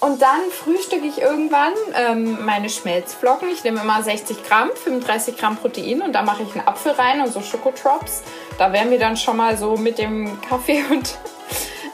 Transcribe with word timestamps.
Und 0.00 0.22
dann 0.22 0.42
frühstücke 0.52 1.06
ich 1.06 1.20
irgendwann 1.20 1.72
ähm, 1.96 2.44
meine 2.44 2.70
Schmelzflocken. 2.70 3.48
Ich 3.48 3.64
nehme 3.64 3.80
immer 3.80 4.00
60 4.00 4.44
Gramm, 4.44 4.70
35 4.72 5.36
Gramm 5.36 5.56
Protein 5.56 6.02
und 6.02 6.12
da 6.12 6.22
mache 6.22 6.44
ich 6.44 6.54
einen 6.54 6.68
Apfel 6.68 6.92
rein 6.92 7.20
und 7.20 7.32
so 7.32 7.40
Schokotrops. 7.40 8.22
Da 8.58 8.72
wären 8.72 8.92
wir 8.92 9.00
dann 9.00 9.16
schon 9.16 9.36
mal 9.36 9.56
so 9.56 9.76
mit 9.76 9.98
dem 9.98 10.40
Kaffee 10.40 10.84
und 10.90 11.18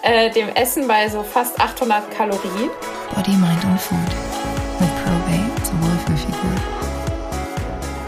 äh, 0.03 0.30
dem 0.30 0.51
Essen 0.51 0.87
bei 0.87 1.09
so 1.09 1.22
fast 1.22 1.59
800 1.59 2.11
Kalorien. 2.11 2.69
Body, 3.14 3.30
Mind 3.30 3.64
und 3.64 3.80
Food 3.80 3.98
mit 4.80 4.91
Probate 5.02 5.64
zur 5.64 5.80
Wohlfühlfigur. 5.80 6.50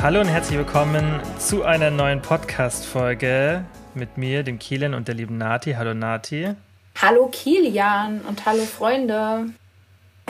Hallo 0.02 0.20
und 0.20 0.28
herzlich 0.28 0.58
willkommen 0.58 1.22
zu 1.38 1.62
einer 1.62 1.90
neuen 1.90 2.20
Podcast-Folge 2.20 3.64
mit 3.94 4.18
mir, 4.18 4.42
dem 4.42 4.58
Kilian 4.58 4.92
und 4.92 5.08
der 5.08 5.14
lieben 5.14 5.38
Nati. 5.38 5.72
Hallo 5.72 5.94
Nati. 5.94 6.50
Hallo 7.00 7.30
Kilian 7.32 8.20
und 8.28 8.44
hallo 8.44 8.64
Freunde. 8.66 9.46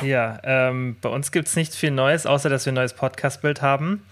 Ja, 0.03 0.39
ähm, 0.45 0.97
bei 1.01 1.09
uns 1.09 1.33
gibt 1.33 1.49
es 1.49 1.57
nicht 1.57 1.75
viel 1.75 1.91
Neues, 1.91 2.27
außer 2.27 2.51
dass 2.51 2.67
wir 2.67 2.73
ein 2.73 2.77
neues 2.77 2.93
Podcast-Bild 2.93 3.63
haben. 3.63 4.05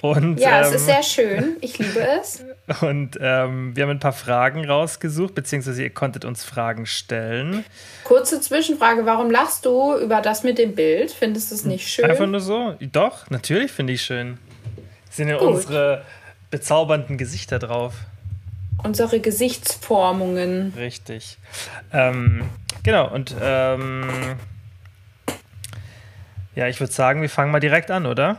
Und, 0.00 0.38
ja, 0.38 0.60
ähm, 0.60 0.66
es 0.66 0.74
ist 0.74 0.86
sehr 0.86 1.02
schön. 1.02 1.56
Ich 1.60 1.78
liebe 1.78 2.00
es. 2.00 2.44
Und 2.80 3.18
ähm, 3.20 3.74
wir 3.74 3.82
haben 3.82 3.90
ein 3.90 3.98
paar 3.98 4.12
Fragen 4.12 4.64
rausgesucht, 4.64 5.34
beziehungsweise 5.34 5.82
ihr 5.82 5.90
konntet 5.90 6.24
uns 6.24 6.44
Fragen 6.44 6.86
stellen. 6.86 7.64
Kurze 8.04 8.40
Zwischenfrage: 8.40 9.04
Warum 9.04 9.30
lachst 9.30 9.64
du 9.64 9.96
über 9.98 10.20
das 10.20 10.44
mit 10.44 10.58
dem 10.58 10.74
Bild? 10.74 11.10
Findest 11.10 11.50
du 11.50 11.56
es 11.56 11.64
nicht 11.64 11.88
schön? 11.88 12.04
Einfach 12.04 12.26
nur 12.26 12.40
so? 12.40 12.76
Doch, 12.80 13.28
natürlich 13.30 13.72
finde 13.72 13.92
ich 13.94 14.02
schön. 14.02 14.38
Sind 15.10 15.28
ja 15.28 15.38
Gut. 15.38 15.48
unsere 15.48 16.02
bezaubernden 16.50 17.18
Gesichter 17.18 17.58
drauf. 17.58 17.94
Unsere 18.82 19.20
Gesichtsformungen. 19.20 20.72
Richtig. 20.76 21.38
Ähm, 21.92 22.42
genau, 22.82 23.12
und 23.12 23.34
ähm, 23.40 24.08
ja, 26.54 26.68
ich 26.68 26.80
würde 26.80 26.92
sagen, 26.92 27.22
wir 27.22 27.30
fangen 27.30 27.50
mal 27.50 27.60
direkt 27.60 27.90
an, 27.90 28.06
oder? 28.06 28.38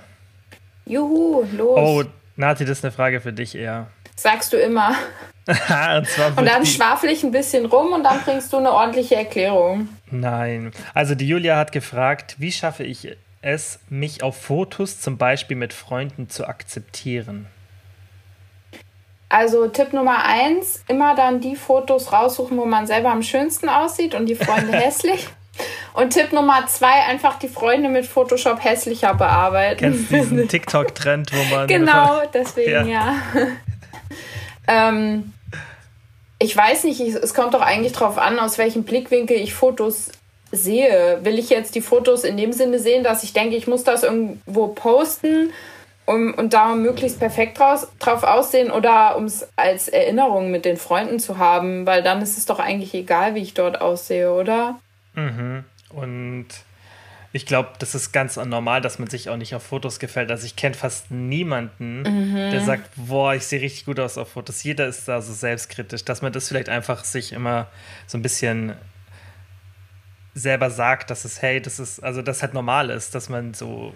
Juhu, 0.85 1.43
los. 1.55 1.79
Oh, 1.79 2.03
Nati, 2.35 2.65
das 2.65 2.79
ist 2.79 2.85
eine 2.85 2.91
Frage 2.91 3.21
für 3.21 3.33
dich 3.33 3.55
eher. 3.55 3.87
Sagst 4.15 4.53
du 4.53 4.57
immer. 4.57 4.95
und 5.47 6.37
Und 6.37 6.45
dann 6.45 6.65
schwafel 6.65 7.09
ich 7.09 7.23
ein 7.23 7.31
bisschen 7.31 7.65
rum 7.65 7.93
und 7.93 8.03
dann 8.03 8.21
bringst 8.21 8.53
du 8.53 8.57
eine 8.57 8.71
ordentliche 8.71 9.15
Erklärung. 9.15 9.89
Nein. 10.11 10.71
Also 10.93 11.15
die 11.15 11.27
Julia 11.27 11.57
hat 11.57 11.71
gefragt, 11.71 12.35
wie 12.37 12.51
schaffe 12.51 12.83
ich 12.83 13.17
es, 13.41 13.79
mich 13.89 14.23
auf 14.23 14.37
Fotos 14.41 15.01
zum 15.01 15.17
Beispiel 15.17 15.57
mit 15.57 15.73
Freunden 15.73 16.29
zu 16.29 16.47
akzeptieren? 16.47 17.47
Also 19.27 19.67
Tipp 19.67 19.93
Nummer 19.93 20.23
eins, 20.23 20.83
immer 20.87 21.15
dann 21.15 21.41
die 21.41 21.55
Fotos 21.55 22.13
raussuchen, 22.13 22.55
wo 22.57 22.65
man 22.65 22.85
selber 22.85 23.09
am 23.09 23.23
schönsten 23.23 23.67
aussieht 23.67 24.15
und 24.15 24.27
die 24.27 24.35
Freunde 24.35 24.71
hässlich. 24.77 25.27
Und 25.93 26.11
Tipp 26.11 26.33
Nummer 26.33 26.65
zwei, 26.67 27.03
einfach 27.07 27.37
die 27.37 27.47
Freunde 27.47 27.89
mit 27.89 28.05
Photoshop 28.05 28.63
hässlicher 28.63 29.13
bearbeiten. 29.13 29.79
Kennst 29.79 30.11
du 30.11 30.15
diesen 30.15 30.47
TikTok-Trend, 30.47 31.31
wo 31.31 31.55
man. 31.55 31.67
Genau, 31.67 32.21
deswegen 32.33 32.71
Ja. 32.71 32.83
ja. 32.83 33.15
ähm, 34.67 35.33
ich 36.39 36.55
weiß 36.55 36.83
nicht, 36.85 36.99
ich, 36.99 37.13
es 37.13 37.33
kommt 37.33 37.53
doch 37.53 37.61
eigentlich 37.61 37.93
drauf 37.93 38.17
an, 38.17 38.39
aus 38.39 38.57
welchem 38.57 38.83
Blickwinkel 38.83 39.37
ich 39.37 39.53
Fotos 39.53 40.11
sehe. 40.51 41.19
Will 41.23 41.39
ich 41.39 41.49
jetzt 41.49 41.75
die 41.75 41.81
Fotos 41.81 42.23
in 42.23 42.37
dem 42.37 42.51
Sinne 42.53 42.79
sehen, 42.79 43.03
dass 43.03 43.23
ich 43.23 43.33
denke, 43.33 43.55
ich 43.55 43.67
muss 43.67 43.83
das 43.83 44.03
irgendwo 44.03 44.67
posten 44.67 45.51
um, 46.05 46.33
und 46.33 46.53
da 46.53 46.75
möglichst 46.75 47.19
perfekt 47.19 47.59
draus, 47.59 47.87
drauf 47.99 48.23
aussehen 48.23 48.71
oder 48.71 49.15
um 49.15 49.25
es 49.25 49.47
als 49.55 49.87
Erinnerung 49.87 50.51
mit 50.51 50.65
den 50.65 50.77
Freunden 50.77 51.19
zu 51.19 51.37
haben? 51.37 51.85
Weil 51.85 52.03
dann 52.03 52.21
ist 52.21 52.37
es 52.37 52.45
doch 52.45 52.59
eigentlich 52.59 52.93
egal, 52.93 53.35
wie 53.35 53.41
ich 53.41 53.53
dort 53.53 53.79
aussehe, 53.79 54.33
oder? 54.33 54.79
Mhm. 55.15 55.63
Und 55.89 56.47
ich 57.31 57.47
glaube, 57.47 57.69
das 57.79 57.95
ist 57.95 58.11
ganz 58.11 58.35
normal, 58.37 58.81
dass 58.81 58.99
man 58.99 59.09
sich 59.09 59.29
auch 59.29 59.37
nicht 59.37 59.55
auf 59.55 59.63
Fotos 59.63 59.99
gefällt. 59.99 60.29
Also 60.29 60.45
ich 60.45 60.55
kenne 60.55 60.75
fast 60.75 61.09
niemanden, 61.09 62.03
der 62.51 62.61
sagt, 62.61 62.91
boah, 62.95 63.33
ich 63.33 63.45
sehe 63.45 63.59
richtig 63.59 63.85
gut 63.85 63.99
aus 63.99 64.19
auf 64.19 64.33
Fotos. 64.33 64.61
Jeder 64.63 64.87
ist 64.87 65.07
da 65.07 65.19
so 65.19 65.33
selbstkritisch, 65.33 66.05
dass 66.05 66.21
man 66.21 66.31
das 66.31 66.47
vielleicht 66.47 66.69
einfach 66.69 67.03
sich 67.03 67.33
immer 67.33 67.67
so 68.05 68.19
ein 68.19 68.21
bisschen 68.21 68.73
selber 70.35 70.69
sagt, 70.69 71.09
dass 71.09 71.25
es, 71.25 71.41
hey, 71.41 71.59
das 71.59 71.79
ist, 71.79 72.03
also 72.03 72.21
das 72.21 72.43
halt 72.43 72.53
normal 72.53 72.91
ist, 72.91 73.15
dass 73.15 73.29
man 73.29 73.53
so 73.55 73.93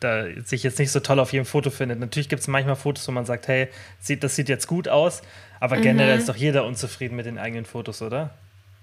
da 0.00 0.24
sich 0.44 0.62
jetzt 0.62 0.78
nicht 0.78 0.90
so 0.90 1.00
toll 1.00 1.20
auf 1.20 1.32
jedem 1.32 1.44
Foto 1.44 1.70
findet. 1.70 2.00
Natürlich 2.00 2.28
gibt 2.28 2.40
es 2.40 2.48
manchmal 2.48 2.76
Fotos, 2.76 3.06
wo 3.06 3.12
man 3.12 3.26
sagt, 3.26 3.46
hey, 3.48 3.68
sieht, 4.00 4.24
das 4.24 4.34
sieht 4.34 4.48
jetzt 4.48 4.66
gut 4.66 4.88
aus, 4.88 5.22
aber 5.60 5.76
generell 5.76 6.18
ist 6.18 6.28
doch 6.28 6.36
jeder 6.36 6.64
unzufrieden 6.64 7.16
mit 7.16 7.26
den 7.26 7.38
eigenen 7.38 7.66
Fotos, 7.66 8.00
oder? 8.00 8.30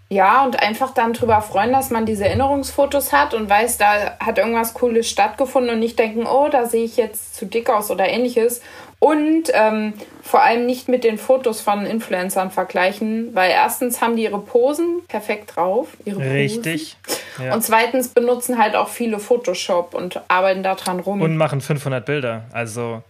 Ja, 0.10 0.46
und 0.46 0.62
einfach 0.62 0.94
dann 0.94 1.12
drüber 1.12 1.42
freuen, 1.42 1.74
dass 1.74 1.90
man 1.90 2.06
diese 2.06 2.26
Erinnerungsfotos 2.26 3.12
hat 3.12 3.34
und 3.34 3.50
weiß, 3.50 3.78
da 3.78 4.18
hat 4.20 4.38
irgendwas 4.38 4.74
Cooles 4.74 5.10
stattgefunden 5.10 5.72
und 5.72 5.80
nicht 5.80 6.00
denken, 6.00 6.26
oh, 6.26 6.48
da 6.50 6.66
sehe 6.66 6.86
ich 6.86 6.96
jetzt 6.96 7.36
zu 7.36 7.46
dick 7.46 7.70
aus 7.70 7.92
oder 7.92 8.08
ähnliches. 8.08 8.62
Und 9.00 9.52
ähm, 9.54 9.94
vor 10.24 10.42
allem 10.42 10.66
nicht 10.66 10.88
mit 10.88 11.04
den 11.04 11.18
Fotos 11.18 11.62
von 11.62 11.86
Influencern 11.86 12.50
vergleichen, 12.50 13.36
weil 13.36 13.52
erstens 13.52 14.02
haben 14.02 14.16
die 14.16 14.24
ihre 14.24 14.40
Posen 14.40 15.02
perfekt 15.08 15.56
drauf. 15.56 15.90
Ihre. 16.06 16.20
Richtig. 16.20 16.98
Ja. 17.44 17.54
Und 17.54 17.64
zweitens 17.64 18.08
benutzen 18.08 18.58
halt 18.58 18.76
auch 18.76 18.88
viele 18.88 19.20
Photoshop 19.20 19.94
und 19.94 20.22
arbeiten 20.30 20.64
da 20.64 20.74
dran 20.74 21.00
rum. 21.00 21.22
Und 21.22 21.38
machen 21.38 21.62
500 21.62 22.06
Bilder. 22.06 22.46
Also 22.54 23.04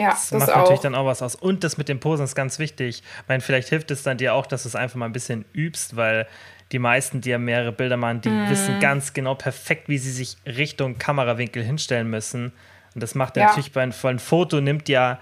ja, 0.00 0.10
das, 0.10 0.30
das, 0.30 0.40
macht 0.40 0.50
auch. 0.52 0.56
natürlich 0.58 0.80
dann 0.82 0.94
auch 0.94 1.06
was 1.06 1.22
aus. 1.22 1.34
Und 1.34 1.62
das 1.64 1.76
mit 1.78 1.88
den 1.88 2.00
Posen 2.00 2.24
ist 2.24 2.34
ganz 2.34 2.58
wichtig. 2.58 3.02
Ich 3.04 3.28
meine, 3.28 3.40
vielleicht 3.40 3.68
hilft 3.68 3.90
es 3.90 4.02
dann 4.02 4.18
dir 4.18 4.34
auch, 4.34 4.46
dass 4.46 4.62
du 4.64 4.68
es 4.68 4.76
einfach 4.76 4.96
mal 4.96 5.06
ein 5.06 5.12
bisschen 5.12 5.44
übst, 5.52 5.96
weil 5.96 6.26
die 6.72 6.78
meisten, 6.78 7.20
die 7.20 7.30
ja 7.30 7.38
mehrere 7.38 7.72
Bilder 7.72 7.96
machen, 7.96 8.20
die 8.20 8.30
Mhm. 8.30 8.48
wissen 8.48 8.78
ganz 8.78 9.12
genau 9.12 9.34
perfekt, 9.34 9.88
wie 9.88 9.98
sie 9.98 10.10
sich 10.10 10.36
Richtung 10.46 10.98
Kamerawinkel 10.98 11.62
hinstellen 11.62 12.08
müssen. 12.10 12.52
Und 12.94 13.02
das 13.02 13.14
macht 13.14 13.36
Ja. 13.36 13.44
natürlich 13.46 13.72
bei 13.72 13.82
einem 13.82 13.92
vollen 13.92 14.18
Foto, 14.18 14.60
nimmt 14.60 14.88
ja 14.88 15.20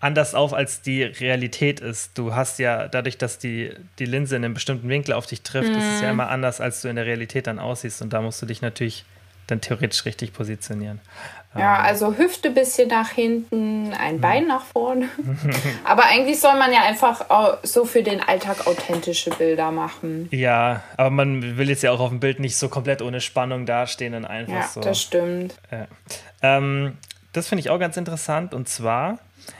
anders 0.00 0.34
auf, 0.34 0.52
als 0.52 0.82
die 0.82 1.02
Realität 1.04 1.80
ist. 1.80 2.18
Du 2.18 2.34
hast 2.34 2.58
ja, 2.58 2.86
dadurch, 2.88 3.16
dass 3.16 3.38
die, 3.38 3.72
die 3.98 4.04
Linse 4.04 4.36
in 4.36 4.44
einem 4.44 4.54
bestimmten 4.54 4.88
Winkel 4.88 5.14
auf 5.14 5.26
dich 5.26 5.40
trifft, 5.42 5.70
ist 5.76 5.84
Mhm. 5.88 5.94
es 5.94 6.00
ja 6.02 6.10
immer 6.10 6.28
anders, 6.28 6.60
als 6.60 6.82
du 6.82 6.88
in 6.88 6.96
der 6.96 7.06
Realität 7.06 7.46
dann 7.46 7.58
aussiehst. 7.58 8.02
Und 8.02 8.12
da 8.12 8.20
musst 8.20 8.42
du 8.42 8.46
dich 8.46 8.60
natürlich 8.60 9.04
dann 9.46 9.60
theoretisch 9.60 10.04
richtig 10.04 10.32
positionieren. 10.32 11.00
Ja, 11.58 11.80
also 11.80 12.16
Hüfte 12.16 12.50
bisschen 12.50 12.88
nach 12.88 13.10
hinten, 13.10 13.92
ein 13.92 14.20
Bein 14.20 14.46
nach 14.46 14.64
vorne. 14.64 15.08
Aber 15.84 16.04
eigentlich 16.04 16.40
soll 16.40 16.58
man 16.58 16.72
ja 16.72 16.82
einfach 16.82 17.24
so 17.62 17.84
für 17.84 18.02
den 18.02 18.20
Alltag 18.20 18.66
authentische 18.66 19.30
Bilder 19.30 19.70
machen. 19.70 20.28
Ja, 20.30 20.82
aber 20.96 21.10
man 21.10 21.56
will 21.56 21.68
jetzt 21.68 21.82
ja 21.82 21.92
auch 21.92 22.00
auf 22.00 22.10
dem 22.10 22.20
Bild 22.20 22.40
nicht 22.40 22.56
so 22.56 22.68
komplett 22.68 23.02
ohne 23.02 23.20
Spannung 23.20 23.66
dastehen 23.66 24.14
und 24.14 24.24
einfach 24.24 24.52
Ja, 24.54 24.68
so. 24.68 24.80
das 24.80 25.00
stimmt. 25.00 25.54
Ja. 25.70 25.86
Ähm, 26.42 26.96
das 27.32 27.48
finde 27.48 27.60
ich 27.60 27.70
auch 27.70 27.78
ganz 27.78 27.96
interessant 27.96 28.54
und 28.54 28.68
zwar, 28.68 29.18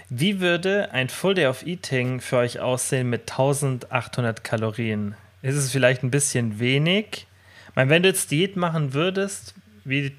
wie 0.08 0.40
würde 0.40 0.90
ein 0.92 1.08
Full 1.08 1.34
Day 1.34 1.46
of 1.46 1.66
Eating 1.66 2.20
für 2.20 2.38
euch 2.38 2.60
aussehen 2.60 3.10
mit 3.10 3.30
1800 3.30 4.44
Kalorien? 4.44 5.14
Ist 5.42 5.56
es 5.56 5.70
vielleicht 5.70 6.02
ein 6.02 6.10
bisschen 6.10 6.58
wenig? 6.58 7.26
Ich 7.68 7.76
meine, 7.76 7.90
wenn 7.90 8.02
du 8.02 8.08
jetzt 8.08 8.30
Diät 8.30 8.56
machen 8.56 8.94
würdest, 8.94 9.54
wie, 9.84 10.16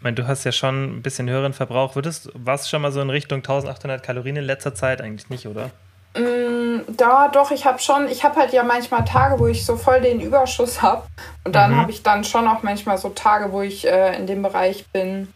ich 0.00 0.02
meine, 0.04 0.14
du 0.14 0.26
hast 0.26 0.44
ja 0.44 0.52
schon 0.52 0.96
ein 0.96 1.02
bisschen 1.02 1.28
höheren 1.28 1.52
Verbrauch, 1.52 1.94
würdest, 1.94 2.30
warst 2.32 2.70
schon 2.70 2.80
mal 2.80 2.90
so 2.90 3.02
in 3.02 3.10
Richtung 3.10 3.40
1800 3.40 4.02
Kalorien 4.02 4.36
in 4.36 4.44
letzter 4.44 4.74
Zeit? 4.74 5.02
Eigentlich 5.02 5.28
nicht, 5.28 5.46
oder? 5.46 5.72
Mm, 6.16 6.80
Da 6.96 7.28
doch, 7.28 7.50
ich 7.50 7.66
habe 7.66 7.78
schon, 7.80 8.08
ich 8.08 8.24
habe 8.24 8.36
halt 8.40 8.54
ja 8.54 8.62
manchmal 8.62 9.04
Tage, 9.04 9.38
wo 9.38 9.46
ich 9.46 9.66
so 9.66 9.76
voll 9.76 10.00
den 10.00 10.20
Überschuss 10.20 10.80
habe. 10.80 11.02
Und 11.44 11.54
dann 11.54 11.72
Mhm. 11.72 11.76
habe 11.76 11.90
ich 11.90 12.02
dann 12.02 12.24
schon 12.24 12.48
auch 12.48 12.62
manchmal 12.62 12.96
so 12.96 13.10
Tage, 13.10 13.52
wo 13.52 13.60
ich 13.60 13.86
äh, 13.86 14.16
in 14.16 14.26
dem 14.26 14.40
Bereich 14.42 14.86
bin. 14.90 15.28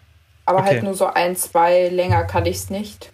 Aber 0.47 0.61
Okay. 0.61 0.69
halt 0.71 0.83
nur 0.83 0.95
so 0.95 1.07
ein, 1.07 1.37
zwei, 1.37 1.89
länger 1.89 2.25
kann 2.25 2.47
ich 2.47 2.57
es 2.57 2.71
nicht. 2.71 3.11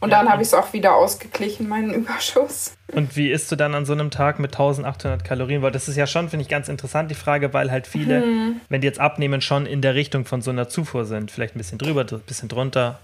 Und 0.00 0.10
Ja, 0.10 0.18
dann 0.18 0.30
habe 0.30 0.42
ich 0.42 0.48
es 0.48 0.54
auch 0.54 0.72
wieder 0.72 0.94
ausgeglichen, 0.94 1.68
meinen 1.68 1.92
Überschuss. 1.94 2.74
Und 2.92 3.16
wie 3.16 3.30
isst 3.30 3.52
du 3.52 3.56
dann 3.56 3.74
an 3.74 3.84
so 3.84 3.92
einem 3.92 4.10
Tag 4.10 4.38
mit 4.38 4.52
1800 4.52 5.24
Kalorien? 5.24 5.62
Weil 5.62 5.72
das 5.72 5.88
ist 5.88 5.96
ja 5.96 6.06
schon, 6.06 6.28
finde 6.28 6.42
ich, 6.42 6.48
ganz 6.48 6.68
interessant, 6.68 7.10
die 7.10 7.14
Frage, 7.14 7.52
weil 7.52 7.70
halt 7.70 7.86
viele, 7.86 8.56
wenn 8.68 8.80
die 8.80 8.86
jetzt 8.86 8.98
abnehmen, 8.98 9.40
schon 9.40 9.66
in 9.66 9.82
der 9.82 9.94
Richtung 9.94 10.24
von 10.24 10.42
so 10.42 10.50
einer 10.50 10.68
Zufuhr 10.68 11.04
sind. 11.04 11.30
Vielleicht 11.30 11.54
ein 11.54 11.58
bisschen 11.58 11.78
drüber, 11.78 12.04
ein 12.10 12.20
bisschen 12.20 12.48
drunter. 12.48 12.98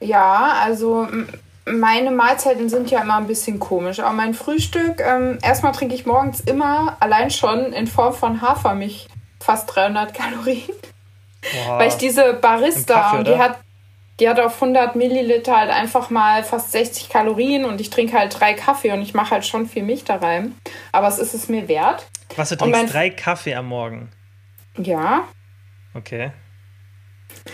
Ja, 0.00 0.54
also 0.64 1.08
meine 1.66 2.10
Mahlzeiten 2.10 2.68
sind 2.68 2.90
ja 2.90 3.02
immer 3.02 3.16
ein 3.16 3.26
bisschen 3.26 3.58
komisch. 3.58 4.00
Aber 4.00 4.12
mein 4.12 4.34
Frühstück, 4.34 5.00
ähm, 5.00 5.38
erstmal 5.42 5.72
trinke 5.72 5.94
ich 5.94 6.06
morgens 6.06 6.40
immer 6.40 6.96
allein 7.00 7.30
schon 7.30 7.72
in 7.72 7.86
Form 7.86 8.14
von 8.14 8.40
Hafermilch 8.40 9.08
fast 9.40 9.74
300 9.74 10.14
Kalorien. 10.14 10.74
Boah. 11.42 11.78
Weil 11.78 11.88
ich 11.88 11.94
diese 11.94 12.34
Barista, 12.34 12.94
Kaffee, 12.94 13.18
und 13.18 13.28
die 13.28 13.38
hat, 13.38 13.58
die 14.20 14.28
hat 14.28 14.38
auf 14.38 14.54
100 14.62 14.94
Milliliter 14.94 15.56
halt 15.56 15.70
einfach 15.70 16.10
mal 16.10 16.44
fast 16.44 16.72
60 16.72 17.08
Kalorien 17.08 17.64
und 17.64 17.80
ich 17.80 17.90
trinke 17.90 18.18
halt 18.18 18.38
drei 18.38 18.54
Kaffee 18.54 18.92
und 18.92 19.02
ich 19.02 19.14
mache 19.14 19.32
halt 19.32 19.46
schon 19.46 19.66
viel 19.66 19.82
Milch 19.82 20.04
da 20.04 20.16
rein. 20.16 20.54
Aber 20.92 21.08
es 21.08 21.18
ist 21.18 21.34
es 21.34 21.48
mir 21.48 21.66
wert. 21.66 22.06
Was, 22.36 22.50
du 22.50 22.56
trinkst 22.56 22.94
drei 22.94 23.10
Kaffee 23.10 23.54
am 23.54 23.66
Morgen? 23.66 24.10
Ja, 24.76 25.24
Okay. 25.94 26.30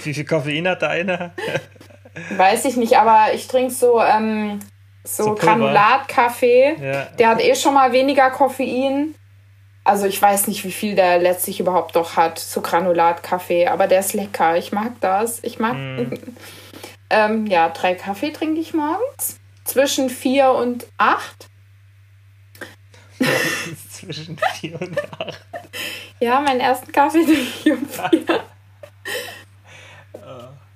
Wie 0.05 0.15
viel 0.15 0.25
Koffein 0.25 0.69
hat 0.69 0.83
der 0.83 0.91
eine? 0.91 1.33
weiß 2.37 2.65
ich 2.65 2.77
nicht, 2.77 2.97
aber 2.97 3.35
ich 3.35 3.47
trinke 3.47 3.73
so, 3.73 4.01
ähm, 4.01 4.61
so, 5.05 5.25
So. 5.25 5.35
Granulatkaffee. 5.35 6.77
Ja. 6.81 7.05
Der 7.19 7.29
hat 7.29 7.43
eh 7.43 7.55
schon 7.55 7.75
mal 7.75 7.93
weniger 7.93 8.31
Koffein. 8.31 9.15
Also 9.87 10.07
ich 10.07 10.21
weiß 10.21 10.49
nicht, 10.49 10.65
wie 10.65 10.73
viel 10.73 10.97
der 10.97 11.19
letztlich 11.19 11.61
überhaupt 11.61 11.95
noch 11.95 12.17
hat 12.17 12.41
zu 12.41 12.61
Granulatkaffee, 12.61 13.69
aber 13.69 13.87
der 13.87 14.01
ist 14.01 14.15
lecker. 14.15 14.57
Ich 14.57 14.73
mag 14.73 15.01
das. 15.01 15.39
Ich 15.45 15.61
mag. 15.61 15.77
Mm. 15.77 16.15
ähm, 17.11 17.47
ja, 17.47 17.69
drei 17.69 17.95
Kaffee 17.95 18.33
trinke 18.33 18.61
ich 18.61 18.75
morgens. 18.75 19.39
Zwischen 19.65 20.11
vier 20.11 20.51
und 20.51 20.89
acht. 20.99 21.47
Zwischen 23.93 24.37
vier 24.55 24.81
und 24.81 24.99
acht. 25.21 25.47
Ja, 26.19 26.41
meinen 26.41 26.59
ersten 26.59 26.91
Kaffee 26.91 27.25
trinke 27.25 27.43
ich 27.65 27.71
um 27.71 27.89
vier. 27.89 28.43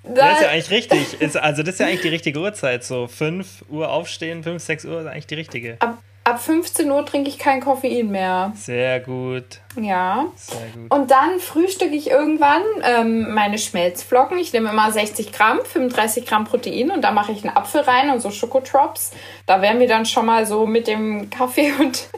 Das 0.05 0.35
ist 0.35 0.43
ja 0.43 0.51
eigentlich 0.51 0.71
richtig. 0.71 1.21
Ist, 1.21 1.37
also 1.37 1.65
das 1.65 1.75
ist 1.75 1.81
ja 1.81 1.87
eigentlich 1.87 2.03
die 2.03 2.09
richtige 2.11 2.39
Uhrzeit. 2.39 2.85
So 2.85 3.09
5 3.09 3.65
Uhr 3.71 3.91
aufstehen, 3.91 4.45
5, 4.45 4.63
6 4.63 4.85
Uhr 4.85 5.01
ist 5.01 5.07
eigentlich 5.09 5.27
die 5.27 5.35
richtige. 5.35 5.77
ab, 5.81 5.99
ab 6.25 6.41
15 6.41 6.91
Uhr 6.91 7.05
trinke 7.07 7.29
ich 7.29 7.39
kein 7.39 7.61
Koffein 7.61 8.11
mehr. 8.11 8.53
Sehr 8.57 9.01
gut. 9.01 9.61
Ja. 9.81 10.27
Sehr 10.37 10.61
gut. 10.75 10.93
Und 10.93 11.11
dann 11.11 11.39
frühstücke 11.41 11.95
ich 11.95 12.11
irgendwann 12.11 12.63
ähm, 12.83 13.33
meine 13.35 13.59
Schmelzflocken. 13.59 14.39
Ich 14.39 14.53
nehme 14.53 14.71
immer 14.71 14.91
60 14.93 15.33
Gramm, 15.33 15.59
35 15.65 16.27
Gramm 16.27 16.45
Protein 16.45 16.91
und 16.91 17.03
da 17.03 17.11
mache 17.11 17.33
ich 17.33 17.45
einen 17.45 17.57
Apfel 17.57 17.81
rein 17.83 18.11
und 18.11 18.21
so 18.21 18.31
Schokotrops. 18.31 19.13
Da 19.47 19.63
wären 19.63 19.81
wir 19.81 19.89
dann 19.89 20.07
schon 20.07 20.27
mal 20.27 20.47
so 20.47 20.67
mit 20.67 20.87
dem 20.87 21.31
Kaffee 21.31 21.73
und 21.81 22.09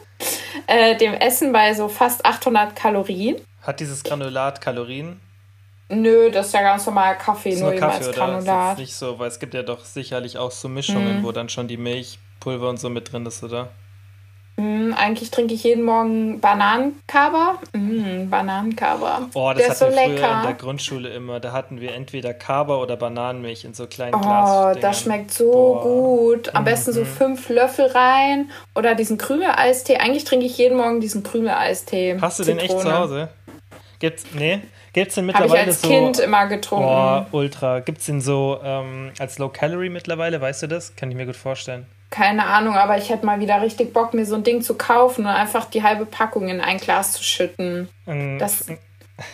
äh, 0.66 0.96
dem 0.96 1.14
Essen 1.14 1.52
bei 1.52 1.74
so 1.74 1.88
fast 1.88 2.24
800 2.24 2.74
Kalorien. 2.76 3.36
Hat 3.62 3.80
dieses 3.80 4.02
Granulat 4.02 4.60
Kalorien? 4.60 5.20
Nö, 5.88 6.30
das 6.30 6.46
ist 6.46 6.54
ja 6.54 6.62
ganz 6.62 6.86
normal 6.86 7.18
Kaffee, 7.18 7.50
Ist 7.50 7.60
nur 7.60 7.70
nur 7.72 7.78
Kaffee 7.80 7.96
als 7.98 8.08
oder 8.08 8.10
ist 8.10 8.16
Granulat. 8.46 8.70
jetzt 8.70 8.78
nicht 8.78 8.94
so? 8.94 9.18
Weil 9.18 9.28
es 9.28 9.38
gibt 9.38 9.52
ja 9.52 9.62
doch 9.62 9.84
sicherlich 9.84 10.38
auch 10.38 10.50
so 10.50 10.68
Mischungen, 10.68 11.18
Mhm. 11.20 11.22
wo 11.24 11.32
dann 11.32 11.48
schon 11.50 11.68
die 11.68 11.76
Milchpulver 11.76 12.68
und 12.70 12.80
so 12.80 12.88
mit 12.88 13.12
drin 13.12 13.26
ist, 13.26 13.42
oder? 13.44 13.68
Mm, 14.56 14.92
eigentlich 14.94 15.30
trinke 15.30 15.54
ich 15.54 15.64
jeden 15.64 15.82
Morgen 15.82 16.40
Bananenkaba. 16.40 17.58
Mm, 17.72 18.28
Bananenkaba. 18.28 19.28
Oh, 19.34 19.48
das 19.48 19.56
Der 19.56 19.64
hatten 19.64 19.72
ist 19.72 19.78
so 19.78 19.86
wir 19.86 19.92
früher 19.92 20.36
in 20.36 20.42
der 20.42 20.54
Grundschule 20.58 21.08
immer. 21.08 21.40
Da 21.40 21.52
hatten 21.52 21.80
wir 21.80 21.94
entweder 21.94 22.34
Kaba 22.34 22.76
oder 22.76 22.96
Bananenmilch 22.96 23.64
in 23.64 23.72
so 23.74 23.86
kleinen 23.86 24.14
Oh, 24.14 24.18
Glasdingern. 24.20 24.80
das 24.80 25.00
schmeckt 25.00 25.32
so 25.32 25.50
Boah. 25.50 25.82
gut. 25.82 26.54
Am 26.54 26.64
besten 26.64 26.92
so 26.92 27.00
Mhm. 27.00 27.06
fünf 27.06 27.48
Löffel 27.48 27.86
rein 27.86 28.50
oder 28.74 28.94
diesen 28.94 29.16
Krümeleistee. 29.18 29.96
Eigentlich 29.96 30.24
trinke 30.24 30.44
ich 30.44 30.58
jeden 30.58 30.76
Morgen 30.76 31.00
diesen 31.00 31.22
Krümeleistee. 31.22 32.18
Hast 32.20 32.38
du 32.38 32.44
den 32.44 32.58
echt 32.58 32.78
zu 32.78 32.92
Hause? 32.92 33.28
Gibt's, 34.00 34.24
nee? 34.34 34.60
Gibt's 34.92 35.14
den 35.14 35.24
Habe 35.32 35.46
ich 35.46 35.50
mittlerweile 35.52 35.68
als 35.68 35.80
so... 35.80 35.88
Kind 35.88 36.18
immer 36.18 36.46
getrunken. 36.46 36.84
Boah, 36.84 37.26
ultra. 37.32 37.80
Gibt's 37.80 38.04
den 38.04 38.20
so 38.20 38.58
ähm, 38.62 39.12
als 39.18 39.38
Low 39.38 39.48
Calorie 39.48 39.88
mittlerweile? 39.88 40.40
Weißt 40.40 40.62
du 40.62 40.66
das? 40.66 40.94
Kann 40.96 41.10
ich 41.10 41.16
mir 41.16 41.24
gut 41.24 41.36
vorstellen. 41.36 41.86
Keine 42.12 42.44
Ahnung, 42.46 42.74
aber 42.76 42.98
ich 42.98 43.08
hätte 43.10 43.24
mal 43.26 43.40
wieder 43.40 43.60
richtig 43.62 43.92
Bock, 43.92 44.12
mir 44.14 44.24
so 44.26 44.34
ein 44.36 44.44
Ding 44.44 44.60
zu 44.62 44.74
kaufen 44.74 45.22
und 45.24 45.30
einfach 45.32 45.64
die 45.64 45.82
halbe 45.82 46.04
Packung 46.06 46.48
in 46.48 46.60
ein 46.60 46.76
Glas 46.78 47.12
zu 47.14 47.24
schütten. 47.24 47.88
Ein, 48.06 48.38
Das- 48.38 48.66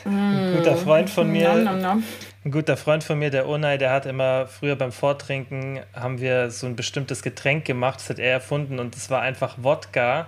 ein 0.04 0.54
guter 0.56 0.76
Freund 0.76 1.10
von 1.10 1.30
mir, 1.30 1.52
Nom, 1.54 1.64
nom, 1.64 1.80
nom. 1.80 2.04
ein 2.44 2.50
guter 2.52 2.76
Freund 2.76 3.02
von 3.04 3.18
mir, 3.18 3.30
der 3.30 3.48
Unai, 3.48 3.78
der 3.78 3.90
hat 3.90 4.06
immer 4.06 4.46
früher 4.46 4.76
beim 4.76 4.92
Vortrinken 4.92 5.80
haben 5.94 6.20
wir 6.20 6.50
so 6.50 6.66
ein 6.66 6.76
bestimmtes 6.76 7.22
Getränk 7.22 7.64
gemacht, 7.64 7.98
das 8.00 8.10
hat 8.10 8.18
er 8.18 8.30
erfunden 8.32 8.78
und 8.78 8.94
das 8.94 9.10
war 9.10 9.22
einfach 9.22 9.56
Wodka 9.58 10.26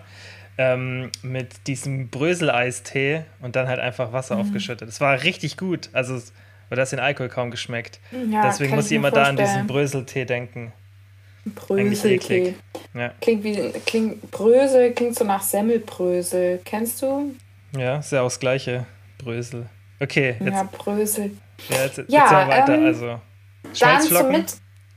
ähm, 0.58 1.10
mit 1.22 1.66
diesem 1.68 2.08
Bröseleistee 2.08 3.22
und 3.40 3.54
dann 3.56 3.68
halt 3.68 3.78
einfach 3.80 4.12
Wasser 4.12 4.34
Mhm. 4.36 4.40
aufgeschüttet. 4.42 4.88
Das 4.88 5.00
war 5.00 5.22
richtig 5.22 5.56
gut. 5.56 5.88
Also, 5.92 6.20
oder 6.70 6.82
hast 6.82 6.90
den 6.92 7.00
Alkohol 7.00 7.28
kaum 7.28 7.50
geschmeckt. 7.50 7.98
Ja, 8.30 8.42
Deswegen 8.42 8.74
muss 8.74 8.86
ich 8.86 8.92
immer 8.96 9.10
da 9.10 9.22
an 9.24 9.36
diesen 9.36 9.46
vorstellen. 9.46 9.66
Bröseltee 9.66 10.24
denken. 10.24 10.72
Bröseltee. 11.54 12.14
eklig. 12.14 12.54
Ja, 12.94 13.12
Klingt 13.20 13.44
wie 13.44 13.70
klingt 13.86 14.30
Brösel, 14.30 14.92
klingt 14.92 15.16
so 15.16 15.24
nach 15.24 15.42
Semmelbrösel. 15.42 16.60
Kennst 16.64 17.02
du? 17.02 17.34
ja 17.76 17.98
ist 17.98 18.12
ja 18.12 18.20
auch 18.22 18.26
das 18.26 18.40
gleiche. 18.40 18.86
Brösel. 19.18 19.66
Okay, 20.00 20.36
jetzt, 20.40 20.52
ja, 20.54 20.68
Brösel. 20.72 21.30
ja, 21.68 21.76
jetzt, 21.84 21.98
jetzt 21.98 22.10
Ja, 22.12 22.48
weiter. 22.48 22.74
ähm, 22.74 22.84
also, 22.86 23.20
Dann, 23.78 24.00
zum. 24.02 24.30
Mit 24.32 24.54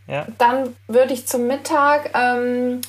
Ja. 0.08 0.28
dann 0.38 0.76
würde 0.88 1.14
ich 1.14 1.28
zum 1.28 1.48
Mittag 1.48 2.10
ähm, 2.14 2.82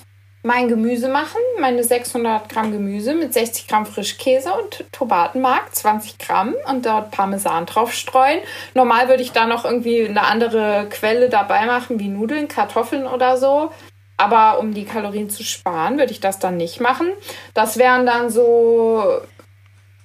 mein 0.45 0.69
Gemüse 0.69 1.09
machen, 1.09 1.41
meine 1.59 1.83
600 1.83 2.51
Gramm 2.51 2.71
Gemüse 2.71 3.15
mit 3.15 3.33
60 3.33 3.67
Gramm 3.67 3.87
Frischkäse 3.87 4.53
und 4.53 4.85
Tomatenmark, 4.93 5.75
20 5.75 6.19
Gramm 6.19 6.55
und 6.71 6.85
dort 6.85 7.11
Parmesan 7.11 7.65
drauf 7.65 7.95
streuen. 7.95 8.41
Normal 8.75 9.09
würde 9.09 9.23
ich 9.23 9.33
da 9.33 9.47
noch 9.47 9.65
irgendwie 9.65 10.07
eine 10.07 10.27
andere 10.27 10.87
Quelle 10.91 11.31
dabei 11.31 11.65
machen, 11.65 11.99
wie 11.99 12.09
Nudeln, 12.09 12.47
Kartoffeln 12.47 13.07
oder 13.07 13.39
so. 13.39 13.71
Aber 14.19 14.59
um 14.59 14.75
die 14.75 14.85
Kalorien 14.85 15.31
zu 15.31 15.43
sparen, 15.43 15.97
würde 15.97 16.13
ich 16.13 16.21
das 16.21 16.39
dann 16.39 16.59
nicht 16.59 16.79
machen. 16.79 17.09
Das 17.55 17.79
wären 17.79 18.05
dann 18.05 18.29
so 18.29 19.03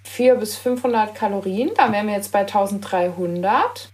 400 0.06 0.40
bis 0.40 0.58
500 0.58 1.16
Kalorien. 1.16 1.72
Dann 1.76 1.92
wären 1.92 2.08
wir 2.08 2.16
jetzt 2.16 2.32
bei 2.32 2.40
1300. 2.40 3.90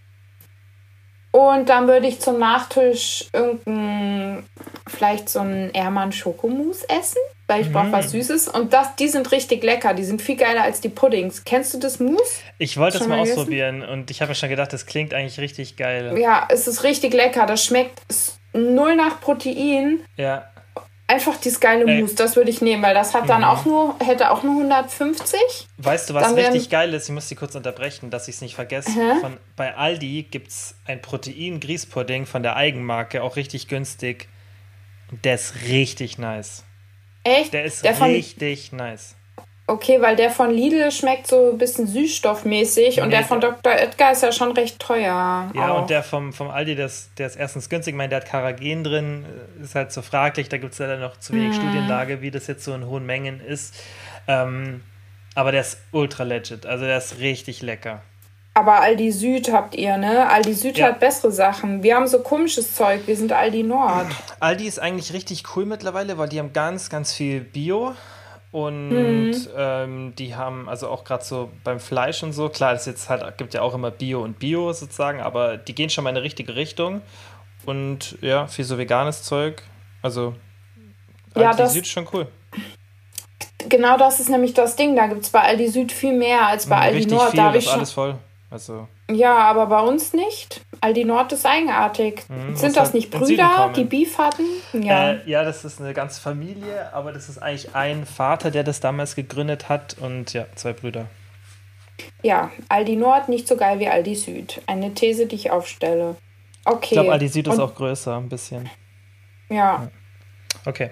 Und 1.36 1.68
dann 1.68 1.90
würde 1.90 2.08
ich 2.08 2.22
zum 2.22 2.40
Nachtisch 2.40 3.26
irgendein, 3.34 4.46
vielleicht 4.88 5.28
so 5.28 5.40
einen 5.40 5.70
Ehrmann 5.72 6.14
Schokomousse 6.14 6.88
essen, 6.88 7.20
weil 7.48 7.64
ich 7.64 7.74
brauche 7.74 7.92
was 7.92 8.12
Süßes. 8.12 8.48
Und 8.48 8.72
das, 8.72 8.96
die 8.96 9.10
sind 9.10 9.34
richtig 9.34 9.62
lecker. 9.62 9.94
Die 9.94 10.06
sind 10.06 10.22
viel 10.22 10.38
geiler 10.38 10.62
als 10.64 10.80
die 10.80 10.88
Puddings. 10.88 11.44
Kennst 11.44 11.74
du 11.74 11.78
das 11.78 12.00
Mousse? 12.00 12.40
Ich 12.58 12.78
wollte 12.78 13.00
das 13.00 13.08
mal 13.10 13.18
mal 13.18 13.24
ausprobieren 13.24 13.84
und 13.84 14.12
ich 14.12 14.22
habe 14.22 14.30
mir 14.30 14.36
schon 14.36 14.48
gedacht, 14.48 14.72
das 14.72 14.86
klingt 14.86 15.14
eigentlich 15.14 15.38
richtig 15.42 15.76
geil. 15.76 16.18
Ja, 16.18 16.48
es 16.50 16.70
ist 16.70 16.86
richtig 16.86 17.14
lecker. 17.14 17.46
Das 17.46 17.66
schmeckt 17.66 18.02
null 18.54 18.96
nach 18.96 19.20
Protein. 19.20 20.00
Ja, 20.16 20.50
Einfach 21.08 21.38
dieses 21.38 21.60
geile 21.60 21.86
Ey. 21.86 22.02
Mousse, 22.02 22.16
das 22.16 22.36
würde 22.36 22.50
ich 22.50 22.62
nehmen, 22.62 22.82
weil 22.82 22.96
das 22.96 23.14
hat 23.14 23.30
dann 23.30 23.42
Mhm. 23.42 23.48
auch 23.48 23.66
nur, 23.66 23.96
hätte 24.04 24.32
auch 24.32 24.42
nur 24.42 24.56
150. 24.56 25.40
weißt 25.78 26.10
du, 26.10 26.14
was 26.16 26.24
Dann 26.24 26.34
richtig 26.36 26.70
geil 26.72 26.92
ist? 26.96 27.08
Ich 27.08 27.14
muss 27.14 27.28
dich 27.28 27.38
kurz 27.38 27.54
unterbrechen, 27.54 28.10
dass 28.10 28.28
ich 28.28 28.36
es 28.36 28.42
nicht 28.42 28.56
vergesse. 28.56 28.90
Hä? 28.92 29.20
Von, 29.22 29.38
bei 29.56 29.76
Aldi 29.76 30.24
gibt 30.24 30.48
es 30.48 30.76
ein 30.88 31.02
Protein-Grießpudding 31.02 32.26
von 32.26 32.42
der 32.42 32.56
Eigenmarke, 32.56 33.22
auch 33.22 33.36
richtig 33.36 33.68
günstig. 33.68 34.28
Und 35.12 35.24
der 35.26 35.36
ist 35.36 35.54
richtig 35.68 36.18
nice. 36.18 36.64
Echt? 37.24 37.54
Der 37.54 37.66
ist 37.66 37.86
von, 37.88 38.10
richtig 38.10 38.72
nice. 38.72 39.16
Okay, 39.68 40.00
weil 40.00 40.16
der 40.16 40.30
von 40.30 40.52
Lidl 40.52 40.92
schmeckt 40.92 41.26
so 41.26 41.50
ein 41.52 41.58
bisschen 41.58 41.88
süßstoffmäßig 41.88 43.02
und 43.02 43.08
Nee, 43.08 43.16
der 43.16 43.24
von 43.24 43.42
Dr. 43.42 43.74
Edgar 43.74 44.12
ist 44.12 44.22
ja 44.22 44.32
schon 44.32 44.52
recht 44.52 44.78
teuer. 44.80 45.50
Ja, 45.56 45.72
auch. 45.72 45.82
und 45.82 45.90
der 45.90 46.04
vom, 46.04 46.34
vom 46.34 46.50
Aldi, 46.52 46.76
der 46.76 46.86
ist, 46.86 47.10
der 47.18 47.26
ist 47.26 47.36
erstens 47.36 47.68
günstig. 47.68 47.94
Ich 47.94 47.98
meine, 47.98 48.10
der 48.10 48.20
hat 48.22 48.28
Karagen 48.28 48.84
drin, 48.84 49.26
äh, 49.60 49.64
ist 49.64 49.74
halt 49.74 49.92
so 49.92 50.04
fraglich. 50.04 50.50
Da 50.50 50.58
gibt 50.58 50.74
es 50.74 50.80
leider 50.80 50.98
noch 50.98 51.18
zu 51.18 51.34
wenig 51.34 51.56
Studienlage, 51.56 52.22
wie 52.22 52.30
das 52.30 52.46
jetzt 52.46 52.64
so 52.64 52.76
in 52.76 52.86
hohen 52.86 53.08
Mengen 53.08 53.40
ist. 53.40 53.74
Ähm, 54.28 54.82
aber 55.34 55.52
der 55.52 55.62
ist 55.62 55.80
ultra 55.92 56.24
legit. 56.24 56.68
Also 56.68 56.86
der 56.86 57.00
ist 57.00 57.18
richtig 57.20 57.64
lecker. 57.64 58.02
Aber 58.54 58.80
Aldi 58.82 59.12
Süd 59.12 59.52
habt 59.52 59.76
ihr, 59.76 59.98
ne? 59.98 60.30
Aldi 60.30 60.54
Süd 60.54 60.78
Ja. 60.78 60.88
hat 60.90 61.00
bessere 61.02 61.32
Sachen. 61.32 61.82
Wir 61.84 61.96
haben 61.96 62.08
so 62.08 62.20
komisches 62.20 62.74
Zeug. 62.76 63.02
Wir 63.08 63.18
sind 63.18 63.34
Aldi 63.34 63.64
Nord. 63.64 64.06
Aldi 64.40 64.66
ist 64.68 64.80
eigentlich 64.80 65.12
richtig 65.12 65.44
cool 65.56 65.66
mittlerweile, 65.66 66.18
weil 66.20 66.30
die 66.30 66.40
haben 66.40 66.54
ganz, 66.54 66.90
ganz 66.90 67.14
viel 67.14 67.42
Bio. 67.42 67.96
Und 68.56 68.90
Mhm. 69.32 69.36
ähm, 69.58 70.14
die 70.16 70.34
haben 70.34 70.70
also 70.70 70.88
auch 70.88 71.04
gerade 71.04 71.26
so 71.26 71.52
beim 71.66 71.82
Fleisch 71.82 72.24
und 72.24 72.32
so, 72.32 72.48
klar, 72.48 72.72
es 72.72 72.86
jetzt 72.86 73.10
halt, 73.10 73.38
gibt 73.38 73.54
ja 73.54 73.62
auch 73.62 73.74
immer 73.74 73.92
Bio 73.92 74.22
und 74.24 74.40
Bio 74.40 74.72
sozusagen, 74.72 75.20
aber 75.20 75.58
die 75.58 75.76
gehen 75.76 75.90
schon 75.90 76.06
mal 76.06 76.12
in 76.12 76.16
eine 76.16 76.24
richtige 76.24 76.56
Richtung. 76.56 77.02
Und 77.66 78.18
ja, 78.22 78.48
viel 78.48 78.64
so 78.64 78.78
veganes 78.78 79.24
Zeug. 79.24 79.62
Also 80.02 80.36
Ja, 81.36 81.50
Aldi 81.50 81.64
das- 81.64 81.74
Süd 81.74 81.86
schon 81.86 82.08
cool. 82.14 82.28
Genau 83.68 83.98
das 83.98 84.22
ist 84.22 84.30
nämlich 84.30 84.54
das 84.54 84.78
Ding. 84.78 84.96
Da 84.96 85.08
gibt 85.08 85.24
es 85.24 85.30
bei 85.32 85.42
Aldi 85.42 85.68
Süd 85.68 85.92
viel 85.92 86.14
mehr 86.14 86.48
als 86.48 86.66
bei 86.68 86.78
Aldi 86.78 86.98
Richtig 87.00 87.12
Nord. 87.18 87.32
viel, 87.32 87.40
Da 87.42 87.48
das 87.52 87.58
ist 87.58 87.64
schon, 87.66 87.74
alles 87.80 87.92
voll. 87.92 88.16
Also, 88.52 88.88
ja, 89.12 89.36
aber 89.38 89.66
bei 89.66 89.82
uns 89.82 90.14
nicht. 90.14 90.62
Aldi 90.80 91.04
Nord 91.04 91.34
ist 91.34 91.46
eigenartig. 91.46 92.24
Mhm, 92.30 92.56
Sind 92.56 92.76
das 92.78 92.84
halt 92.86 92.94
nicht 92.94 93.12
Brüder, 93.12 93.72
die 93.76 93.84
Beef 93.84 94.18
hatten? 94.18 94.44
Ja. 94.84 95.12
Äh, 95.14 95.20
ja, 95.30 95.44
das 95.44 95.64
ist 95.66 95.80
eine 95.82 95.94
ganze 95.94 96.20
Familie, 96.22 96.94
aber 96.94 97.12
das 97.12 97.30
ist 97.30 97.38
eigentlich 97.38 97.76
ein 97.76 98.06
Vater, 98.06 98.52
der 98.52 98.64
das 98.64 98.80
damals 98.80 99.16
gegründet 99.16 99.70
hat 99.70 99.96
und 100.00 100.34
ja, 100.34 100.46
zwei 100.56 100.74
Brüder. 100.74 101.06
ja, 102.24 102.52
Aldi 102.70 102.96
Nord 102.96 103.30
nicht 103.30 103.48
so 103.48 103.56
geil 103.58 103.80
wie 103.80 103.88
Aldi 103.88 104.16
Süd. 104.16 104.62
Eine 104.68 104.94
These, 104.94 105.28
die 105.28 105.36
ich 105.36 105.52
aufstelle. 105.52 106.16
Okay. 106.66 106.80
Ich 106.86 106.92
glaube, 106.92 107.12
Aldi 107.12 107.28
Süd 107.28 107.48
ist 107.48 107.54
Und- 107.56 107.62
auch 107.62 107.76
größer, 107.76 108.18
ein 108.18 108.30
bisschen. 108.30 108.70
Ja. 109.50 109.88
Okay. 110.66 110.90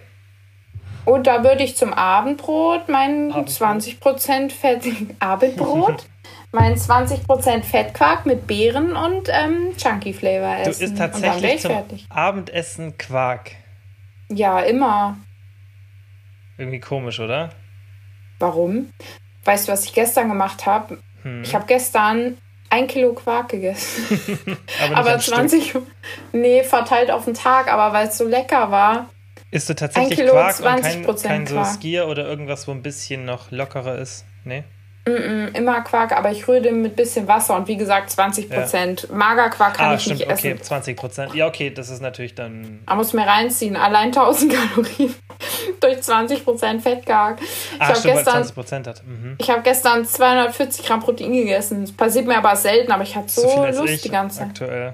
Und 1.06 1.28
da 1.28 1.44
würde 1.44 1.64
ich 1.64 1.76
zum 1.76 1.92
Abendbrot 1.94 2.88
mein 2.88 3.32
Abendbrot. 3.34 3.50
20% 3.50 4.52
Fett. 4.52 4.84
Abendbrot? 5.20 6.06
mein 6.56 6.76
20% 6.76 7.64
Fettquark 7.64 8.28
mit 8.28 8.46
Beeren 8.46 8.96
und 8.96 9.28
ähm, 9.30 9.76
Chunky 9.76 10.14
Flavor 10.14 10.64
Du 10.64 10.70
essen. 10.70 10.84
isst 10.84 11.00
dann 11.00 11.12
wäre 11.14 11.22
tatsächlich 11.22 11.56
ich 11.56 11.62
zum 11.62 11.72
fertig. 11.72 12.06
Abendessen 12.10 12.98
Quark. 12.98 13.52
Ja, 14.36 14.60
immer. 14.60 15.18
Irgendwie 16.58 16.80
komisch, 16.80 17.20
oder? 17.20 17.50
Warum? 18.40 18.90
Weißt 19.46 19.68
du, 19.68 19.72
was 19.72 19.86
ich 19.86 19.94
gestern 19.94 20.30
gemacht 20.30 20.66
habe? 20.66 20.98
Hm. 21.24 21.44
Ich 21.44 21.56
habe 21.56 21.66
gestern 21.66 22.38
ein 22.70 22.88
Kilo 22.88 23.14
Quark 23.14 23.50
gegessen. 23.50 24.58
Aber, 24.84 24.98
aber 24.98 25.14
am 25.14 25.22
Stück. 25.22 25.36
20. 25.36 25.76
Nee, 26.32 26.64
verteilt 26.64 27.12
auf 27.12 27.26
den 27.26 27.36
Tag, 27.36 27.72
aber 27.72 27.94
weil 27.94 28.08
es 28.08 28.18
so 28.18 28.28
lecker 28.28 28.72
war. 28.72 29.10
Isst 29.52 29.70
du 29.70 29.76
tatsächlich 29.76 30.18
Kilo 30.18 30.32
Quark 30.32 30.60
und 30.60 30.82
kein, 30.82 31.06
20% 31.06 31.24
kein 31.28 31.46
so. 31.48 31.64
Skier 31.64 32.08
oder 32.08 32.26
irgendwas, 32.26 32.68
wo 32.68 32.72
ein 32.72 32.82
bisschen 32.82 33.26
noch 33.26 33.52
lockerer 33.52 34.00
ist? 34.00 34.26
Nee? 34.44 34.64
Mm 35.06 35.12
-mm, 35.12 35.58
immer 35.58 35.82
Quark, 35.82 36.14
aber 36.14 36.32
ich 36.32 36.48
rühre 36.48 36.62
den 36.62 36.82
mit 36.82 36.96
bisschen 36.96 37.28
Wasser 37.28 37.58
und 37.58 37.68
wie 37.68 37.76
gesagt 37.76 38.10
20 38.10 38.50
Prozent. 38.50 39.08
Ja. 39.10 39.16
Magerquark 39.16 39.74
kann 39.74 39.90
ah, 39.90 39.96
ich 39.96 40.02
stimmt, 40.02 40.20
nicht 40.20 40.32
okay, 40.32 40.52
essen. 40.54 40.64
20 40.64 40.98
Prozent. 40.98 41.36
Ja, 41.36 41.48
okay, 41.48 41.72
das 41.72 41.90
ist 41.90 42.02
natürlich 42.02 42.36
dann. 42.36 42.80
Man 42.86 42.98
muss 42.98 43.12
mir 43.12 43.28
reinziehen, 43.28 43.76
allein 43.76 44.08
1000 44.08 44.54
Kalorien 44.76 45.14
durch 45.82 46.02
20 46.02 46.46
Prozent 46.46 46.82
Fettgehalt. 46.82 47.40
Ah, 47.80 47.90
ich 47.92 47.96
habe 47.96 48.02
gestern, 48.02 48.34
20 48.34 48.56
Prozent 48.56 48.88
hat. 48.88 49.04
Mhm. 49.06 49.36
Ich 49.40 49.50
habe 49.50 49.62
gestern 49.62 50.06
240 50.06 50.86
Gramm 50.86 51.02
Protein 51.02 51.34
gegessen. 51.34 51.82
Das 51.82 51.92
passiert 51.92 52.26
mir 52.26 52.38
aber 52.38 52.56
selten, 52.56 52.92
aber 52.92 53.04
ich 53.04 53.16
hatte 53.16 53.30
so, 53.30 53.42
so 53.42 53.84
Lust 53.84 54.06
die 54.06 54.10
ganze 54.10 54.40
Zeit. 54.40 54.48
Aktuell. 54.48 54.94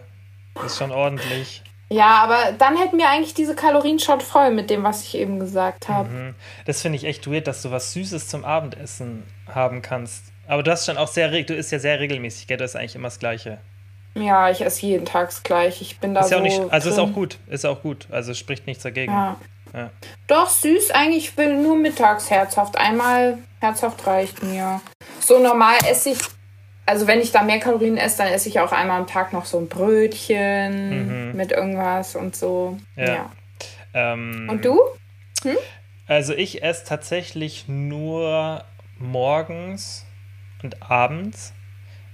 Das 0.55 0.65
ist 0.65 0.79
schon 0.79 0.91
ordentlich. 0.91 1.61
Ja, 1.91 2.23
aber 2.23 2.53
dann 2.57 2.77
hätten 2.77 2.97
wir 2.97 3.09
eigentlich 3.09 3.33
diese 3.33 3.55
Kalorien 3.55 3.97
schon 3.99 4.21
voll 4.21 4.51
mit 4.51 4.69
dem, 4.69 4.83
was 4.83 5.03
ich 5.03 5.15
eben 5.15 5.39
gesagt 5.39 5.87
habe. 5.87 6.09
Mhm. 6.09 6.35
Das 6.65 6.81
finde 6.81 6.97
ich 6.97 7.03
echt 7.03 7.29
weird, 7.29 7.47
dass 7.47 7.63
du 7.63 7.71
was 7.71 7.93
Süßes 7.93 8.27
zum 8.27 8.45
Abendessen 8.45 9.23
haben 9.47 9.81
kannst. 9.81 10.25
Aber 10.47 10.61
du 10.61 10.71
hast 10.71 10.85
schon 10.85 10.97
auch 10.97 11.07
sehr, 11.07 11.29
du 11.43 11.53
isst 11.53 11.71
ja 11.71 11.79
sehr 11.79 11.99
regelmäßig, 11.99 12.47
gell? 12.47 12.57
Du 12.57 12.63
isst 12.63 12.75
eigentlich 12.75 12.95
immer 12.95 13.07
das 13.07 13.19
Gleiche. 13.19 13.59
Ja, 14.15 14.49
ich 14.49 14.61
esse 14.61 14.85
jeden 14.85 15.05
Tag 15.05 15.31
gleich. 15.43 15.81
Ich 15.81 15.99
bin 15.99 16.13
da 16.13 16.21
ist 16.21 16.29
so. 16.29 16.35
Ja 16.35 16.39
auch 16.39 16.43
nicht, 16.43 16.59
also 16.69 16.89
drin. 16.89 16.99
ist 16.99 16.99
auch 16.99 17.13
gut, 17.13 17.37
ist 17.47 17.65
auch 17.65 17.81
gut. 17.81 18.07
Also 18.11 18.33
spricht 18.33 18.67
nichts 18.67 18.83
dagegen. 18.83 19.11
Ja. 19.11 19.37
ja. 19.73 19.89
Doch, 20.27 20.49
süß 20.49 20.91
eigentlich, 20.91 21.29
ich 21.29 21.37
will 21.37 21.55
nur 21.55 21.75
mittags 21.75 22.29
herzhaft. 22.29 22.77
Einmal 22.77 23.37
herzhaft 23.59 24.05
reicht 24.05 24.43
mir. 24.43 24.81
So 25.19 25.39
normal 25.39 25.77
esse 25.89 26.11
ich 26.11 26.19
also 26.89 27.05
wenn 27.05 27.21
ich 27.21 27.31
da 27.31 27.43
mehr 27.43 27.59
Kalorien 27.59 27.97
esse, 27.97 28.17
dann 28.17 28.33
esse 28.33 28.49
ich 28.49 28.59
auch 28.59 28.71
einmal 28.71 28.99
am 28.99 29.05
Tag 29.05 29.31
noch 29.31 29.45
so 29.45 29.59
ein 29.59 29.67
Brötchen 29.67 31.29
mhm. 31.29 31.37
mit 31.37 31.51
irgendwas 31.51 32.15
und 32.15 32.35
so. 32.35 32.79
Ja. 32.95 33.13
ja. 33.13 33.31
Ähm, 33.93 34.47
und 34.49 34.65
du? 34.65 34.79
Hm? 35.43 35.57
Also 36.07 36.33
ich 36.33 36.63
esse 36.63 36.85
tatsächlich 36.85 37.67
nur 37.67 38.63
morgens 38.97 40.07
und 40.63 40.81
abends. 40.81 41.53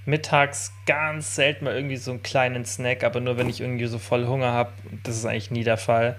Mittags 0.03 0.74
ganz 0.86 1.36
selten 1.36 1.63
mal 1.63 1.74
irgendwie 1.74 1.96
so 1.96 2.12
einen 2.12 2.22
kleinen 2.22 2.65
Snack, 2.65 3.05
aber 3.05 3.22
nur 3.22 3.38
wenn 3.38 3.50
ich 3.50 3.62
irgendwie 3.62 3.86
so 3.86 3.98
voll 3.98 4.27
Hunger 4.27 4.51
habe. 4.51 4.72
Das 5.03 5.15
ist 5.15 5.25
eigentlich 5.25 5.51
nie 5.51 5.63
der 5.63 5.77
Fall. 5.77 6.17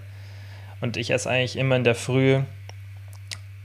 Und 0.81 0.97
ich 0.97 1.11
esse 1.11 1.29
eigentlich 1.29 1.57
immer 1.57 1.77
in 1.77 1.85
der 1.85 1.95
Früh 1.95 2.41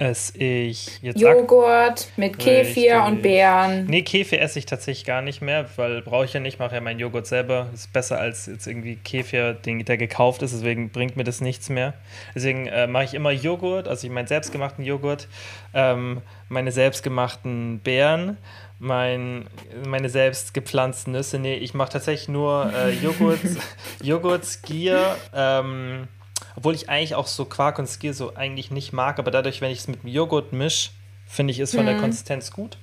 esse 0.01 0.35
ich 0.39 0.99
jetzt 1.03 1.19
Joghurt 1.19 2.07
mit 2.17 2.39
Kefir 2.39 2.95
richtig. 2.95 3.05
und 3.05 3.21
Beeren. 3.21 3.85
Nee, 3.85 4.01
Kefir 4.01 4.41
esse 4.41 4.57
ich 4.57 4.65
tatsächlich 4.65 5.05
gar 5.05 5.21
nicht 5.21 5.41
mehr, 5.41 5.69
weil 5.75 6.01
brauche 6.01 6.25
ich 6.25 6.33
ja 6.33 6.39
nicht, 6.39 6.57
mache 6.57 6.73
ja 6.73 6.81
meinen 6.81 6.99
Joghurt 6.99 7.27
selber. 7.27 7.67
Ist 7.71 7.93
besser 7.93 8.19
als 8.19 8.47
jetzt 8.47 8.65
irgendwie 8.65 8.95
Kefir, 8.95 9.53
den, 9.53 9.85
der 9.85 9.97
gekauft 9.97 10.41
ist, 10.41 10.55
deswegen 10.55 10.89
bringt 10.89 11.17
mir 11.17 11.23
das 11.23 11.39
nichts 11.39 11.69
mehr. 11.69 11.93
Deswegen 12.33 12.65
äh, 12.65 12.87
mache 12.87 13.03
ich 13.03 13.13
immer 13.13 13.29
Joghurt, 13.29 13.87
also 13.87 14.07
ich 14.07 14.11
meinen 14.11 14.27
selbstgemachten 14.27 14.83
Joghurt, 14.83 15.27
ähm, 15.75 16.21
meine 16.49 16.71
selbstgemachten 16.71 17.79
Beeren, 17.83 18.37
mein, 18.79 19.45
meine 19.87 20.09
selbst 20.09 20.55
gepflanzten 20.55 21.13
Nüsse. 21.13 21.37
Nee, 21.37 21.55
ich 21.55 21.75
mache 21.75 21.91
tatsächlich 21.91 22.27
nur 22.27 22.73
äh, 22.75 22.91
Joghurt, 22.91 23.39
Joghurt, 24.01 24.45
Skier, 24.45 25.15
ähm, 25.35 26.07
obwohl 26.55 26.75
ich 26.75 26.89
eigentlich 26.89 27.15
auch 27.15 27.27
so 27.27 27.45
Quark 27.45 27.79
und 27.79 27.87
Skier 27.87 28.13
so 28.13 28.35
eigentlich 28.35 28.71
nicht 28.71 28.93
mag, 28.93 29.19
aber 29.19 29.31
dadurch, 29.31 29.61
wenn 29.61 29.71
ich 29.71 29.79
es 29.79 29.87
mit 29.87 30.03
dem 30.03 30.09
Joghurt 30.09 30.53
mische, 30.53 30.91
finde 31.27 31.51
ich 31.51 31.59
es 31.59 31.71
von 31.71 31.83
mhm. 31.83 31.87
der 31.87 31.97
Konsistenz 31.97 32.51
gut. 32.51 32.77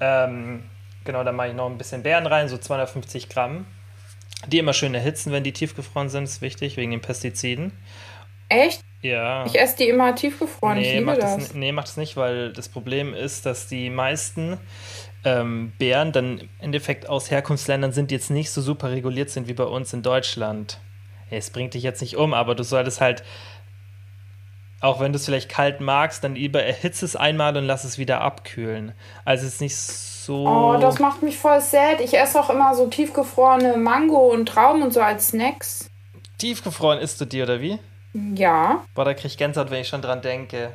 Ähm, 0.00 0.64
genau, 1.04 1.24
da 1.24 1.32
mache 1.32 1.48
ich 1.48 1.54
noch 1.54 1.66
ein 1.66 1.78
bisschen 1.78 2.02
Beeren 2.02 2.26
rein, 2.26 2.48
so 2.48 2.58
250 2.58 3.28
Gramm. 3.28 3.66
Die 4.46 4.58
immer 4.58 4.72
schön 4.72 4.94
erhitzen, 4.94 5.32
wenn 5.32 5.44
die 5.44 5.52
tiefgefroren 5.52 6.08
sind, 6.08 6.24
ist 6.24 6.40
wichtig, 6.40 6.76
wegen 6.76 6.92
den 6.92 7.02
Pestiziden. 7.02 7.72
Echt? 8.48 8.82
Ja. 9.02 9.44
Ich 9.46 9.58
esse 9.58 9.76
die 9.76 9.88
immer 9.88 10.14
tiefgefroren. 10.14 10.78
Nee, 10.78 10.88
ich 10.88 10.92
liebe 10.94 11.06
mach 11.06 11.18
das. 11.18 11.36
das. 11.36 11.54
Nee, 11.54 11.72
mach 11.72 11.84
das 11.84 11.96
nicht, 11.96 12.16
weil 12.16 12.52
das 12.52 12.68
Problem 12.68 13.14
ist, 13.14 13.46
dass 13.46 13.66
die 13.66 13.90
meisten 13.90 14.58
ähm, 15.24 15.72
Beeren 15.78 16.12
dann 16.12 16.38
im 16.38 16.48
Endeffekt 16.58 17.08
aus 17.08 17.30
Herkunftsländern 17.30 17.92
sind, 17.92 18.10
die 18.10 18.14
jetzt 18.14 18.30
nicht 18.30 18.50
so 18.50 18.60
super 18.60 18.90
reguliert 18.90 19.30
sind 19.30 19.48
wie 19.48 19.54
bei 19.54 19.64
uns 19.64 19.92
in 19.92 20.02
Deutschland 20.02 20.80
es 21.38 21.50
bringt 21.50 21.74
dich 21.74 21.82
jetzt 21.82 22.00
nicht 22.00 22.16
um, 22.16 22.34
aber 22.34 22.54
du 22.54 22.64
solltest 22.64 23.00
halt, 23.00 23.22
auch 24.80 25.00
wenn 25.00 25.12
du 25.12 25.16
es 25.16 25.26
vielleicht 25.26 25.48
kalt 25.48 25.80
magst, 25.80 26.24
dann 26.24 26.34
lieber 26.34 26.62
erhitze 26.62 27.04
es 27.04 27.16
einmal 27.16 27.56
und 27.56 27.64
lass 27.64 27.84
es 27.84 27.98
wieder 27.98 28.20
abkühlen. 28.20 28.92
Also 29.24 29.46
es 29.46 29.54
ist 29.54 29.60
nicht 29.60 29.76
so. 29.76 30.46
Oh, 30.46 30.78
das 30.80 30.98
macht 30.98 31.22
mich 31.22 31.36
voll 31.38 31.60
sad. 31.60 32.00
Ich 32.00 32.16
esse 32.16 32.40
auch 32.40 32.50
immer 32.50 32.74
so 32.74 32.86
tiefgefrorene 32.86 33.76
Mango 33.76 34.32
und 34.32 34.46
Trauben 34.46 34.82
und 34.82 34.92
so 34.92 35.00
als 35.00 35.28
Snacks. 35.28 35.90
Tiefgefroren 36.38 36.98
isst 36.98 37.20
du 37.20 37.26
die, 37.26 37.42
oder 37.42 37.60
wie? 37.60 37.78
Ja. 38.34 38.84
Boah, 38.94 39.04
da 39.04 39.14
krieg 39.14 39.26
ich 39.26 39.38
Gänsehaut, 39.38 39.70
wenn 39.70 39.82
ich 39.82 39.88
schon 39.88 40.02
dran 40.02 40.22
denke. 40.22 40.72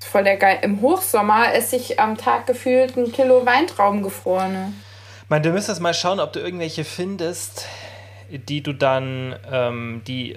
Voll 0.00 0.24
der 0.24 0.36
geil. 0.36 0.58
Im 0.62 0.80
Hochsommer 0.80 1.54
esse 1.54 1.76
ich 1.76 2.00
am 2.00 2.16
Tag 2.16 2.46
gefühlt 2.46 2.96
ein 2.96 3.12
Kilo 3.12 3.46
Weintrauben 3.46 4.02
gefrorene. 4.02 4.72
Ich 5.22 5.30
meine, 5.30 5.42
du 5.42 5.50
müsstest 5.50 5.80
mal 5.80 5.94
schauen, 5.94 6.18
ob 6.18 6.32
du 6.32 6.40
irgendwelche 6.40 6.84
findest, 6.84 7.66
die 8.30 8.62
du 8.62 8.72
dann, 8.72 9.34
ähm, 9.50 10.02
die, 10.06 10.36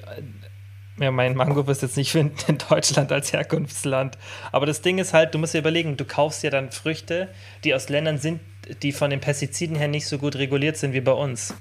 ja, 1.00 1.12
mein 1.12 1.36
Mango 1.36 1.66
wirst 1.68 1.82
du 1.82 1.88
jetzt 1.88 1.98
nicht 1.98 2.12
finden 2.12 2.38
in 2.48 2.58
Deutschland 2.70 3.12
als 3.12 3.34
Herkunftsland. 3.34 4.18
Aber 4.52 4.66
das 4.66 4.82
Ding 4.82 4.98
ist 4.98 5.14
halt, 5.14 5.34
du 5.34 5.40
musst 5.40 5.54
dir 5.54 5.60
überlegen, 5.60 5.98
du 5.98 6.06
kaufst 6.06 6.44
ja 6.44 6.50
dann 6.50 6.72
Früchte, 6.72 7.30
die 7.64 7.74
aus 7.74 7.90
Ländern 7.90 8.18
sind, 8.18 8.42
die 8.82 8.92
von 8.92 9.10
den 9.10 9.20
Pestiziden 9.20 9.76
her 9.76 9.88
nicht 9.88 10.08
so 10.08 10.18
gut 10.18 10.36
reguliert 10.36 10.78
sind 10.78 10.94
wie 10.94 11.02
bei 11.02 11.12
uns. 11.12 11.54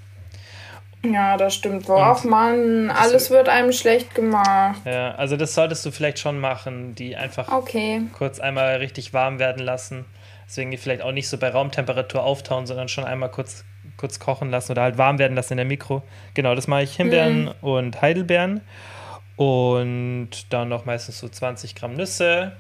Ja, 1.05 1.37
das 1.37 1.55
stimmt. 1.55 1.89
Worauf 1.89 2.25
man, 2.25 2.91
alles 2.91 3.31
wird 3.31 3.49
einem 3.49 3.73
schlecht 3.73 4.15
gemacht. 4.15 4.81
Ja, 4.85 5.15
also 5.17 5.37
das 5.37 5.55
solltest 5.55 5.85
du 5.85 5.91
vielleicht 5.91 6.21
schon 6.21 6.39
machen, 6.39 6.95
die 6.95 7.17
einfach 7.17 7.51
okay. 7.51 8.03
kurz 8.13 8.39
einmal 8.39 8.77
richtig 8.77 9.13
warm 9.13 9.41
werden 9.41 9.65
lassen. 9.65 10.05
Deswegen 10.47 10.71
die 10.71 10.77
vielleicht 10.77 11.03
auch 11.03 11.13
nicht 11.13 11.29
so 11.29 11.39
bei 11.39 11.49
Raumtemperatur 11.49 12.23
auftauen, 12.23 12.67
sondern 12.67 12.89
schon 12.89 13.05
einmal 13.05 13.31
kurz 13.31 13.65
kurz 13.97 14.19
kochen 14.19 14.51
lassen 14.51 14.73
oder 14.73 14.83
halt 14.83 14.99
warm 14.99 15.19
werden 15.19 15.35
lassen 15.35 15.55
in 15.55 15.59
der 15.59 15.67
Mikro. 15.67 16.03
Genau, 16.35 16.55
das 16.55 16.67
mache 16.67 16.83
ich 16.83 16.97
Himbeeren 16.97 17.45
mhm. 17.45 17.53
und 17.61 18.03
Heidelbeeren. 18.03 18.61
Und 19.37 20.31
dann 20.51 20.69
noch 20.69 20.85
meistens 20.85 21.19
so 21.19 21.29
20 21.29 21.75
Gramm 21.75 21.95
Nüsse, 21.95 22.53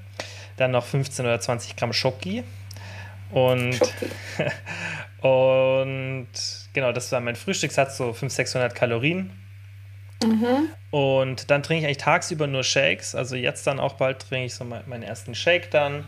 dann 0.57 0.71
noch 0.71 0.85
15 0.85 1.25
oder 1.25 1.41
20 1.41 1.77
Gramm 1.77 1.93
Schoki. 1.93 2.45
Und, 3.31 3.75
Schoki. 3.75 4.07
und 5.27 6.29
genau, 6.73 6.93
das 6.93 7.13
war 7.13 7.21
mein 7.21 7.37
Frühstückssatz, 7.37 7.97
so 7.97 8.13
500, 8.13 8.33
600 8.33 8.75
Kalorien. 8.75 9.31
Mhm. 10.25 10.69
Und 10.91 11.51
dann 11.51 11.63
trinke 11.63 11.81
ich 11.81 11.87
eigentlich 11.87 11.99
tagsüber 11.99 12.47
nur 12.47 12.65
Shakes. 12.65 13.15
Also 13.15 13.37
jetzt 13.37 13.67
dann 13.67 13.81
auch 13.81 13.95
bald 13.95 14.21
trinke 14.21 14.47
ich 14.47 14.55
so 14.55 14.65
meinen 14.65 15.03
ersten 15.03 15.35
Shake 15.35 15.71
dann 15.71 16.05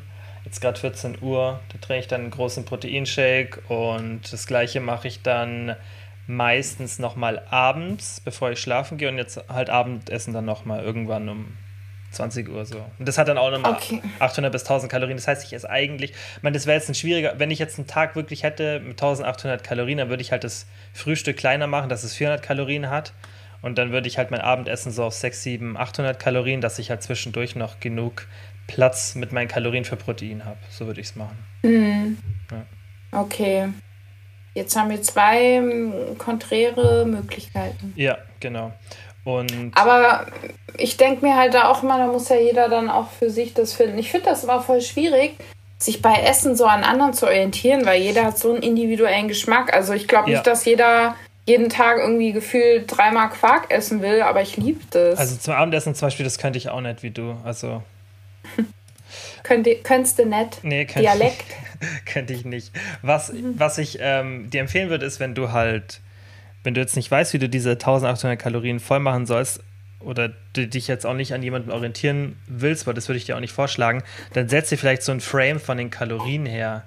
jetzt 0.54 0.60
gerade 0.60 0.78
14 0.78 1.18
Uhr, 1.20 1.60
da 1.72 1.78
trinke 1.78 2.00
ich 2.00 2.06
dann 2.06 2.20
einen 2.20 2.30
großen 2.30 2.64
Proteinshake 2.64 3.60
und 3.68 4.20
das 4.32 4.46
gleiche 4.46 4.80
mache 4.80 5.08
ich 5.08 5.22
dann 5.22 5.74
meistens 6.28 7.00
nochmal 7.00 7.42
abends, 7.50 8.20
bevor 8.20 8.52
ich 8.52 8.60
schlafen 8.60 8.96
gehe 8.96 9.08
und 9.08 9.18
jetzt 9.18 9.42
halt 9.48 9.68
Abendessen 9.68 10.32
dann 10.32 10.44
nochmal 10.44 10.84
irgendwann 10.84 11.28
um 11.28 11.56
20 12.12 12.48
Uhr 12.48 12.64
so. 12.64 12.78
Und 13.00 13.08
das 13.08 13.18
hat 13.18 13.26
dann 13.26 13.36
auch 13.36 13.50
nochmal 13.50 13.72
okay. 13.72 14.00
800 14.20 14.52
bis 14.52 14.62
1000 14.62 14.90
Kalorien. 14.90 15.16
Das 15.16 15.26
heißt, 15.26 15.44
ich 15.44 15.52
esse 15.52 15.68
eigentlich, 15.68 16.12
ich 16.12 16.42
meine, 16.42 16.54
das 16.54 16.66
wäre 16.66 16.78
jetzt 16.78 16.88
ein 16.88 16.94
schwieriger, 16.94 17.34
wenn 17.38 17.50
ich 17.50 17.58
jetzt 17.58 17.76
einen 17.76 17.88
Tag 17.88 18.14
wirklich 18.14 18.44
hätte 18.44 18.78
mit 18.78 18.92
1800 18.92 19.64
Kalorien, 19.64 19.98
dann 19.98 20.08
würde 20.08 20.22
ich 20.22 20.30
halt 20.30 20.44
das 20.44 20.66
Frühstück 20.92 21.36
kleiner 21.36 21.66
machen, 21.66 21.88
dass 21.88 22.04
es 22.04 22.14
400 22.14 22.42
Kalorien 22.42 22.88
hat. 22.88 23.12
Und 23.60 23.78
dann 23.78 23.90
würde 23.92 24.06
ich 24.06 24.18
halt 24.18 24.30
mein 24.30 24.42
Abendessen 24.42 24.92
so 24.92 25.04
auf 25.04 25.14
6, 25.14 25.42
7, 25.42 25.76
800 25.76 26.20
Kalorien, 26.20 26.60
dass 26.60 26.78
ich 26.78 26.90
halt 26.90 27.02
zwischendurch 27.02 27.56
noch 27.56 27.80
genug 27.80 28.28
Platz 28.66 29.14
mit 29.14 29.32
meinen 29.32 29.48
Kalorien 29.48 29.84
für 29.84 29.96
Protein 29.96 30.44
habe. 30.44 30.58
So 30.70 30.86
würde 30.86 31.00
ich 31.00 31.08
es 31.08 31.16
machen. 31.16 31.36
Mhm. 31.62 32.18
Ja. 32.50 33.20
Okay. 33.20 33.68
Jetzt 34.54 34.76
haben 34.76 34.90
wir 34.90 35.02
zwei 35.02 35.40
ähm, 35.40 35.92
konträre 36.18 37.04
Möglichkeiten. 37.06 37.92
Ja, 37.96 38.18
genau. 38.40 38.72
Und 39.24 39.72
Aber 39.74 40.26
ich 40.76 40.96
denke 40.96 41.24
mir 41.24 41.34
halt 41.36 41.54
da 41.54 41.68
auch 41.68 41.82
immer, 41.82 41.98
da 41.98 42.06
muss 42.06 42.28
ja 42.28 42.36
jeder 42.36 42.68
dann 42.68 42.90
auch 42.90 43.10
für 43.10 43.30
sich 43.30 43.54
das 43.54 43.72
finden. 43.72 43.98
Ich 43.98 44.10
finde 44.10 44.26
das 44.26 44.44
immer 44.44 44.60
voll 44.60 44.80
schwierig, 44.80 45.36
sich 45.78 46.02
bei 46.02 46.14
Essen 46.14 46.56
so 46.56 46.66
an 46.66 46.84
anderen 46.84 47.14
zu 47.14 47.26
orientieren, 47.26 47.86
weil 47.86 48.00
jeder 48.00 48.24
hat 48.24 48.38
so 48.38 48.52
einen 48.52 48.62
individuellen 48.62 49.28
Geschmack. 49.28 49.74
Also 49.74 49.92
ich 49.94 50.06
glaube 50.06 50.28
nicht, 50.28 50.36
ja. 50.36 50.42
dass 50.42 50.64
jeder 50.64 51.16
jeden 51.46 51.68
Tag 51.68 51.98
irgendwie 51.98 52.32
gefühlt 52.32 52.84
dreimal 52.86 53.28
Quark 53.30 53.70
essen 53.70 54.02
will, 54.02 54.22
aber 54.22 54.42
ich 54.42 54.56
liebe 54.56 54.80
das. 54.90 55.18
Also 55.18 55.36
zum 55.36 55.54
Abendessen 55.54 55.94
zum 55.94 56.06
Beispiel, 56.06 56.24
das 56.24 56.38
könnte 56.38 56.58
ich 56.58 56.68
auch 56.68 56.80
nicht 56.80 57.02
wie 57.02 57.10
du. 57.10 57.36
Also 57.44 57.82
Könnte, 59.44 59.76
könntest 59.76 60.18
du 60.18 60.26
nicht? 60.26 60.64
Nee, 60.64 60.84
könnte 60.86 61.02
Dialekt? 61.02 61.44
Ich, 61.80 62.04
könnte 62.12 62.32
ich 62.32 62.44
nicht. 62.44 62.72
Was, 63.02 63.32
mhm. 63.32 63.54
was 63.56 63.78
ich 63.78 63.98
ähm, 64.00 64.50
dir 64.50 64.60
empfehlen 64.60 64.90
würde, 64.90 65.06
ist, 65.06 65.20
wenn 65.20 65.36
du 65.36 65.52
halt, 65.52 66.00
wenn 66.64 66.74
du 66.74 66.80
jetzt 66.80 66.96
nicht 66.96 67.10
weißt, 67.10 67.32
wie 67.34 67.38
du 67.38 67.48
diese 67.48 67.72
1800 67.72 68.36
Kalorien 68.38 68.80
voll 68.80 68.98
machen 68.98 69.26
sollst, 69.26 69.60
oder 70.00 70.32
du 70.52 70.66
dich 70.66 70.86
jetzt 70.86 71.06
auch 71.06 71.14
nicht 71.14 71.32
an 71.32 71.42
jemanden 71.42 71.70
orientieren 71.70 72.36
willst, 72.46 72.86
weil 72.86 72.94
das 72.94 73.08
würde 73.08 73.16
ich 73.18 73.24
dir 73.24 73.36
auch 73.36 73.40
nicht 73.40 73.52
vorschlagen, 73.52 74.02
dann 74.32 74.48
setz 74.48 74.68
dir 74.68 74.76
vielleicht 74.76 75.02
so 75.02 75.12
ein 75.12 75.20
Frame 75.20 75.60
von 75.60 75.78
den 75.78 75.90
Kalorien 75.90 76.46
her. 76.46 76.84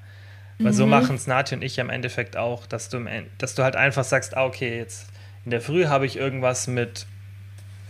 Weil 0.60 0.72
mhm. 0.72 0.76
so 0.76 0.86
machen 0.86 1.16
es 1.16 1.28
Nati 1.28 1.56
und 1.56 1.62
ich 1.62 1.78
im 1.78 1.90
Endeffekt 1.90 2.38
auch, 2.38 2.66
dass 2.66 2.90
du, 2.90 3.06
dass 3.38 3.56
du 3.56 3.64
halt 3.64 3.76
einfach 3.76 4.04
sagst, 4.04 4.36
ah, 4.36 4.46
okay, 4.46 4.78
jetzt 4.78 5.08
in 5.46 5.52
der 5.52 5.62
Früh 5.62 5.86
habe 5.86 6.06
ich 6.06 6.18
irgendwas 6.18 6.68
mit 6.68 7.06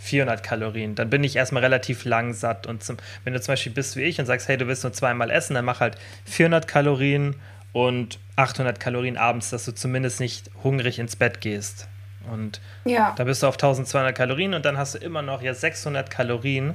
400 0.08 0.42
Kalorien. 0.44 0.96
Dann 0.96 1.10
bin 1.10 1.24
ich 1.24 1.36
erstmal 1.36 1.64
relativ 1.64 2.06
lang 2.06 2.34
satt. 2.34 2.66
Und 2.68 2.84
zum, 2.84 2.98
wenn 3.24 3.34
du 3.34 3.42
zum 3.42 3.52
Beispiel 3.54 3.72
bist 3.74 3.96
wie 3.96 4.02
ich 4.04 4.20
und 4.20 4.26
sagst, 4.26 4.48
hey, 4.48 4.58
du 4.58 4.68
willst 4.68 4.84
nur 4.84 4.94
zweimal 4.94 5.30
essen, 5.30 5.54
dann 5.54 5.66
mach 5.66 5.80
halt 5.80 5.96
400 6.26 6.68
Kalorien 6.68 7.36
und 7.74 8.20
800 8.38 8.80
Kalorien 8.80 9.18
abends, 9.18 9.50
dass 9.50 9.66
du 9.66 9.74
zumindest 9.74 10.20
nicht 10.20 10.50
hungrig 10.64 11.00
ins 11.00 11.16
Bett 11.16 11.42
gehst. 11.42 11.88
Und 12.32 12.60
Ja. 12.86 13.14
da 13.18 13.24
bist 13.24 13.44
du 13.44 13.48
auf 13.48 13.56
1200 13.56 14.16
Kalorien 14.16 14.54
und 14.54 14.66
dann 14.66 14.78
hast 14.78 14.96
du 14.96 14.98
immer 15.00 15.22
noch 15.22 15.42
ja 15.42 15.54
600 15.54 16.10
Kalorien. 16.10 16.74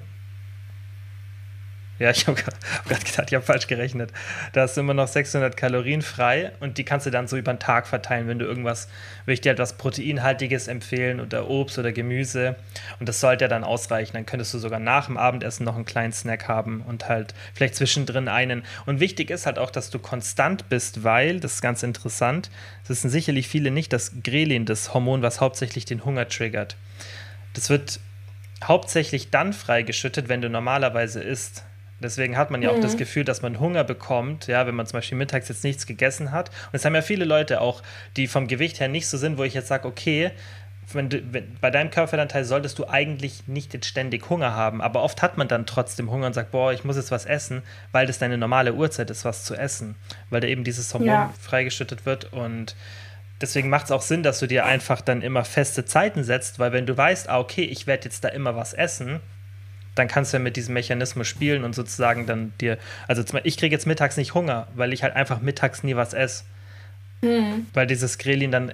Ja, 2.03 2.11
ich 2.11 2.27
habe 2.27 2.37
gerade 2.37 2.57
gedacht, 3.05 3.29
ich 3.29 3.35
habe 3.35 3.45
falsch 3.45 3.69
gerechnet. 3.69 4.11
Da 4.53 4.63
hast 4.63 4.77
du 4.77 4.81
immer 4.81 4.93
noch 4.93 5.07
600 5.07 5.57
Kalorien 5.57 6.03
frei 6.03 6.51
und 6.59 6.77
die 6.77 6.85
kannst 6.85 7.07
du 7.07 7.11
dann 7.11 7.29
so 7.29 7.37
über 7.37 7.55
den 7.55 7.61
Tag 7.61 7.87
verteilen, 7.87 8.27
wenn 8.27 8.41
du 8.41 8.45
irgendwas, 8.45 8.89
will 9.25 9.35
ich 9.35 9.41
dir 9.41 9.53
etwas 9.53 9.75
Proteinhaltiges 9.75 10.67
empfehlen 10.67 11.21
oder 11.21 11.49
Obst 11.49 11.79
oder 11.79 11.93
Gemüse. 11.93 12.57
Und 12.99 13.09
das 13.09 13.21
sollte 13.21 13.45
ja 13.45 13.49
dann 13.49 13.63
ausreichen. 13.63 14.15
Dann 14.15 14.27
könntest 14.27 14.53
du 14.53 14.59
sogar 14.59 14.81
nach 14.81 15.07
dem 15.07 15.17
Abendessen 15.17 15.65
noch 15.65 15.77
einen 15.77 15.85
kleinen 15.85 16.13
Snack 16.13 16.49
haben 16.49 16.81
und 16.81 17.09
halt 17.09 17.35
vielleicht 17.55 17.77
zwischendrin 17.77 18.27
einen. 18.27 18.65
Und 18.85 18.99
wichtig 18.99 19.31
ist 19.31 19.47
halt 19.47 19.61
auch, 19.61 19.71
dass 19.71 19.91
du 19.91 20.01
konstant 20.01 20.69
bist, 20.69 21.05
weil, 21.05 21.39
das 21.39 21.55
ist 21.55 21.63
ganz 21.63 21.85
interessant, 21.85 22.51
das 22.83 22.91
wissen 22.91 23.11
sicherlich 23.11 23.47
viele 23.47 23.71
nicht, 23.71 23.93
das 23.93 24.11
Grelin, 24.25 24.67
das 24.67 24.93
Hormon, 24.93 25.23
was 25.23 25.41
hauptsächlich 25.41 25.85
den 25.85 26.05
Hunger 26.05 26.27
triggert. 26.27 26.75
Das 27.55 27.71
wird 27.71 28.01
hauptsächlich 28.65 29.31
dann 29.31 29.53
freigeschüttet, 29.53 30.29
wenn 30.29 30.41
du 30.41 30.51
normalerweise 30.51 31.23
isst. 31.23 31.63
Deswegen 32.03 32.37
hat 32.37 32.51
man 32.51 32.61
ja 32.63 32.71
auch 32.71 32.79
das 32.81 32.97
Gefühl, 32.97 33.25
dass 33.25 33.43
man 33.43 33.61
Hunger 33.61 33.85
bekommt, 33.85 34.47
ja, 34.47 34.67
wenn 34.67 34.75
man 34.75 34.87
zum 34.87 34.99
Beispiel 34.99 35.17
mittags 35.17 35.49
jetzt 35.49 35.65
nichts 35.65 35.87
gegessen 35.87 36.33
hat. 36.33 36.49
Und 36.51 36.75
es 36.75 36.85
haben 36.85 36.95
ja 36.95 37.03
viele 37.03 37.25
Leute 37.25 37.61
auch, 37.61 37.83
die 38.17 38.27
vom 38.27 38.49
Gewicht 38.49 38.81
her 38.81 38.89
nicht 38.89 39.07
so 39.07 39.17
sind, 39.17 39.39
wo 39.39 39.45
ich 39.45 39.55
jetzt 39.55 39.69
sage, 39.69 39.87
okay, 39.89 40.33
wenn 40.93 41.09
du, 41.09 41.23
wenn, 41.33 41.57
bei 41.61 41.71
deinem 41.71 41.91
Körperanteil 41.91 42.45
solltest 42.45 42.79
du 42.79 42.87
eigentlich 42.89 43.47
nicht 43.47 43.73
jetzt 43.73 43.87
ständig 43.87 44.29
Hunger 44.29 44.55
haben, 44.55 44.83
aber 44.83 45.03
oft 45.03 45.23
hat 45.23 45.39
man 45.39 45.49
dann 45.49 45.65
trotzdem 45.65 46.11
Hunger 46.11 46.27
und 46.27 46.35
sagt, 46.35 46.51
boah, 46.51 46.73
ich 46.73 46.85
muss 46.85 46.97
jetzt 46.97 47.11
was 47.11 47.25
essen, 47.25 47.63
weil 47.93 48.07
das 48.07 48.19
deine 48.19 48.37
normale 48.37 48.75
Uhrzeit 48.75 49.09
ist, 49.11 49.25
was 49.25 49.45
zu 49.45 49.55
essen, 49.55 49.95
weil 50.29 50.41
da 50.41 50.49
eben 50.49 50.65
dieses 50.65 50.93
Hormon 50.93 51.09
Ja. 51.09 51.35
freigeschüttet 51.41 52.05
wird. 52.05 52.33
Und 52.33 52.75
deswegen 53.41 53.71
macht 53.71 53.87
es 53.87 53.91
auch 53.91 54.03
Sinn, 54.03 54.23
dass 54.23 54.41
du 54.41 54.47
dir 54.47 54.67
einfach 54.67 55.01
dann 55.01 55.23
immer 55.23 55.45
feste 55.45 55.85
Zeiten 55.85 56.25
setzt, 56.25 56.59
weil 56.59 56.73
wenn 56.73 56.87
du 56.87 56.97
weißt, 56.97 57.29
ah, 57.29 57.39
okay, 57.39 57.65
ich 57.65 57.87
werde 57.87 58.05
jetzt 58.05 58.25
da 58.25 58.29
immer 58.29 58.57
was 58.57 58.75
essen, 58.75 59.21
dann 59.95 60.09
kannst 60.09 60.33
du 60.33 60.39
ja 60.39 60.43
mit 60.43 60.57
diesem 60.57 60.75
Mechanismus 60.75 61.27
spielen 61.29 61.65
und 61.65 61.75
sozusagen 61.75 62.27
dann 62.27 62.53
dir, 62.61 62.79
also 63.09 63.23
ich 63.45 63.59
kriege 63.59 63.75
jetzt 63.75 63.87
mittags 63.87 64.17
nicht 64.17 64.35
Hunger, 64.35 64.67
weil 64.75 64.93
ich 64.93 65.03
halt 65.03 65.15
einfach 65.15 65.41
mittags 65.41 65.83
nie 65.83 65.97
was 65.97 66.15
esse. 66.15 66.45
Weil 67.75 67.87
dieses 67.87 68.19
Grelin 68.19 68.51
dann 68.51 68.73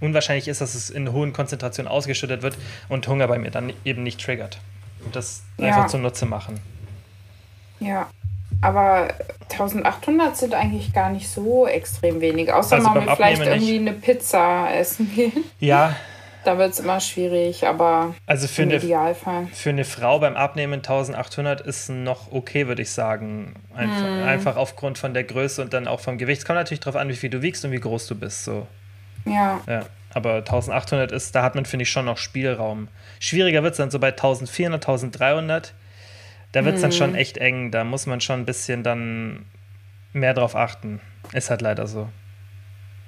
unwahrscheinlich 0.00 0.48
ist, 0.48 0.60
dass 0.60 0.74
es 0.74 0.88
in 0.90 1.12
hohen 1.12 1.32
Konzentrationen 1.32 1.90
ausgeschüttet 1.90 2.42
wird 2.42 2.56
und 2.88 3.06
Hunger 3.06 3.28
bei 3.28 3.38
mir 3.38 3.50
dann 3.50 3.72
eben 3.84 4.02
nicht 4.02 4.20
triggert. 4.24 4.58
Und 5.04 5.14
das 5.14 5.42
Ja. 5.58 5.66
einfach 5.66 5.86
zunutze 5.88 6.24
machen. 6.24 6.60
Ja. 7.78 8.08
Aber 8.60 9.08
1800 9.50 10.36
sind 10.36 10.54
eigentlich 10.54 10.92
gar 10.92 11.10
nicht 11.10 11.28
so 11.28 11.66
extrem 11.66 12.20
wenig. 12.20 12.52
Außer 12.52 12.76
Also 12.76 12.88
man 12.88 13.06
will 13.06 13.14
vielleicht 13.16 13.40
Abnehmen 13.40 13.62
irgendwie 13.62 13.90
eine 13.90 13.92
Pizza 13.92 14.68
essen 14.74 15.12
gehen. 15.14 15.44
Ja, 15.58 15.96
Da 16.44 16.58
wird 16.58 16.72
es 16.72 16.80
immer 16.80 16.98
schwierig, 17.00 17.66
aber 17.66 18.14
also 18.26 18.48
für 18.48 18.62
im 18.62 18.70
eine, 18.70 18.78
Idealfall. 18.78 19.46
für 19.52 19.70
eine 19.70 19.84
Frau 19.84 20.18
beim 20.18 20.34
Abnehmen 20.36 20.74
1800 20.80 21.60
ist 21.60 21.88
noch 21.88 22.32
okay, 22.32 22.66
würde 22.66 22.82
ich 22.82 22.90
sagen. 22.90 23.54
Einfach, 23.74 24.00
Hm. 24.04 24.22
einfach 24.24 24.56
aufgrund 24.56 24.98
von 24.98 25.14
der 25.14 25.22
Größe 25.24 25.62
und 25.62 25.72
dann 25.72 25.86
auch 25.86 26.00
vom 26.00 26.18
Gewicht. 26.18 26.40
Es 26.40 26.44
kommt 26.44 26.58
natürlich 26.58 26.80
darauf 26.80 27.00
an, 27.00 27.08
wie 27.08 27.14
viel 27.16 27.30
du 27.30 27.42
wiegst 27.42 27.64
und 27.64 27.70
wie 27.70 27.78
groß 27.80 28.06
du 28.08 28.16
bist. 28.16 28.44
So. 28.44 28.66
Ja. 29.24 29.60
Ja, 29.68 29.86
aber 30.14 30.34
1800 30.36 31.12
ist, 31.12 31.32
da 31.34 31.42
hat 31.44 31.54
man, 31.54 31.64
finde 31.64 31.84
ich, 31.84 31.90
schon 31.90 32.06
noch 32.06 32.18
Spielraum. 32.18 32.88
Schwieriger 33.20 33.62
wird 33.62 33.72
es 33.72 33.78
dann 33.78 33.90
so 33.92 34.00
bei 34.00 34.08
1400, 34.08 34.82
1300. 34.82 35.74
Da 36.50 36.64
wird 36.64 36.74
es 36.74 36.82
dann 36.82 36.92
schon 36.92 37.14
echt 37.14 37.38
eng. 37.38 37.70
Da 37.70 37.84
muss 37.84 38.06
man 38.06 38.20
schon 38.20 38.40
ein 38.40 38.44
bisschen 38.46 38.82
dann 38.82 39.46
mehr 40.12 40.34
drauf 40.34 40.54
achten. 40.56 41.00
Ist 41.32 41.50
halt 41.50 41.62
leider 41.62 41.86
so. 41.86 42.08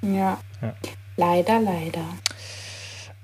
Ja. 0.02 0.38
Ja. 0.62 0.74
Leider, 1.16 1.60
leider. 1.60 2.04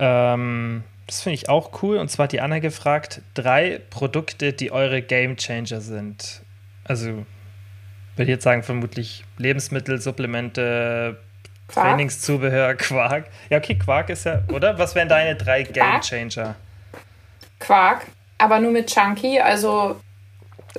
Ähm, 0.01 0.83
das 1.07 1.23
finde 1.23 1.35
ich 1.35 1.49
auch 1.49 1.83
cool. 1.83 1.99
Und 1.99 2.11
zwar 2.11 2.25
hat 2.25 2.33
die 2.33 2.41
Anna 2.41 2.59
gefragt: 2.59 3.23
drei 3.35 3.81
Produkte, 3.91 4.53
die 4.53 4.73
eure 4.73 5.03
Game 5.03 5.37
Changer 5.37 5.81
sind. 5.81 6.43
Also, 6.85 7.27
würde 8.17 8.25
ich 8.25 8.29
jetzt 8.29 8.45
sagen, 8.45 8.63
vermutlich 8.63 9.25
Lebensmittel, 9.37 10.01
Supplemente, 10.01 11.19
Quark? 11.69 11.87
Trainingszubehör, 11.87 12.75
Quark. 12.77 13.27
Ja, 13.51 13.59
okay, 13.59 13.77
Quark 13.77 14.11
ist 14.11 14.25
ja, 14.25 14.43
oder? 14.53 14.79
Was 14.79 14.95
wären 14.95 15.09
deine 15.09 15.37
drei 15.37 15.63
Game 15.63 16.01
Changer? 16.01 16.57
Quark, 17.59 18.07
aber 18.39 18.59
nur 18.59 18.73
mit 18.73 18.89
Chunky. 18.89 19.39
Also 19.39 20.01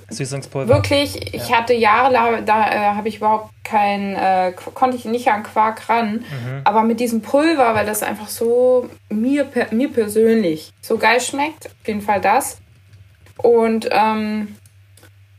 Süßungspulver. 0.09 0.73
wirklich, 0.73 1.33
ich 1.33 1.53
hatte 1.53 1.73
Jahre, 1.73 2.11
lang- 2.11 2.45
da 2.45 2.69
äh, 2.71 2.95
habe 2.95 3.07
ich 3.09 3.17
überhaupt 3.17 3.49
kein, 3.63 4.15
äh, 4.15 4.53
konnte 4.73 4.97
ich 4.97 5.05
nicht 5.05 5.27
an 5.29 5.43
Quark 5.43 5.87
ran. 5.89 6.13
Mhm. 6.29 6.61
Aber 6.63 6.83
mit 6.83 6.99
diesem 6.99 7.21
Pulver, 7.21 7.73
weil 7.75 7.85
das 7.85 8.03
einfach 8.03 8.27
so 8.27 8.89
mir, 9.09 9.47
mir 9.71 9.89
persönlich 9.91 10.71
so 10.81 10.97
geil 10.97 11.19
schmeckt, 11.21 11.67
auf 11.67 11.87
jeden 11.87 12.01
Fall 12.01 12.21
das. 12.21 12.57
Und 13.37 13.89
ähm, 13.91 14.55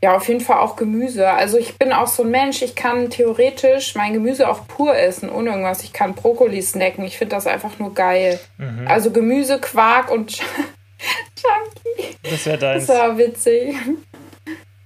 ja, 0.01 0.15
auf 0.17 0.27
jeden 0.27 0.41
Fall 0.41 0.57
auch 0.57 0.75
Gemüse. 0.75 1.29
Also 1.29 1.57
ich 1.57 1.77
bin 1.77 1.93
auch 1.93 2.07
so 2.07 2.23
ein 2.23 2.29
Mensch, 2.31 2.61
ich 2.61 2.75
kann 2.75 3.09
theoretisch 3.09 3.95
mein 3.95 4.11
Gemüse 4.11 4.49
auch 4.49 4.67
pur 4.67 4.93
essen, 4.97 5.29
ohne 5.29 5.51
irgendwas. 5.51 5.81
Ich 5.83 5.93
kann 5.93 6.13
Brokkoli 6.13 6.61
snacken. 6.61 7.05
Ich 7.05 7.17
finde 7.17 7.35
das 7.37 7.47
einfach 7.47 7.79
nur 7.79 7.93
geil. 7.93 8.37
Mhm. 8.57 8.85
Also 8.87 9.11
Gemüse, 9.11 9.59
Quark 9.59 10.11
und 10.11 10.31
Chunky. 11.35 12.17
Das 12.29 12.45
wäre 12.45 12.57
Das 12.57 12.85
deins. 12.85 12.89
war 12.89 13.17
witzig. 13.17 13.75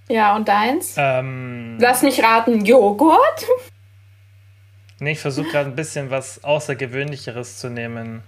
Ja, 0.07 0.35
und 0.35 0.47
deins? 0.47 0.95
Ähm, 0.97 1.77
Lass 1.79 2.01
mich 2.01 2.23
raten, 2.23 2.63
Joghurt? 2.65 3.45
nee, 4.99 5.11
ich 5.11 5.19
versuche 5.19 5.49
gerade 5.49 5.69
ein 5.69 5.75
bisschen 5.75 6.09
was 6.09 6.43
Außergewöhnlicheres 6.43 7.57
zu 7.59 7.69
nehmen. 7.69 8.23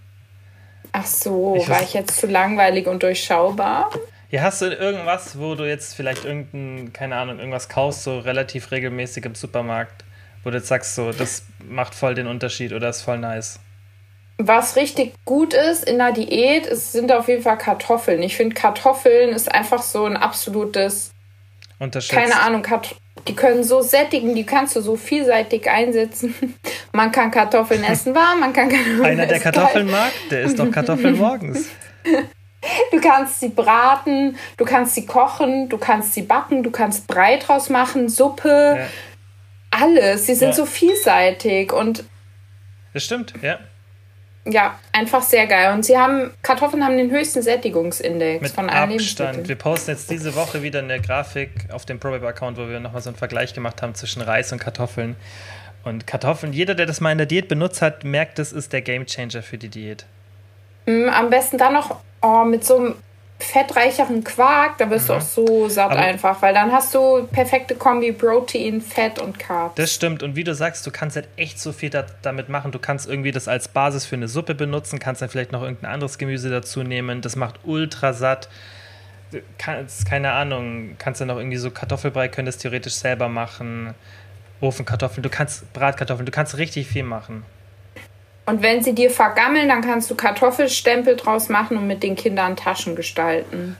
Ach 0.91 1.05
so, 1.05 1.55
Ich 1.57 1.69
war 1.69 1.81
ich 1.81 1.93
jetzt 1.93 2.19
zu 2.19 2.27
langweilig 2.27 2.87
und 2.87 3.03
durchschaubar? 3.03 3.89
Ja, 4.31 4.41
hast 4.41 4.61
du 4.61 4.65
irgendwas, 4.67 5.39
wo 5.39 5.55
du 5.55 5.63
jetzt 5.67 5.95
vielleicht 5.95 6.25
irgendein, 6.25 6.93
keine 6.93 7.15
Ahnung, 7.15 7.39
irgendwas 7.39 7.69
kaufst, 7.69 8.03
so 8.03 8.19
relativ 8.19 8.71
regelmäßig 8.71 9.25
im 9.25 9.35
Supermarkt, 9.35 10.03
wo 10.43 10.49
du 10.51 10.57
jetzt 10.57 10.67
sagst, 10.67 10.95
so, 10.95 11.11
das 11.11 11.43
macht 11.67 11.95
voll 11.95 12.13
den 12.13 12.27
Unterschied 12.27 12.73
oder 12.73 12.89
ist 12.89 13.01
voll 13.01 13.17
nice? 13.17 13.59
Was 14.37 14.75
richtig 14.75 15.13
gut 15.25 15.53
ist 15.53 15.83
in 15.83 15.97
der 15.97 16.11
Diät, 16.11 16.65
ist, 16.65 16.91
sind 16.93 17.11
auf 17.11 17.27
jeden 17.27 17.43
Fall 17.43 17.57
Kartoffeln. 17.57 18.21
Ich 18.23 18.37
finde, 18.37 18.55
Kartoffeln 18.55 19.29
ist 19.29 19.51
einfach 19.51 19.81
so 19.81 20.05
ein 20.05 20.15
absolutes, 20.15 21.11
Unterschätzt. 21.79 22.19
keine 22.21 22.39
Ahnung, 22.41 22.61
Kart 22.61 22.95
die 23.27 23.35
können 23.35 23.63
so 23.65 23.81
sättigen, 23.81 24.33
die 24.33 24.45
kannst 24.45 24.75
du 24.77 24.81
so 24.81 24.95
vielseitig 24.95 25.69
einsetzen. 25.69 26.33
Man 26.93 27.11
kann 27.11 27.31
Kartoffeln 27.31 27.83
essen 27.89 28.15
warm, 28.15 28.39
man 28.39 28.53
kann 28.53 28.69
Kartoffeln 28.69 29.03
Einer, 29.05 29.25
der 29.25 29.35
essen 29.37 29.43
Kartoffeln 29.51 29.89
kalt. 29.89 30.03
mag, 30.05 30.11
der 30.31 30.41
isst 30.43 30.57
doch 30.59 30.71
Kartoffeln 30.71 31.17
morgens. 31.17 31.67
Du 32.91 32.99
kannst 33.01 33.39
sie 33.41 33.49
braten, 33.49 34.37
du 34.57 34.65
kannst 34.65 34.95
sie 34.95 35.05
kochen, 35.05 35.69
du 35.69 35.77
kannst 35.77 36.13
sie 36.13 36.23
backen, 36.23 36.63
du 36.63 36.71
kannst 36.71 37.07
Brei 37.07 37.37
draus 37.37 37.69
machen, 37.69 38.09
Suppe, 38.09 38.77
Ja, 38.79 38.87
alles. 39.71 40.25
Sie 40.25 40.35
sind 40.35 40.49
Ja. 40.49 40.53
so 40.55 40.65
vielseitig 40.65 41.71
und 41.73 42.03
das 42.93 43.03
stimmt, 43.03 43.33
ja. 43.41 43.59
Ja, 44.49 44.79
einfach 44.91 45.21
sehr 45.21 45.47
geil. 45.47 45.73
Und 45.73 45.83
sie 45.83 45.97
haben, 45.97 46.31
Kartoffeln 46.41 46.83
haben 46.83 46.97
den 46.97 47.11
höchsten 47.11 47.41
Sättigungsindex 47.41 48.41
Mit 48.41 48.51
von 48.51 48.69
allen 48.69 48.93
Abstand. 48.93 49.47
Wir 49.47 49.55
posten 49.55 49.91
jetzt 49.91 50.09
diese 50.09 50.35
Woche 50.35 50.61
wieder 50.63 50.79
eine 50.79 50.99
Grafik 50.99 51.51
auf 51.71 51.85
dem 51.85 51.99
ProBabe-Account, 51.99 52.57
wo 52.57 52.67
wir 52.67 52.79
nochmal 52.79 53.01
so 53.01 53.09
einen 53.09 53.17
Vergleich 53.17 53.53
gemacht 53.53 53.81
haben 53.81 53.95
zwischen 53.95 54.21
Reis 54.21 54.51
und 54.51 54.59
Kartoffeln. 54.59 55.15
Und 55.83 56.07
Kartoffeln, 56.07 56.53
jeder, 56.53 56.75
der 56.75 56.85
das 56.85 56.99
mal 57.01 57.11
in 57.11 57.17
der 57.17 57.27
Diät 57.27 57.47
benutzt 57.47 57.81
hat, 57.81 58.03
merkt, 58.03 58.39
das 58.39 58.51
ist 58.51 58.73
der 58.73 58.81
Gamechanger 58.81 59.41
für 59.41 59.57
die 59.57 59.69
Diät. 59.69 60.05
Mm, 60.85 61.09
Am 61.09 61.29
besten 61.29 61.57
dann 61.57 61.73
noch 61.73 62.01
oh, 62.21 62.43
mit 62.43 62.65
so 62.65 62.77
einem 62.77 62.95
fettreicheren 63.39 64.23
Quark, 64.23 64.77
da 64.77 64.89
wirst 64.89 65.09
du 65.09 65.13
auch 65.13 65.21
so 65.21 65.69
satt 65.69 65.91
Mhm. 65.91 65.97
Aber- 65.97 66.05
einfach, 66.05 66.41
weil 66.41 66.53
dann 66.53 66.71
hast 66.71 66.93
du 66.93 67.23
perfekte 67.31 67.75
Kombi 67.75 68.11
Protein, 68.11 68.81
Fett 68.81 69.19
und 69.19 69.39
Carbs. 69.39 69.75
Das 69.75 69.93
stimmt. 69.93 70.23
Und 70.23 70.35
wie 70.35 70.43
du 70.43 70.53
sagst, 70.53 70.85
du 70.85 70.91
kannst 70.91 71.15
halt 71.15 71.27
echt 71.37 71.59
so 71.59 71.71
viel 71.71 71.89
da, 71.89 72.05
damit 72.21 72.49
machen. 72.49 72.71
Du 72.71 72.79
kannst 72.79 73.07
irgendwie 73.07 73.31
das 73.31 73.47
als 73.47 73.67
Basis 73.69 74.05
für 74.05 74.15
eine 74.15 74.27
Suppe 74.27 74.55
benutzen, 74.55 74.99
kannst 74.99 75.21
dann 75.21 75.29
vielleicht 75.29 75.51
noch 75.51 75.61
irgendein 75.63 75.91
anderes 75.91 76.17
Gemüse 76.17 76.49
dazu 76.49 76.83
nehmen. 76.83 77.21
Das 77.21 77.35
macht 77.35 77.59
ultra 77.63 78.13
satt. 78.13 78.49
Du 79.31 79.39
Kannst, 79.57 80.05
keine 80.07 80.31
Ahnung, 80.31 80.95
kannst 80.97 81.21
dann 81.21 81.27
noch 81.27 81.37
irgendwie 81.37 81.57
so 81.57 81.69
Kartoffelbrei, 81.71 82.27
könntest 82.29 82.61
theoretisch 82.61 82.95
selber 82.95 83.29
machen. 83.29 83.93
Ofenkartoffeln, 84.61 85.23
du 85.23 85.29
kannst 85.29 85.71
Bratkartoffeln, 85.71 86.25
du 86.25 86.31
kannst 86.31 86.57
richtig 86.57 86.87
viel 86.87 87.03
machen. 87.03 87.45
Und 88.49 88.63
wenn 88.63 88.83
sie 88.83 88.95
dir 88.95 89.11
vergammeln, 89.11 89.69
dann 89.69 89.81
kannst 89.81 90.09
du 90.09 90.15
Kartoffelstempel 90.15 91.15
draus 91.15 91.49
machen 91.49 91.77
und 91.77 91.85
mit 91.85 92.01
den 92.01 92.15
Kindern 92.15 92.55
Taschen 92.55 92.95
gestalten. 92.95 93.77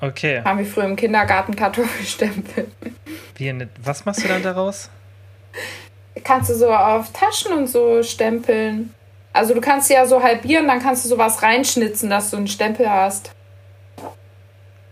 Okay. 0.00 0.40
Haben 0.42 0.60
wir 0.60 0.64
früher 0.64 0.84
im 0.84 0.96
Kindergarten 0.96 1.54
Kartoffelstempel. 1.54 2.68
Wie 3.36 3.50
eine, 3.50 3.68
was 3.84 4.06
machst 4.06 4.24
du 4.24 4.28
dann 4.28 4.42
daraus? 4.42 4.88
Kannst 6.24 6.48
du 6.48 6.54
so 6.54 6.70
auf 6.70 7.12
Taschen 7.12 7.52
und 7.52 7.66
so 7.66 8.02
stempeln. 8.02 8.94
Also 9.34 9.52
du 9.52 9.60
kannst 9.60 9.88
sie 9.88 9.94
ja 9.94 10.06
so 10.06 10.22
halbieren, 10.22 10.68
dann 10.68 10.80
kannst 10.80 11.04
du 11.04 11.10
sowas 11.10 11.42
reinschnitzen, 11.42 12.08
dass 12.08 12.30
du 12.30 12.38
einen 12.38 12.48
Stempel 12.48 12.90
hast. 12.90 13.32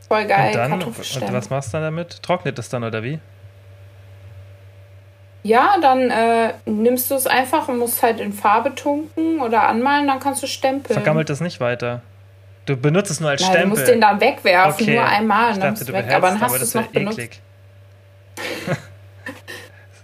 Voll 0.09 0.27
geil, 0.27 0.49
und 0.49 0.57
dann, 0.57 0.83
und 0.83 1.33
was 1.33 1.49
machst 1.49 1.69
du 1.73 1.79
dann 1.79 1.85
damit? 1.85 2.23
Trocknet 2.23 2.59
das 2.59 2.69
dann 2.69 2.85
oder 2.85 3.03
wie? 3.03 3.19
Ja, 5.42 5.76
dann 5.81 6.11
äh, 6.11 6.53
nimmst 6.66 7.11
du 7.11 7.14
es 7.14 7.26
einfach 7.26 7.68
und 7.68 7.79
musst 7.79 8.03
halt 8.03 8.20
in 8.20 8.33
Farbe 8.33 8.74
tunken 8.74 9.40
oder 9.40 9.62
anmalen, 9.68 10.07
dann 10.07 10.20
kannst 10.20 10.42
du 10.42 10.46
stempeln. 10.46 10.94
Vergammelt 10.94 11.31
das 11.31 11.40
nicht 11.40 11.61
weiter? 11.61 12.03
Du 12.66 12.76
benutzt 12.76 13.11
es 13.11 13.20
nur 13.20 13.31
als 13.31 13.40
Nein, 13.40 13.50
Stempel. 13.50 13.70
du 13.70 13.76
musst 13.76 13.88
den 13.88 14.00
dann 14.03 14.20
wegwerfen, 14.20 14.83
Okay. 14.85 14.94
nur 14.96 15.05
einmal, 15.07 15.53
Ich 15.53 15.59
dann 15.59 15.70
dachte, 15.74 15.81
ist 15.81 15.88
du 15.88 15.92
es 15.92 15.98
weg. 15.98 16.07
behältst 16.07 16.16
Aber 16.16 16.29
dann 16.29 16.40
hast 16.42 16.57
du 16.59 16.62
es 16.62 16.74
noch 16.74 16.83
wäre 16.83 16.92
benutzt. 16.92 17.18
eklig. 17.18 17.40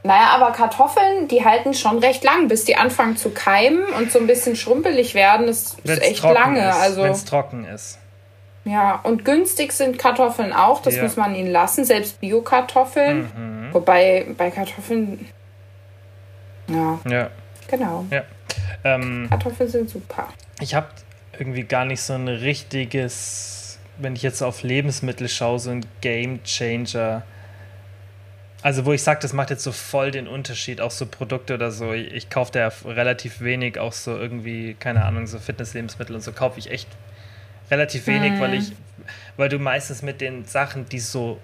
Naja, 0.02 0.28
aber 0.36 0.52
Kartoffeln, 0.52 1.26
die 1.26 1.44
halten 1.44 1.74
schon 1.74 1.98
recht 1.98 2.22
lang, 2.22 2.46
bis 2.46 2.64
die 2.64 2.76
anfangen 2.76 3.16
zu 3.16 3.30
keimen 3.30 3.82
und 3.98 4.12
so 4.12 4.20
ein 4.20 4.28
bisschen 4.28 4.54
schrumpelig 4.54 5.14
werden. 5.16 5.48
Das 5.48 5.58
ist 5.74 5.78
Wenn's 5.82 6.00
echt 6.00 6.20
trocken 6.20 6.34
lange. 6.34 6.68
Ist, 6.68 6.76
also 6.80 7.02
Wenn 7.02 7.10
es 7.10 7.24
trocken 7.24 7.64
ist. 7.64 7.98
ja, 8.64 9.00
und 9.02 9.24
günstig 9.24 9.72
sind 9.72 9.98
Kartoffeln 9.98 10.52
auch, 10.52 10.80
das 10.80 10.94
Ja. 10.94 11.02
muss 11.02 11.16
man 11.16 11.34
ihnen 11.34 11.50
lassen, 11.50 11.84
selbst 11.84 12.20
Bio-Kartoffeln. 12.20 13.22
Mhm. 13.36 13.55
Wobei 13.72 14.26
bei 14.36 14.50
Kartoffeln. 14.50 15.26
Ja, 16.68 16.98
Ja. 17.08 17.30
genau. 17.68 18.04
ja. 18.10 18.22
Ähm, 18.84 19.26
Kartoffeln 19.28 19.68
sind 19.68 19.90
super. 19.90 20.28
ich 20.60 20.74
habe 20.74 20.88
irgendwie 21.38 21.64
gar 21.64 21.84
nicht 21.84 22.00
so 22.00 22.14
ein 22.14 22.28
richtiges, 22.28 23.78
wenn 23.98 24.16
ich 24.16 24.22
jetzt 24.22 24.42
auf 24.42 24.62
Lebensmittel 24.62 25.28
schaue, 25.28 25.58
so 25.58 25.70
ein 25.70 25.84
Game 26.00 26.42
Changer. 26.44 27.22
Also 28.62 28.84
wo 28.84 28.92
ich 28.92 29.02
sage, 29.02 29.20
das 29.20 29.32
macht 29.32 29.50
jetzt 29.50 29.62
so 29.62 29.70
voll 29.70 30.10
den 30.10 30.26
Unterschied, 30.26 30.80
auch 30.80 30.90
so 30.90 31.06
Produkte 31.06 31.54
oder 31.54 31.70
so. 31.70 31.92
Ich, 31.92 32.10
ich 32.12 32.30
kaufe 32.30 32.50
da 32.52 32.60
ja 32.60 32.72
relativ 32.86 33.40
wenig, 33.40 33.78
auch 33.78 33.92
so 33.92 34.16
irgendwie, 34.16 34.74
keine 34.74 35.04
Ahnung, 35.04 35.26
so 35.26 35.38
Fitnesslebensmittel 35.38 36.14
und 36.16 36.22
so 36.22 36.32
kaufe 36.32 36.58
ich 36.58 36.70
echt 36.70 36.88
relativ 37.70 38.06
wenig, 38.06 38.32
Mhm. 38.32 38.40
weil 38.40 38.54
ich, 38.54 38.72
weil 39.36 39.48
du 39.48 39.58
meistens 39.58 40.02
mit 40.02 40.20
den 40.20 40.44
Sachen, 40.46 40.88
die 40.88 41.00
so 41.00 41.38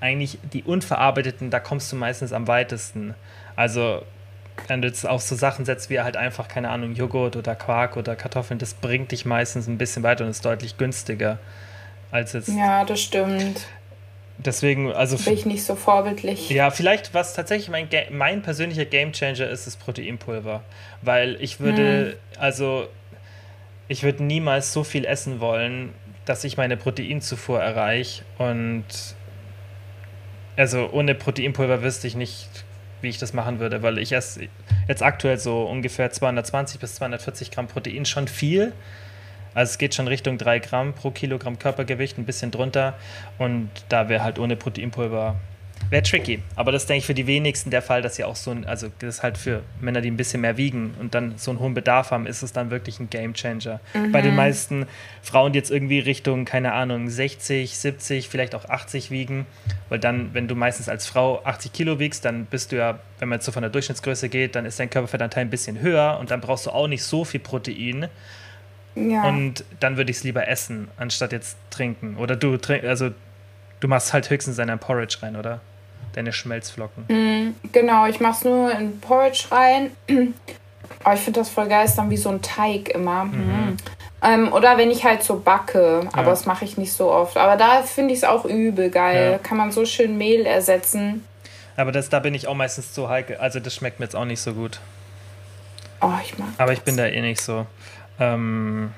eigentlich 0.00 0.38
die 0.52 0.62
unverarbeiteten, 0.62 1.50
da 1.50 1.60
kommst 1.60 1.90
du 1.92 1.96
meistens 1.96 2.32
am 2.32 2.46
weitesten. 2.46 3.14
Also 3.56 4.02
wenn 4.66 4.82
du 4.82 4.88
jetzt 4.88 5.06
auf 5.06 5.22
so 5.22 5.36
Sachen 5.36 5.64
setzt 5.64 5.90
wie 5.90 6.00
halt 6.00 6.16
einfach, 6.16 6.48
keine 6.48 6.70
Ahnung, 6.70 6.94
Joghurt 6.94 7.36
oder 7.36 7.54
Quark 7.54 7.96
oder 7.96 8.16
Kartoffeln, 8.16 8.58
das 8.58 8.74
bringt 8.74 9.12
dich 9.12 9.24
meistens 9.24 9.68
ein 9.68 9.78
bisschen 9.78 10.02
weiter 10.02 10.24
und 10.24 10.30
ist 10.30 10.44
deutlich 10.44 10.76
günstiger 10.76 11.38
als 12.10 12.32
jetzt. 12.32 12.48
Ja, 12.48 12.84
das 12.84 13.00
stimmt. 13.00 13.66
Deswegen, 14.38 14.92
also 14.92 15.16
Bin 15.16 15.34
ich 15.34 15.46
nicht 15.46 15.64
so 15.64 15.74
vorbildlich. 15.74 16.48
ja, 16.50 16.70
vielleicht 16.70 17.12
was 17.12 17.34
tatsächlich 17.34 17.70
mein, 17.70 17.88
mein 18.10 18.42
persönlicher 18.42 18.84
Gamechanger 18.84 19.48
ist, 19.48 19.66
ist 19.66 19.80
Proteinpulver. 19.80 20.62
Weil 21.02 21.36
ich 21.40 21.58
würde, 21.58 22.16
also 22.38 22.86
ich 23.88 24.04
würde 24.04 24.22
niemals 24.22 24.72
so 24.72 24.84
viel 24.84 25.04
essen 25.04 25.40
wollen, 25.40 25.92
dass 26.24 26.44
ich 26.44 26.56
meine 26.56 26.76
Proteinzufuhr 26.76 27.60
erreiche. 27.60 28.22
Und 28.38 28.84
also 30.58 30.90
ohne 30.90 31.14
Proteinpulver 31.14 31.82
wüsste 31.82 32.08
ich 32.08 32.16
nicht, 32.16 32.48
wie 33.00 33.08
ich 33.08 33.18
das 33.18 33.32
machen 33.32 33.60
würde, 33.60 33.82
weil 33.82 33.98
ich 33.98 34.12
esse 34.12 34.48
jetzt 34.88 35.02
aktuell 35.02 35.38
so 35.38 35.62
ungefähr 35.62 36.10
220 36.10 36.80
bis 36.80 36.96
240 36.96 37.52
Gramm 37.52 37.68
Protein 37.68 38.04
schon 38.04 38.26
viel. 38.26 38.72
Also 39.54 39.70
es 39.70 39.78
geht 39.78 39.94
schon 39.94 40.08
Richtung 40.08 40.36
3 40.36 40.58
Gramm 40.58 40.94
pro 40.94 41.12
Kilogramm 41.12 41.58
Körpergewicht, 41.58 42.18
ein 42.18 42.24
bisschen 42.24 42.50
drunter. 42.50 42.94
Und 43.38 43.70
da 43.88 44.08
wäre 44.08 44.24
halt 44.24 44.38
ohne 44.38 44.56
Proteinpulver, 44.56 45.36
wäre 45.90 46.02
tricky. 46.02 46.42
Aber 46.56 46.72
das 46.72 46.82
ist, 46.82 46.88
denke 46.88 46.98
ich, 46.98 47.06
für 47.06 47.14
die 47.14 47.26
wenigsten 47.26 47.70
der 47.70 47.82
Fall, 47.82 48.02
dass 48.02 48.16
sie 48.16 48.24
auch 48.24 48.36
so 48.36 48.50
ein, 48.50 48.66
also 48.66 48.88
das 48.98 49.16
ist 49.16 49.22
halt 49.22 49.38
für 49.38 49.62
Männer, 49.80 50.00
die 50.00 50.10
ein 50.10 50.16
bisschen 50.16 50.40
mehr 50.40 50.56
wiegen 50.56 50.94
und 51.00 51.14
dann 51.14 51.34
so 51.36 51.50
einen 51.50 51.60
hohen 51.60 51.74
Bedarf 51.74 52.10
haben, 52.10 52.26
ist 52.26 52.42
es 52.42 52.52
dann 52.52 52.70
wirklich 52.70 53.00
ein 53.00 53.10
Game 53.10 53.34
Changer. 53.34 53.80
Bei 54.12 54.20
den 54.20 54.34
meisten 54.34 54.86
Frauen, 55.22 55.52
die 55.52 55.58
jetzt 55.58 55.70
irgendwie 55.70 55.98
Richtung, 55.98 56.44
keine 56.44 56.72
Ahnung, 56.72 57.08
60, 57.08 57.76
70, 57.76 58.28
vielleicht 58.28 58.54
auch 58.54 58.66
80 58.66 59.10
wiegen, 59.10 59.46
weil 59.88 59.98
dann, 59.98 60.34
wenn 60.34 60.48
du 60.48 60.54
meistens 60.54 60.88
als 60.88 61.06
Frau 61.06 61.42
80 61.44 61.72
Kilo 61.72 61.98
wiegst, 61.98 62.24
dann 62.24 62.44
bist 62.44 62.72
du 62.72 62.76
ja, 62.76 62.98
wenn 63.18 63.28
man 63.28 63.38
jetzt 63.38 63.46
so 63.46 63.52
von 63.52 63.62
der 63.62 63.70
Durchschnittsgröße 63.70 64.28
geht, 64.28 64.54
dann 64.54 64.66
ist 64.66 64.78
dein 64.78 64.90
Körperfettanteil 64.90 65.44
ein 65.44 65.50
bisschen 65.50 65.80
höher 65.80 66.18
und 66.20 66.30
dann 66.30 66.40
brauchst 66.40 66.66
du 66.66 66.70
auch 66.70 66.88
nicht 66.88 67.02
so 67.02 67.24
viel 67.24 67.40
Protein. 67.40 68.08
Ja. 68.94 69.24
Und 69.24 69.64
dann 69.80 69.96
würde 69.96 70.10
ich 70.10 70.18
es 70.18 70.24
lieber 70.24 70.48
essen, 70.48 70.88
anstatt 70.96 71.32
jetzt 71.32 71.56
trinken. 71.70 72.16
Oder 72.16 72.36
du 72.36 72.56
trink, 72.56 72.84
also 72.84 73.10
du 73.80 73.88
machst 73.88 74.12
halt 74.12 74.28
höchstens 74.30 74.58
in 74.58 74.68
dein 74.68 74.78
Porridge 74.78 75.18
rein, 75.22 75.36
oder? 75.36 75.60
Deine 76.18 76.32
Schmelzflocken. 76.32 77.04
Mhm. 77.06 77.54
Genau, 77.70 78.06
ich 78.06 78.18
mach's 78.18 78.42
nur 78.42 78.72
in 78.72 78.98
Porridge 78.98 79.44
rein. 79.52 79.92
Aber 81.04 81.14
ich 81.14 81.20
finde 81.20 81.38
das 81.38 81.48
voll 81.48 81.68
geil, 81.68 81.84
ist 81.84 81.94
dann 81.94 82.10
wie 82.10 82.16
so 82.16 82.28
ein 82.28 82.42
Teig 82.42 82.88
immer. 82.88 83.26
Mhm. 83.26 83.76
Ähm, 84.20 84.52
oder 84.52 84.76
wenn 84.76 84.90
ich 84.90 85.04
halt 85.04 85.22
so 85.22 85.38
backe, 85.38 86.00
aber 86.12 86.22
Ja. 86.24 86.30
das 86.30 86.44
mache 86.44 86.64
ich 86.64 86.76
nicht 86.76 86.92
so 86.92 87.12
oft. 87.12 87.36
Aber 87.36 87.56
da 87.56 87.82
finde 87.82 88.12
ich 88.14 88.18
es 88.18 88.24
auch 88.24 88.44
übel 88.44 88.90
geil. 88.90 89.30
Ja. 89.34 89.38
Kann 89.38 89.58
man 89.58 89.70
so 89.70 89.84
schön 89.84 90.18
Mehl 90.18 90.44
ersetzen. 90.44 91.24
Aber 91.76 91.92
das, 91.92 92.08
da 92.08 92.18
bin 92.18 92.34
ich 92.34 92.48
auch 92.48 92.54
meistens 92.56 92.92
zu 92.92 93.08
heikel. 93.08 93.36
Also 93.36 93.60
das 93.60 93.76
schmeckt 93.76 94.00
mir 94.00 94.06
jetzt 94.06 94.16
auch 94.16 94.24
nicht 94.24 94.40
so 94.40 94.54
gut. 94.54 94.80
Oh, 96.00 96.10
ich 96.24 96.36
mag. 96.36 96.48
Aber 96.58 96.72
ich 96.72 96.80
bin 96.82 96.96
da 96.96 97.06
eh 97.06 97.20
nicht 97.20 97.40
so. 97.40 97.64
Ähm, 98.18 98.90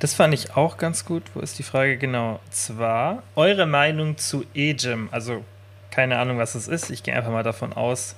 das 0.00 0.14
fand 0.14 0.34
ich 0.34 0.56
auch 0.56 0.76
ganz 0.76 1.04
gut. 1.04 1.22
Wo 1.34 1.40
ist 1.40 1.58
die 1.58 1.62
Frage 1.62 1.96
genau? 1.96 2.40
Zwar 2.50 3.22
eure 3.36 3.66
Meinung 3.66 4.18
zu 4.18 4.44
E-Gym. 4.54 5.08
Also 5.12 5.44
keine 5.90 6.18
Ahnung, 6.18 6.38
was 6.38 6.54
es 6.54 6.68
ist. 6.68 6.90
Ich 6.90 7.02
gehe 7.02 7.14
einfach 7.14 7.30
mal 7.30 7.42
davon 7.42 7.72
aus. 7.72 8.16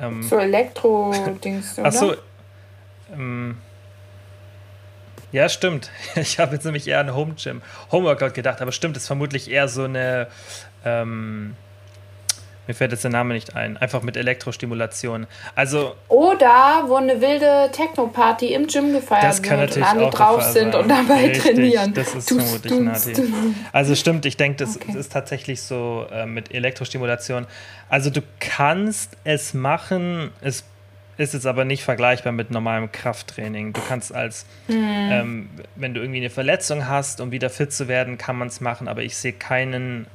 Ähm, 0.00 0.22
So 0.22 0.36
Elektro-Dings, 0.38 1.78
oder? 1.78 1.88
Ach 1.88 1.92
so. 1.92 2.14
Ähm, 3.12 3.58
ja, 5.32 5.48
stimmt. 5.48 5.90
Ich 6.14 6.38
habe 6.38 6.54
jetzt 6.54 6.64
nämlich 6.64 6.86
eher 6.86 7.00
an 7.00 7.14
Home 7.14 7.34
Gym, 7.34 7.62
Homeworkout 7.90 8.34
gedacht, 8.34 8.60
aber 8.62 8.70
stimmt, 8.72 8.96
ist 8.96 9.06
vermutlich 9.06 9.50
eher 9.50 9.68
so 9.68 9.84
eine. 9.84 10.28
Ähm, 10.84 11.56
mir 12.66 12.74
fällt 12.74 12.92
jetzt 12.92 13.04
der 13.04 13.10
Name 13.10 13.34
nicht 13.34 13.56
ein. 13.56 13.76
Einfach 13.76 14.02
mit 14.02 14.16
Elektrostimulation. 14.16 15.26
Also, 15.54 15.94
Oder 16.08 16.84
wo 16.86 16.96
eine 16.96 17.20
wilde 17.20 17.70
Techno-Party 17.72 18.54
im 18.54 18.66
Gym 18.66 18.92
gefeiert 18.92 19.24
das 19.24 19.42
kann 19.42 19.58
wird 19.60 19.76
und 19.76 19.80
natürlich 19.80 19.88
alle 20.00 20.06
auch 20.08 20.14
drauf 20.14 20.42
sind 20.42 20.72
sein. 20.72 20.82
und 20.82 20.88
dabei 20.88 21.26
Richtig, 21.28 21.42
trainieren. 21.42 21.94
Das 21.94 22.14
ist 22.14 22.30
Dus, 22.30 22.42
vermutlich 22.42 22.72
dus, 22.72 23.06
Nati. 23.06 23.22
Also 23.72 23.94
stimmt, 23.94 24.26
ich 24.26 24.36
denke, 24.36 24.64
das 24.64 24.76
Okay. 24.76 24.98
ist 24.98 25.12
tatsächlich 25.12 25.62
so 25.62 26.06
äh, 26.12 26.26
mit 26.26 26.52
Elektrostimulation. 26.54 27.46
Also 27.88 28.10
du 28.10 28.20
kannst 28.40 29.16
es 29.24 29.54
machen, 29.54 30.30
es 30.40 30.64
ist 31.16 31.32
jetzt 31.34 31.46
aber 31.46 31.64
nicht 31.64 31.84
vergleichbar 31.84 32.32
mit 32.32 32.50
normalem 32.50 32.90
Krafttraining. 32.90 33.72
Du 33.72 33.80
kannst 33.88 34.12
als, 34.12 34.46
ähm, 34.68 35.48
wenn 35.76 35.94
du 35.94 36.00
irgendwie 36.00 36.18
eine 36.18 36.30
Verletzung 36.30 36.88
hast, 36.88 37.20
um 37.20 37.30
wieder 37.30 37.50
fit 37.50 37.72
zu 37.72 37.86
werden, 37.86 38.18
kann 38.18 38.36
man 38.36 38.48
es 38.48 38.60
machen, 38.60 38.88
aber 38.88 39.02
ich 39.02 39.16
sehe 39.16 39.32
keinen 39.32 40.06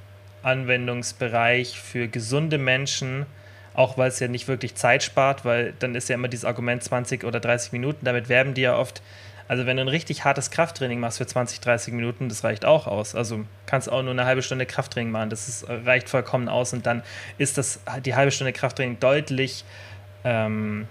Anwendungsbereich 0.44 1.80
für 1.80 2.08
gesunde 2.08 2.58
Menschen, 2.58 3.26
auch 3.74 3.98
weil 3.98 4.10
es 4.10 4.20
ja 4.20 4.28
nicht 4.28 4.48
wirklich 4.48 4.76
Zeit 4.76 5.04
spart, 5.04 5.46
weil 5.46 5.74
dann 5.80 5.96
ist 5.96 6.10
ja 6.10 6.16
immer 6.16 6.28
dieses 6.28 6.46
Argument 6.46 6.84
20 6.84 7.24
oder 7.24 7.40
30 7.40 7.72
Minuten, 7.72 8.06
damit 8.06 8.30
werben 8.30 8.54
die 8.54 8.62
ja 8.62 8.78
oft. 8.78 9.02
Also 9.48 9.66
wenn 9.66 9.78
du 9.78 9.82
ein 9.82 9.88
richtig 9.88 10.26
hartes 10.26 10.52
Krafttraining 10.52 11.00
machst 11.00 11.18
für 11.18 11.26
20, 11.26 11.60
30 11.60 11.94
Minuten, 11.94 12.30
das 12.30 12.44
reicht 12.44 12.66
auch 12.66 12.86
aus. 12.86 13.16
Also 13.16 13.46
kannst 13.66 13.92
auch 13.92 14.04
nur 14.04 14.12
eine 14.12 14.26
halbe 14.26 14.44
Stunde 14.44 14.68
Krafttraining 14.68 15.12
machen, 15.12 15.30
das 15.30 15.48
ist, 15.48 15.68
reicht 15.68 16.08
vollkommen 16.08 16.50
aus 16.50 16.74
und 16.74 16.86
dann 16.86 17.02
ist 17.38 17.58
das 17.58 17.80
die 18.06 18.16
halbe 18.16 18.32
Stunde 18.32 18.54
Krafttraining 18.54 19.00
deutlich 19.00 19.66
ähm, 20.24 20.88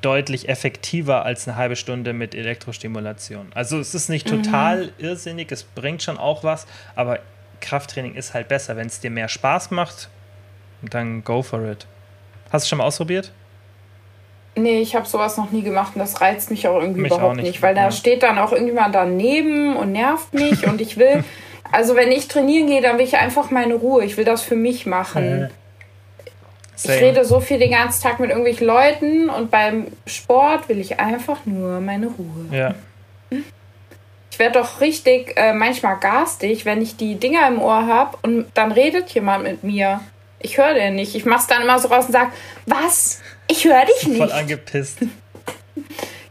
deutlich 0.00 0.48
effektiver 0.48 1.24
als 1.24 1.48
eine 1.48 1.56
halbe 1.56 1.76
Stunde 1.76 2.12
mit 2.12 2.34
Elektrostimulation. 2.34 3.48
Also 3.54 3.78
es 3.78 3.94
ist 3.94 4.08
nicht 4.08 4.28
total 4.28 4.92
irrsinnig, 4.98 5.50
es 5.50 5.64
bringt 5.64 6.02
schon 6.02 6.16
auch 6.16 6.44
was, 6.44 6.66
aber 6.94 7.18
Krafttraining 7.60 8.14
ist 8.14 8.34
halt 8.34 8.48
besser. 8.48 8.76
Wenn 8.76 8.86
es 8.86 9.00
dir 9.00 9.10
mehr 9.10 9.28
Spaß 9.28 9.70
macht, 9.70 10.08
dann 10.82 11.24
go 11.24 11.42
for 11.42 11.62
it. 11.64 11.86
Hast 12.50 12.66
du 12.66 12.68
schon 12.70 12.78
mal 12.78 12.84
ausprobiert? 12.84 13.32
Nee, 14.56 14.80
ich 14.80 14.96
habe 14.96 15.06
sowas 15.06 15.36
noch 15.36 15.52
nie 15.52 15.62
gemacht 15.62 15.92
und 15.94 16.00
das 16.00 16.20
reizt 16.20 16.50
mich 16.50 16.66
auch 16.66 16.80
irgendwie 16.80 17.02
Mich 17.02 17.12
auch 17.12 17.18
überhaupt 17.18 17.36
nicht, 17.36 17.46
nicht, 17.46 17.62
weil 17.62 17.74
da 17.74 17.84
ja. 17.84 17.92
steht 17.92 18.22
dann 18.22 18.38
auch 18.38 18.52
irgendjemand 18.52 18.94
daneben 18.94 19.76
und 19.76 19.92
nervt 19.92 20.34
mich 20.34 20.66
und 20.66 20.80
ich 20.80 20.96
will, 20.96 21.24
also 21.72 21.94
wenn 21.94 22.10
ich 22.10 22.26
trainieren 22.26 22.66
gehe, 22.66 22.82
dann 22.82 22.98
will 22.98 23.04
ich 23.04 23.16
einfach 23.16 23.50
meine 23.50 23.74
Ruhe. 23.74 24.04
Ich 24.04 24.16
will 24.16 24.24
das 24.24 24.42
für 24.42 24.56
mich 24.56 24.86
machen. 24.86 25.50
Ich 26.76 26.82
Same. 26.82 27.00
rede 27.00 27.24
so 27.24 27.40
viel 27.40 27.58
den 27.58 27.72
ganzen 27.72 28.02
Tag 28.02 28.20
mit 28.20 28.30
irgendwelchen 28.30 28.66
Leuten 28.66 29.30
und 29.30 29.50
beim 29.50 29.86
Sport 30.06 30.68
will 30.68 30.80
ich 30.80 30.98
einfach 30.98 31.44
nur 31.44 31.80
meine 31.80 32.06
Ruhe. 32.06 32.46
Ja. 32.50 32.74
Werde 34.40 34.58
doch 34.58 34.80
richtig 34.80 35.36
äh, 35.36 35.52
manchmal 35.52 35.98
garstig, 35.98 36.64
wenn 36.64 36.80
ich 36.80 36.96
die 36.96 37.16
Dinger 37.16 37.46
im 37.46 37.60
Ohr 37.60 37.86
habe 37.86 38.16
und 38.22 38.46
dann 38.54 38.72
redet 38.72 39.10
jemand 39.10 39.44
mit 39.44 39.62
mir. 39.64 40.00
Ich 40.38 40.56
höre 40.56 40.72
den 40.72 40.94
nicht. 40.94 41.14
Ich 41.14 41.26
mach's 41.26 41.46
dann 41.46 41.60
immer 41.60 41.78
so 41.78 41.88
raus 41.88 42.06
und 42.06 42.12
sag, 42.12 42.32
was? 42.64 43.20
Ich 43.48 43.66
höre 43.66 43.84
dich 43.84 44.00
Voll 44.16 44.26
nicht. 44.26 44.32
angepisst. 44.32 44.98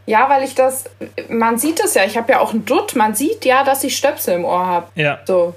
Ja, 0.06 0.28
weil 0.28 0.42
ich 0.42 0.56
das, 0.56 0.86
man 1.28 1.56
sieht 1.56 1.78
es 1.78 1.94
ja. 1.94 2.02
Ich 2.04 2.16
habe 2.16 2.32
ja 2.32 2.40
auch 2.40 2.50
einen 2.52 2.64
Dutt. 2.64 2.96
Man 2.96 3.14
sieht 3.14 3.44
ja, 3.44 3.62
dass 3.62 3.84
ich 3.84 3.96
Stöpsel 3.96 4.34
im 4.34 4.44
Ohr 4.44 4.66
habe. 4.66 4.88
Ja. 4.96 5.20
So. 5.24 5.54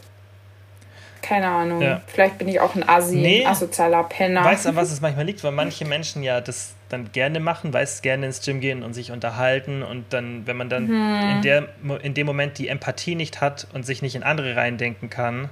Keine 1.23 1.47
Ahnung. 1.47 1.81
Ja. 1.81 2.01
Vielleicht 2.05 2.37
bin 2.37 2.47
ich 2.47 2.59
auch 2.59 2.75
ein 2.75 2.87
Assi, 2.87 3.15
nee, 3.15 3.45
asozialer 3.45 4.03
Penner. 4.03 4.43
Weißt 4.43 4.65
du, 4.65 4.69
an 4.69 4.75
was 4.75 4.91
es 4.91 5.01
manchmal 5.01 5.25
liegt? 5.25 5.43
Weil 5.43 5.53
manche 5.53 5.85
Menschen 5.85 6.21
ja 6.21 6.41
das 6.41 6.75
dann 6.89 7.11
gerne 7.11 7.39
machen, 7.39 7.73
weißt 7.73 8.03
gerne 8.03 8.27
ins 8.27 8.41
Gym 8.41 8.59
gehen 8.59 8.83
und 8.83 8.93
sich 8.93 9.11
unterhalten 9.11 9.81
und 9.81 10.05
dann, 10.11 10.45
wenn 10.45 10.55
man 10.55 10.69
dann 10.69 10.87
hm. 10.87 11.31
in, 11.31 11.41
der, 11.41 11.67
in 12.03 12.13
dem 12.13 12.27
Moment 12.27 12.59
die 12.59 12.67
Empathie 12.67 13.15
nicht 13.15 13.41
hat 13.41 13.67
und 13.73 13.83
sich 13.85 14.03
nicht 14.03 14.15
in 14.15 14.21
andere 14.21 14.55
reindenken 14.55 15.09
kann, 15.09 15.49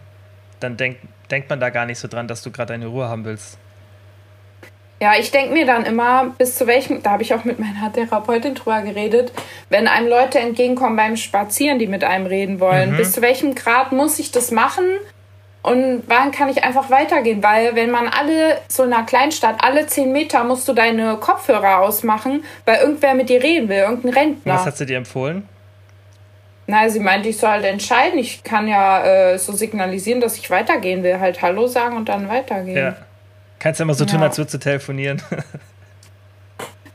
dann 0.60 0.78
denk, 0.78 0.98
denkt 1.32 1.50
man 1.50 1.60
da 1.60 1.70
gar 1.70 1.88
nicht 1.88 1.98
so 1.98 2.08
dran, 2.08 2.28
dass 2.28 2.44
du 2.44 2.52
gerade 2.52 2.74
deine 2.74 2.88
Ruhe 2.88 3.10
haben 3.10 3.26
willst. 3.26 3.58
Ja, 5.02 5.16
ich 5.18 5.32
denke 5.32 5.54
mir 5.54 5.66
dann 5.66 5.86
immer, 5.86 6.36
bis 6.38 6.56
zu 6.56 6.68
welchem, 6.68 7.02
da 7.02 7.12
habe 7.12 7.24
ich 7.24 7.34
auch 7.34 7.44
mit 7.44 7.58
meiner 7.58 7.92
Therapeutin 7.92 8.54
drüber 8.54 8.84
geredet, 8.84 9.32
wenn 9.70 9.88
einem 9.88 10.08
Leute 10.08 10.38
entgegenkommen 10.38 10.96
beim 10.96 11.18
Spazieren, 11.18 11.80
die 11.80 11.88
mit 11.88 12.04
einem 12.04 12.28
reden 12.28 12.60
wollen, 12.60 12.92
mhm. 12.92 12.98
bis 12.98 13.14
zu 13.14 13.24
welchem 13.24 13.56
Grad 13.56 13.94
muss 13.94 14.20
ich 14.20 14.32
das 14.32 14.52
machen 14.52 14.86
und 15.64 16.04
wann 16.08 16.32
kann 16.32 16.50
ich 16.50 16.64
einfach 16.64 16.90
weitergehen? 16.90 17.44
Weil 17.44 17.76
wenn 17.76 17.92
man 17.92 18.08
alle, 18.08 18.58
so 18.68 18.84
in 18.84 18.94
einer 18.94 19.06
Kleinstadt, 19.06 19.64
alle 19.64 19.86
zehn 19.86 20.12
Meter 20.12 20.44
musst 20.44 20.68
du 20.68 20.74
deine 20.74 21.18
Kopfhörer 21.18 21.80
ausmachen, 21.80 22.44
weil 22.66 22.80
irgendwer 22.80 23.14
mit 23.14 23.30
dir 23.30 23.44
reden 23.44 23.70
will, 23.70 23.78
irgendein 23.78 24.14
Rentner. 24.14 24.56
Was 24.56 24.66
hat 24.66 24.78
sie 24.78 24.88
dir 24.88 24.98
empfohlen? 24.98 25.48
Na, 26.66 26.90
sie 26.90 27.00
meinte, 27.00 27.30
ich 27.30 27.38
soll 27.38 27.50
halt 27.50 27.66
entscheiden. 27.66 28.18
Ich 28.18 28.44
kann 28.44 28.68
ja 28.68 29.04
äh, 29.04 29.38
so 29.38 29.52
signalisieren, 29.52 30.22
dass 30.22 30.38
ich 30.38 30.50
weitergehen 30.50 31.04
will. 31.04 31.20
Halt 31.20 31.42
Hallo 31.42 31.68
sagen 31.68 31.98
und 31.98 32.10
dann 32.10 32.30
weitergehen. 32.30 32.78
Ja. 32.78 32.96
Kannst 33.60 33.80
du 33.80 33.84
immer 33.84 33.94
so 33.94 34.06
ja. 34.06 34.12
tun, 34.12 34.24
als 34.24 34.38
würdest 34.38 34.56
du 34.56 34.60
telefonieren. 34.60 35.22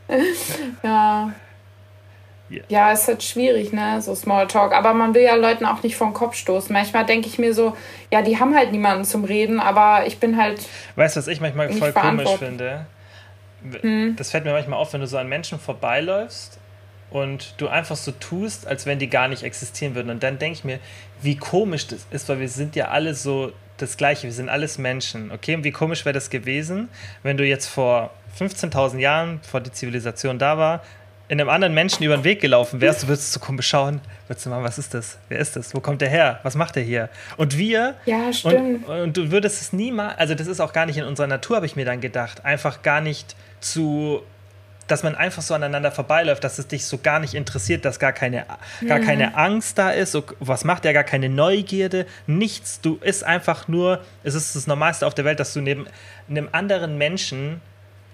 ja. 0.83 1.33
Yeah. 2.50 2.64
Ja, 2.68 2.92
ist 2.92 3.09
halt 3.09 3.22
schwierig, 3.22 3.72
ne, 3.72 4.00
so 4.00 4.14
Smalltalk. 4.14 4.72
Aber 4.72 4.94
man 4.94 5.14
will 5.14 5.22
ja 5.22 5.35
Leuten 5.35 5.66
auch 5.66 5.82
nicht 5.82 5.96
vom 5.96 6.14
Kopf 6.14 6.37
stoßen. 6.37 6.72
Manchmal 6.72 7.04
denke 7.04 7.28
ich 7.28 7.38
mir 7.38 7.52
so, 7.52 7.76
ja, 8.12 8.22
die 8.22 8.38
haben 8.38 8.54
halt 8.54 8.72
niemanden 8.72 9.04
zum 9.04 9.24
Reden, 9.24 9.59
aber 9.59 10.06
ich 10.06 10.18
bin 10.18 10.37
halt. 10.37 10.61
Weißt 10.94 11.16
du, 11.16 11.18
was 11.20 11.28
ich 11.28 11.40
manchmal 11.40 11.72
voll 11.72 11.92
komisch 11.92 12.30
finde? 12.38 12.87
Hm. 13.80 14.14
Das 14.16 14.30
fällt 14.30 14.44
mir 14.44 14.52
manchmal 14.52 14.78
auf, 14.78 14.92
wenn 14.92 15.00
du 15.00 15.06
so 15.06 15.18
an 15.18 15.28
Menschen 15.28 15.59
vorbeiläufst 15.59 16.59
und 17.11 17.54
du 17.56 17.68
einfach 17.68 17.96
so 17.96 18.12
tust, 18.12 18.66
als 18.66 18.87
wenn 18.87 18.98
die 18.98 19.09
gar 19.09 19.28
nicht 19.28 19.42
existieren 19.42 19.94
würden. 19.94 20.11
Und 20.11 20.22
dann 20.22 20.38
denke 20.38 20.59
ich 20.59 20.64
mir, 20.64 20.78
wie 21.22 21.37
komisch 21.37 21.88
das 21.88 22.06
ist, 22.11 22.28
weil 22.28 22.40
wir 22.40 22.48
sind 22.48 22.76
ja 22.76 22.88
alle 22.88 23.14
so 23.14 23.52
das 23.78 23.96
Gleiche, 23.96 24.24
wir 24.24 24.32
sind 24.32 24.48
alles 24.48 24.78
Menschen. 24.78 25.30
Okay, 25.30 25.54
und 25.54 25.64
wie 25.64 25.72
komisch 25.72 26.04
wäre 26.04 26.12
das 26.12 26.30
gewesen, 26.30 26.88
wenn 27.22 27.37
du 27.37 27.44
jetzt 27.44 27.66
vor 27.66 28.11
15.000 28.38 28.98
Jahren, 28.98 29.40
bevor 29.40 29.61
die 29.61 29.72
Zivilisation 29.72 30.38
da 30.38 30.59
war, 30.59 30.82
in 31.28 31.40
einem 31.40 31.50
anderen 31.50 31.74
Menschen 31.74 32.04
über 32.04 32.16
den 32.16 32.24
Weg 32.24 32.40
gelaufen 32.40 32.80
wärst, 32.80 33.02
du 33.02 33.08
würdest 33.08 33.32
so 33.32 33.40
komisch 33.40 33.68
schauen, 33.68 34.00
würdest 34.28 34.46
du 34.46 34.50
mal, 34.50 34.62
was 34.62 34.78
ist 34.78 34.94
das? 34.94 35.18
Wer 35.28 35.38
ist 35.38 35.56
das? 35.56 35.74
Wo 35.74 35.80
kommt 35.80 36.00
der 36.00 36.08
her? 36.08 36.40
Was 36.42 36.54
macht 36.54 36.76
der 36.76 36.82
hier? 36.82 37.08
Und 37.36 37.58
wir. 37.58 37.94
Ja, 38.04 38.32
stimmt. 38.32 38.86
Und, 38.86 39.00
und 39.00 39.16
du 39.16 39.30
würdest 39.30 39.60
es 39.60 39.72
niemals, 39.72 40.18
also 40.18 40.34
das 40.34 40.46
ist 40.46 40.60
auch 40.60 40.72
gar 40.72 40.86
nicht 40.86 40.98
in 40.98 41.04
unserer 41.04 41.26
Natur, 41.26 41.56
habe 41.56 41.66
ich 41.66 41.76
mir 41.76 41.84
dann 41.84 42.00
gedacht, 42.00 42.44
einfach 42.44 42.82
gar 42.82 43.00
nicht 43.00 43.34
zu 43.60 44.22
dass 44.86 45.02
man 45.02 45.14
einfach 45.14 45.42
so 45.42 45.54
aneinander 45.54 45.90
vorbeiläuft, 45.90 46.44
dass 46.44 46.58
es 46.58 46.68
dich 46.68 46.84
so 46.84 46.98
gar 46.98 47.18
nicht 47.18 47.34
interessiert, 47.34 47.84
dass 47.84 47.98
gar 47.98 48.12
keine, 48.12 48.46
gar 48.86 49.00
keine. 49.00 49.36
Angst 49.36 49.78
da 49.78 49.90
ist, 49.90 50.12
so, 50.12 50.24
was 50.38 50.64
macht 50.64 50.84
ja 50.84 50.92
gar 50.92 51.04
keine 51.04 51.28
Neugierde, 51.28 52.06
nichts. 52.26 52.80
Du 52.80 52.98
ist 53.00 53.24
einfach 53.24 53.68
nur, 53.68 54.00
es 54.22 54.34
ist 54.34 54.54
das 54.54 54.66
Normalste 54.66 55.06
auf 55.06 55.14
der 55.14 55.24
Welt, 55.24 55.40
dass 55.40 55.52
du 55.52 55.60
neben 55.60 55.86
einem 56.28 56.48
anderen 56.52 56.98
Menschen 56.98 57.60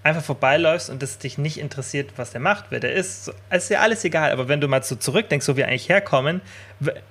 einfach 0.03 0.23
vorbeiläufst 0.23 0.89
und 0.89 1.01
es 1.01 1.17
dich 1.17 1.37
nicht 1.37 1.57
interessiert, 1.57 2.11
was 2.17 2.31
der 2.31 2.41
macht, 2.41 2.65
wer 2.69 2.79
der 2.79 2.93
ist. 2.93 3.31
Es 3.49 3.63
ist 3.63 3.69
ja 3.69 3.79
alles 3.79 4.03
egal, 4.03 4.31
aber 4.31 4.47
wenn 4.49 4.59
du 4.59 4.67
mal 4.67 4.83
so 4.83 4.95
zurückdenkst, 4.95 5.47
wo 5.47 5.55
wir 5.55 5.67
eigentlich 5.67 5.89
herkommen, 5.89 6.41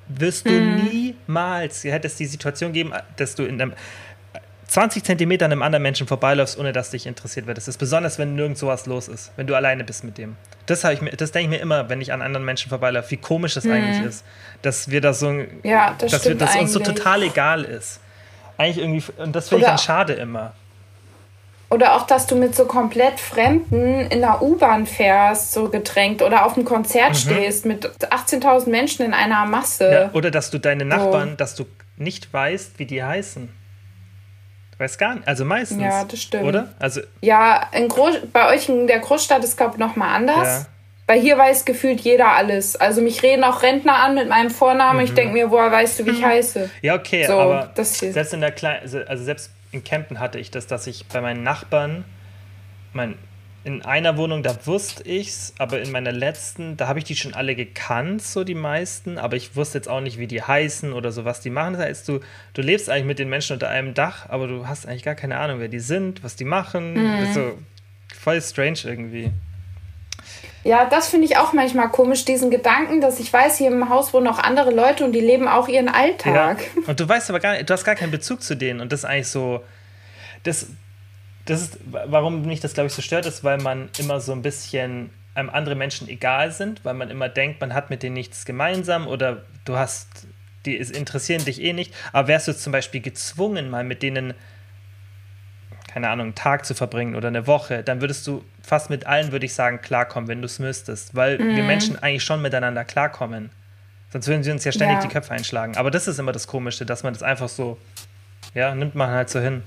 wirst 0.09 0.47
du 0.47 0.51
mhm. 0.51 0.89
niemals, 1.27 1.85
hätte 1.85 2.07
es 2.07 2.17
die 2.17 2.27
Situation 2.27 2.73
geben, 2.73 2.93
dass 3.17 3.35
du 3.35 3.45
in 3.45 3.61
einem 3.61 3.73
20 4.73 5.05
Zentimeter 5.05 5.45
an 5.45 5.53
einem 5.53 5.63
anderen 5.63 5.83
Menschen 5.83 6.07
vorbeiläufst, 6.07 6.59
ohne 6.59 6.73
dass 6.73 6.91
dich 6.91 7.07
interessiert 7.07 7.47
wird. 7.47 7.59
Das 7.59 7.69
ist 7.69 7.77
besonders, 7.77 8.19
wenn 8.19 8.35
nirgends 8.35 8.61
sowas 8.61 8.87
los 8.87 9.09
ist, 9.09 9.31
wenn 9.37 9.47
du 9.47 9.55
alleine 9.55 9.85
bist 9.85 10.03
mit 10.03 10.17
dem. 10.17 10.37
Das, 10.65 10.81
das 10.81 11.33
denke 11.33 11.41
ich 11.41 11.49
mir 11.49 11.59
immer, 11.59 11.91
wenn 11.91 12.01
ich 12.01 12.13
an 12.13 12.23
anderen 12.23 12.45
Menschen 12.45 12.71
vorbeilaufe, 12.71 13.11
wie 13.11 13.19
komisch 13.19 13.53
das 13.55 13.65
hm. 13.65 13.73
eigentlich 13.73 14.07
ist, 14.07 14.25
dass 14.63 14.91
wir 14.91 15.03
da 15.03 15.13
so, 15.13 15.45
ja, 15.63 15.95
das 15.99 16.13
dass, 16.13 16.25
wir, 16.25 16.35
dass 16.35 16.57
uns 16.57 16.73
so 16.73 16.81
total 16.81 17.23
egal 17.23 17.65
ist. 17.65 18.01
Eigentlich 18.57 18.79
irgendwie, 18.79 19.05
und 19.19 19.37
das 19.37 19.49
finde 19.51 19.65
ich 19.65 19.69
dann 19.69 19.79
schade 19.79 20.15
immer. 20.15 20.55
Oder 21.73 21.97
auch, 21.97 22.07
dass 22.07 22.27
du 22.27 22.37
mit 22.37 22.55
so 22.55 22.67
komplett 22.67 23.19
Fremden 23.19 24.07
in 24.11 24.21
der 24.21 24.43
U-Bahn 24.43 24.85
fährst, 24.85 25.53
so 25.53 25.71
gedrängt, 25.71 26.21
oder 26.21 26.45
auf 26.45 26.55
einem 26.55 26.67
Konzert 26.67 27.13
mhm. 27.13 27.15
stehst 27.15 27.65
mit 27.65 27.87
18.000 27.87 28.69
Menschen 28.69 29.07
in 29.07 29.15
einer 29.15 29.47
Masse. 29.47 29.91
Ja, 29.91 30.11
oder 30.13 30.31
dass 30.31 30.51
du 30.51 30.59
deine 30.59 30.85
Nachbarn, 30.85 31.31
oh. 31.33 31.37
dass 31.37 31.55
du 31.55 31.65
nicht 31.97 32.31
weißt, 32.31 32.79
wie 32.79 32.85
die 32.85 33.03
heißen. 33.03 33.49
Weiß 34.77 34.99
gar 34.99 35.15
nicht. 35.15 35.27
Also 35.27 35.47
meistens. 35.47 35.81
Ja, 35.81 36.05
das 36.05 36.21
stimmt. 36.21 36.45
Oder? 36.45 36.75
Also 36.79 37.01
ja, 37.23 37.69
in 37.73 37.89
Groß 37.89 38.19
bei 38.33 38.53
euch 38.53 38.69
in 38.69 38.87
der 38.87 38.99
Großstadt 38.99 39.43
ist, 39.43 39.57
glaube 39.57 39.75
ich, 39.75 39.79
nochmal 39.79 40.15
anders. 40.15 40.47
Ja. 40.47 40.67
Weil 41.07 41.21
hier 41.21 41.39
weiß 41.39 41.65
gefühlt 41.65 42.01
jeder 42.01 42.33
alles. 42.33 42.77
Also 42.77 43.01
mich 43.01 43.23
reden 43.23 43.45
auch 43.45 43.63
Rentner 43.63 43.95
an 43.95 44.15
mit 44.15 44.29
meinem 44.29 44.51
Vornamen. 44.51 44.99
Mhm. 44.99 45.05
Ich 45.07 45.15
denke 45.15 45.33
mir, 45.33 45.51
woher 45.51 45.73
weißt 45.73 46.01
du, 46.01 46.07
wie 46.07 46.11
ich 46.11 46.21
mhm. 46.21 46.27
heiße? 46.27 46.71
Ja, 46.83 46.97
okay, 46.97 47.27
so, 47.27 47.39
aber 47.39 47.71
selbst 47.75 48.35
in 48.35 48.41
der 48.41 48.53
Kleinen, 48.53 48.83
also 49.07 49.25
selbst 49.25 49.51
in 49.73 49.83
Kempten 49.83 50.21
hatte 50.21 50.39
ich 50.39 50.51
das, 50.51 50.67
dass 50.67 50.87
ich 50.87 51.07
bei 51.07 51.21
meinen 51.21 51.43
Nachbarn, 51.43 52.05
mein 52.93 53.17
in 53.65 53.83
einer 53.83 54.17
Wohnung, 54.17 54.43
da 54.43 54.67
wusste 54.67 55.05
ich's, 55.05 55.55
aber 55.59 55.81
in 55.81 55.93
meiner 55.93 56.11
letzten, 56.11 56.77
da 56.77 56.89
habe 56.89 56.99
ich 56.99 57.05
die 57.05 57.15
schon 57.15 57.35
alle 57.35 57.55
gekannt, 57.55 58.21
so 58.21 58.43
die 58.43 58.57
meisten, 58.57 59.19
aber 59.19 59.37
ich 59.37 59.55
wusste 59.55 59.79
jetzt 59.79 59.89
auch 59.89 60.01
nicht, 60.01 60.19
wie 60.19 60.27
die 60.27 60.43
heißen 60.43 60.93
oder 60.93 61.13
so, 61.13 61.25
was 61.25 61.41
die 61.41 61.51
machen. 61.51 61.75
Das 61.75 61.83
heißt, 61.83 62.09
du, 62.09 62.21
du 62.55 62.63
lebst 62.63 62.91
eigentlich 62.91 63.05
mit 63.05 63.19
den 63.21 63.29
Menschen 63.29 63.53
unter 63.55 63.69
einem 63.69 63.95
Dach, 63.95 64.29
aber 64.29 64.49
du 64.49 64.67
hast 64.67 64.87
eigentlich 64.87 65.05
gar 65.05 65.15
keine 65.15 65.39
Ahnung, 65.39 65.61
wer 65.61 65.69
die 65.69 65.79
sind, 65.79 66.25
was 66.25 66.35
die 66.35 66.45
machen. 66.45 66.95
Mhm. 66.95 67.33
So 67.33 67.59
voll 68.19 68.43
strange 68.43 68.81
irgendwie. 68.85 69.31
Ja, 70.65 70.85
das 70.85 71.09
finde 71.09 71.27
ich 71.27 71.37
auch 71.37 71.53
manchmal 71.53 71.89
komisch, 71.89 72.25
diesen 72.25 72.51
Gedanken, 72.51 73.01
dass 73.01 73.19
ich 73.19 73.33
weiß, 73.33 73.59
hier 73.59 73.69
im 73.69 73.89
Haus 73.89 74.15
wohnen 74.15 74.29
auch 74.29 74.39
andere 74.39 74.71
Leute 74.71 75.05
und 75.05 75.13
die 75.13 75.21
leben 75.21 75.49
auch 75.49 75.69
ihren 75.69 75.89
Alltag. 75.89 76.61
Ja. 76.61 76.83
Und 76.87 77.01
du 77.01 77.09
weißt 77.09 77.31
aber 77.31 77.41
gar 77.41 77.55
nicht, 77.55 77.69
du 77.69 77.75
hast 77.75 77.85
gar 77.85 77.97
keinen 77.97 78.13
Bezug 78.13 78.43
zu 78.43 78.55
denen 78.55 78.81
und 78.81 78.93
das 78.93 79.01
ist 79.01 79.05
eigentlich 79.05 79.29
so, 79.29 79.63
das, 80.45 80.67
das 81.47 81.63
ist, 81.63 81.79
warum 81.91 82.43
mich 82.43 82.61
das, 82.61 82.75
glaube 82.75 82.87
ich, 82.89 82.93
so 82.93 83.03
stört, 83.03 83.27
ist, 83.27 83.43
weil 83.43 83.59
man 83.59 83.89
immer 83.99 84.21
so 84.21 84.33
ein 84.33 84.43
bisschen 84.43 85.11
einem 85.35 85.51
andere 85.51 85.75
Menschen 85.75 86.09
egal 86.09 86.53
sind, 86.53 86.85
weil 86.85 86.95
man 86.95 87.11
immer 87.11 87.29
denkt, 87.29 87.61
man 87.61 87.75
hat 87.75 87.91
mit 87.91 88.03
denen 88.03 88.15
nichts 88.15 88.45
gemeinsam 88.45 89.07
oder 89.07 89.43
du 89.65 89.77
hast, 89.77 90.09
die 90.67 90.77
interessieren 90.77 91.45
dich 91.45 91.61
eh 91.63 91.73
nicht. 91.73 91.95
Aber 92.13 92.29
wärst 92.29 92.49
du 92.49 92.57
zum 92.57 92.73
Beispiel 92.73 93.01
gezwungen, 93.01 93.71
mal 93.71 93.85
mit 93.85 94.03
denen, 94.03 94.35
keine 95.93 96.09
Ahnung, 96.09 96.27
einen 96.27 96.35
Tag 96.35 96.65
zu 96.65 96.75
verbringen 96.75 97.15
oder 97.15 97.29
eine 97.29 97.47
Woche, 97.47 97.83
dann 97.83 98.01
würdest 98.01 98.27
du 98.27 98.45
fast 98.63 98.89
mit 98.89 99.07
allen, 99.07 99.33
würde 99.33 99.45
ich 99.45 99.55
sagen, 99.55 99.81
klarkommen, 99.83 100.29
wenn 100.29 100.41
du 100.41 100.47
es 100.47 100.59
müsstest, 100.59 101.15
weil 101.15 101.39
mhm. 101.39 101.57
wir 101.57 101.65
Menschen 101.65 102.03
eigentlich 102.03 102.25
schon 102.25 102.41
miteinander 102.41 102.85
klarkommen. 102.85 103.51
Sonst 104.11 104.29
würden 104.29 104.43
sie 104.43 104.51
uns 104.51 104.65
ja 104.65 104.73
ständig 104.73 104.97
ja. 104.97 105.03
die 105.03 105.09
Köpfe 105.09 105.33
einschlagen. 105.33 105.77
Aber 105.77 105.91
das 105.91 106.07
ist 106.09 106.19
immer 106.19 106.33
das 106.33 106.47
Komische, 106.47 106.87
dass 106.87 107.03
man 107.03 107.13
das 107.13 107.23
einfach 107.23 107.49
so, 107.49 107.79
ja, 108.55 108.75
nimmt 108.75 108.95
man 108.95 109.11
halt 109.11 109.31
so 109.31 109.41
hin 109.41 109.63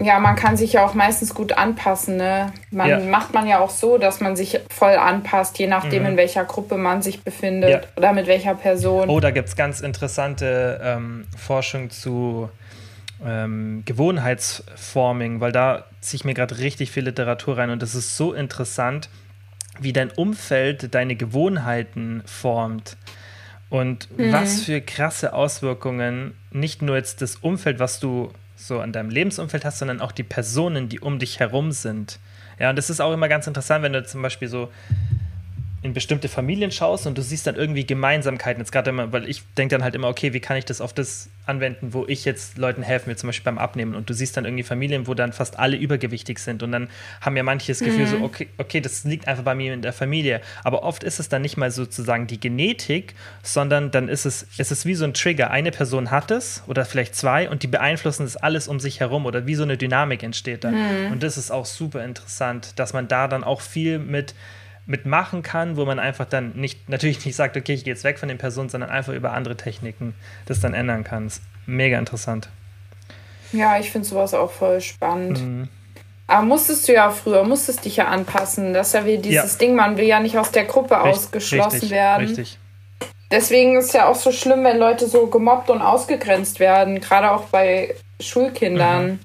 ja, 0.00 0.20
man 0.20 0.36
kann 0.36 0.56
sich 0.56 0.74
ja 0.74 0.86
auch 0.86 0.94
meistens 0.94 1.34
gut 1.34 1.52
anpassen. 1.52 2.16
Ne? 2.16 2.52
Man 2.70 2.88
ja. 2.88 3.00
macht 3.00 3.34
man 3.34 3.48
ja 3.48 3.58
auch 3.58 3.70
so, 3.70 3.98
dass 3.98 4.20
man 4.20 4.36
sich 4.36 4.60
voll 4.70 4.94
anpasst, 4.94 5.58
je 5.58 5.66
nachdem, 5.66 6.04
mhm. 6.04 6.10
in 6.10 6.16
welcher 6.16 6.44
Gruppe 6.44 6.76
man 6.76 7.02
sich 7.02 7.24
befindet 7.24 7.70
ja. 7.70 7.80
oder 7.96 8.12
mit 8.12 8.28
welcher 8.28 8.54
Person. 8.54 9.08
Oh, 9.08 9.18
da 9.18 9.32
gibt 9.32 9.48
es 9.48 9.56
ganz 9.56 9.80
interessante 9.80 10.80
ähm, 10.82 11.26
Forschung 11.36 11.90
zu 11.90 12.48
ähm, 13.24 13.82
Gewohnheitsforming, 13.84 15.40
weil 15.40 15.52
da 15.52 15.84
ziehe 16.00 16.18
ich 16.18 16.24
mir 16.24 16.34
gerade 16.34 16.58
richtig 16.58 16.90
viel 16.90 17.04
Literatur 17.04 17.58
rein 17.58 17.70
und 17.70 17.82
das 17.82 17.94
ist 17.94 18.16
so 18.16 18.32
interessant, 18.32 19.08
wie 19.80 19.92
dein 19.92 20.10
Umfeld 20.10 20.94
deine 20.94 21.16
Gewohnheiten 21.16 22.22
formt. 22.26 22.96
Und 23.70 24.08
mhm. 24.16 24.32
was 24.32 24.62
für 24.62 24.80
krasse 24.80 25.34
Auswirkungen 25.34 26.34
nicht 26.50 26.80
nur 26.80 26.96
jetzt 26.96 27.20
das 27.20 27.36
Umfeld, 27.36 27.78
was 27.78 28.00
du 28.00 28.32
so 28.56 28.80
an 28.80 28.92
deinem 28.92 29.10
Lebensumfeld 29.10 29.64
hast, 29.64 29.78
sondern 29.78 30.00
auch 30.00 30.12
die 30.12 30.22
Personen, 30.22 30.88
die 30.88 31.00
um 31.00 31.18
dich 31.18 31.38
herum 31.38 31.70
sind. 31.72 32.18
Ja, 32.58 32.70
und 32.70 32.76
das 32.76 32.90
ist 32.90 33.00
auch 33.00 33.12
immer 33.12 33.28
ganz 33.28 33.46
interessant, 33.46 33.84
wenn 33.84 33.92
du 33.92 34.04
zum 34.04 34.22
Beispiel 34.22 34.48
so 34.48 34.72
in 35.80 35.92
bestimmte 35.92 36.28
Familien 36.28 36.72
schaust 36.72 37.06
und 37.06 37.16
du 37.16 37.22
siehst 37.22 37.46
dann 37.46 37.54
irgendwie 37.54 37.86
Gemeinsamkeiten. 37.86 38.60
Jetzt 38.60 38.72
gerade 38.72 38.90
immer, 38.90 39.12
weil 39.12 39.28
ich 39.28 39.44
denke 39.56 39.76
dann 39.76 39.84
halt 39.84 39.94
immer, 39.94 40.08
okay, 40.08 40.32
wie 40.32 40.40
kann 40.40 40.56
ich 40.56 40.64
das 40.64 40.80
auf 40.80 40.92
das 40.92 41.28
anwenden, 41.46 41.92
wo 41.92 42.04
ich 42.08 42.24
jetzt 42.24 42.58
Leuten 42.58 42.82
helfen 42.82 43.06
will, 43.06 43.16
zum 43.16 43.28
Beispiel 43.28 43.44
beim 43.44 43.58
Abnehmen. 43.58 43.94
Und 43.94 44.10
du 44.10 44.14
siehst 44.14 44.36
dann 44.36 44.44
irgendwie 44.44 44.64
Familien, 44.64 45.06
wo 45.06 45.14
dann 45.14 45.32
fast 45.32 45.56
alle 45.56 45.76
übergewichtig 45.76 46.40
sind. 46.40 46.64
Und 46.64 46.72
dann 46.72 46.88
haben 47.20 47.36
ja 47.36 47.44
manche 47.44 47.70
das 47.70 47.78
Gefühl, 47.78 48.06
mhm. 48.06 48.10
so, 48.10 48.20
okay, 48.22 48.48
okay, 48.58 48.80
das 48.80 49.04
liegt 49.04 49.28
einfach 49.28 49.44
bei 49.44 49.54
mir 49.54 49.72
in 49.72 49.82
der 49.82 49.92
Familie. 49.92 50.40
Aber 50.64 50.82
oft 50.82 51.04
ist 51.04 51.20
es 51.20 51.28
dann 51.28 51.42
nicht 51.42 51.56
mal 51.56 51.70
sozusagen 51.70 52.26
die 52.26 52.40
Genetik, 52.40 53.14
sondern 53.44 53.92
dann 53.92 54.08
ist 54.08 54.26
es, 54.26 54.48
es 54.58 54.72
ist 54.72 54.84
wie 54.84 54.94
so 54.94 55.04
ein 55.04 55.14
Trigger. 55.14 55.52
Eine 55.52 55.70
Person 55.70 56.10
hat 56.10 56.32
es 56.32 56.64
oder 56.66 56.84
vielleicht 56.84 57.14
zwei 57.14 57.48
und 57.48 57.62
die 57.62 57.68
beeinflussen 57.68 58.24
das 58.24 58.36
alles 58.36 58.66
um 58.66 58.80
sich 58.80 58.98
herum 58.98 59.26
oder 59.26 59.46
wie 59.46 59.54
so 59.54 59.62
eine 59.62 59.76
Dynamik 59.76 60.24
entsteht 60.24 60.64
dann. 60.64 60.74
Mhm. 60.74 61.12
Und 61.12 61.22
das 61.22 61.38
ist 61.38 61.52
auch 61.52 61.66
super 61.66 62.04
interessant, 62.04 62.80
dass 62.80 62.92
man 62.92 63.06
da 63.06 63.28
dann 63.28 63.44
auch 63.44 63.60
viel 63.60 64.00
mit 64.00 64.34
mitmachen 64.88 65.42
kann, 65.42 65.76
wo 65.76 65.84
man 65.84 65.98
einfach 66.00 66.24
dann 66.24 66.52
nicht, 66.56 66.88
natürlich 66.88 67.24
nicht 67.24 67.36
sagt, 67.36 67.56
okay, 67.56 67.74
ich 67.74 67.84
gehe 67.84 67.92
jetzt 67.94 68.02
weg 68.04 68.18
von 68.18 68.28
den 68.28 68.38
Personen, 68.38 68.68
sondern 68.70 68.90
einfach 68.90 69.12
über 69.12 69.32
andere 69.32 69.56
Techniken 69.56 70.14
das 70.46 70.58
dann 70.60 70.74
ändern 70.74 71.04
kann. 71.04 71.30
mega 71.66 71.98
interessant. 71.98 72.48
Ja, 73.52 73.78
ich 73.78 73.90
finde 73.92 74.08
sowas 74.08 74.32
auch 74.34 74.50
voll 74.50 74.80
spannend. 74.80 75.40
Mhm. 75.40 75.68
Aber 76.26 76.42
musstest 76.44 76.88
du 76.88 76.92
ja 76.94 77.10
früher, 77.10 77.44
musstest 77.44 77.84
dich 77.84 77.96
ja 77.96 78.06
anpassen. 78.08 78.72
Das 78.74 78.88
ist 78.88 78.92
ja 78.94 79.04
wie 79.06 79.18
dieses 79.18 79.52
Ja. 79.52 79.58
Ding, 79.58 79.74
man 79.76 79.96
will 79.96 80.04
ja 80.06 80.20
nicht 80.20 80.36
aus 80.38 80.50
der 80.50 80.64
Gruppe 80.64 80.94
Richt- 80.96 81.06
ausgeschlossen 81.16 81.70
richtig, 81.72 81.90
werden. 81.90 82.26
Richtig. 82.26 82.58
Deswegen 83.30 83.76
ist 83.76 83.86
es 83.86 83.92
ja 83.92 84.06
auch 84.08 84.14
so 84.14 84.32
schlimm, 84.32 84.64
wenn 84.64 84.78
Leute 84.78 85.06
so 85.06 85.26
gemobbt 85.26 85.68
und 85.70 85.82
ausgegrenzt 85.82 86.60
werden, 86.60 87.00
gerade 87.00 87.30
auch 87.30 87.44
bei 87.44 87.94
Schulkindern. 88.20 89.06
Mhm. 89.06 89.18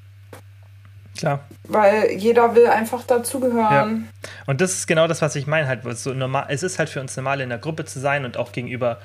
Klar. 1.17 1.41
Weil 1.67 2.11
jeder 2.11 2.55
will 2.55 2.67
einfach 2.67 3.03
dazugehören. 3.03 4.09
Und 4.47 4.61
das 4.61 4.73
ist 4.73 4.87
genau 4.87 5.07
das, 5.07 5.21
was 5.21 5.35
ich 5.35 5.47
meine. 5.47 5.67
Halt, 5.67 5.81
so 5.97 6.13
normal, 6.13 6.45
es 6.49 6.63
ist 6.63 6.79
halt 6.79 6.89
für 6.89 7.01
uns 7.01 7.15
normal, 7.15 7.41
in 7.41 7.49
der 7.49 7.59
Gruppe 7.59 7.85
zu 7.85 7.99
sein 7.99 8.25
und 8.25 8.37
auch 8.37 8.51
gegenüber 8.51 8.99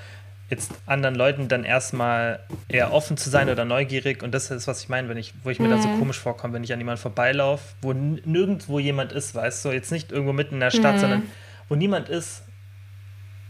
jetzt 0.51 0.73
anderen 0.87 1.15
Leuten 1.15 1.49
dann 1.49 1.65
erstmal 1.65 2.41
eher 2.69 2.93
offen 2.93 3.19
zu 3.19 3.29
sein 3.29 3.51
oder 3.51 3.67
neugierig. 3.67 4.23
Und 4.23 4.33
das 4.33 4.51
ist, 4.51 4.67
was 4.67 4.83
ich 4.83 4.89
meine, 4.89 5.09
wenn 5.09 5.19
ich, 5.19 5.35
wo 5.45 5.51
ich 5.51 5.61
mir 5.61 5.69
dann 5.69 5.83
so 5.83 5.89
komisch 5.89 6.19
vorkomme, 6.19 6.55
wenn 6.55 6.65
ich 6.65 6.73
an 6.73 6.79
jemanden 6.79 7.01
vorbeilaufe, 7.01 7.63
wo 7.83 7.93
nirgendwo 7.93 8.79
jemand 8.79 9.13
ist, 9.13 9.35
weißt 9.35 9.67
du, 9.67 9.71
jetzt 9.71 9.93
nicht 9.93 10.11
irgendwo 10.11 10.33
mitten 10.33 10.55
in 10.55 10.61
der 10.61 10.71
Stadt, 10.71 10.99
sondern 11.01 11.25
wo 11.69 11.75
niemand 11.75 12.09
ist. 12.09 12.43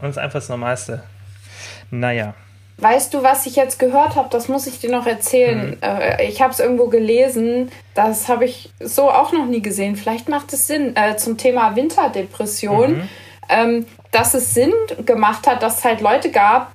Und 0.01 0.09
es 0.09 0.17
ist 0.17 0.19
einfach 0.19 0.41
das 0.41 0.49
Normalste. 0.49 1.05
Naja. 1.91 2.35
Weißt 2.81 3.13
du, 3.13 3.25
was 3.25 3.45
ich 3.47 3.57
jetzt 3.57 3.79
gehört 3.81 4.15
habe? 4.15 4.29
Das 4.31 4.47
muss 4.49 4.69
ich 4.69 4.79
dir 4.79 4.91
noch 4.91 5.07
erzählen. 5.07 5.71
Mhm. 5.71 5.77
Äh, 5.83 6.27
ich 6.29 6.41
habe 6.41 6.53
es 6.53 6.61
irgendwo 6.61 6.87
gelesen. 6.87 7.73
Das 7.95 8.29
habe 8.29 8.45
ich 8.45 8.71
so 8.79 9.11
auch 9.11 9.33
noch 9.33 9.47
nie 9.47 9.61
gesehen. 9.63 9.97
Vielleicht 9.97 10.29
macht 10.29 10.53
es 10.53 10.69
Sinn 10.69 10.95
äh, 10.97 11.17
zum 11.17 11.37
Thema 11.39 11.75
Winterdepression, 11.75 12.93
Mhm. 12.99 13.09
ähm, 13.49 13.87
dass 14.13 14.35
es 14.35 14.55
Sinn 14.55 14.73
gemacht 15.05 15.47
hat, 15.49 15.63
dass 15.63 15.79
es 15.79 15.85
halt 15.85 16.01
Leute 16.01 16.31
gab 16.31 16.73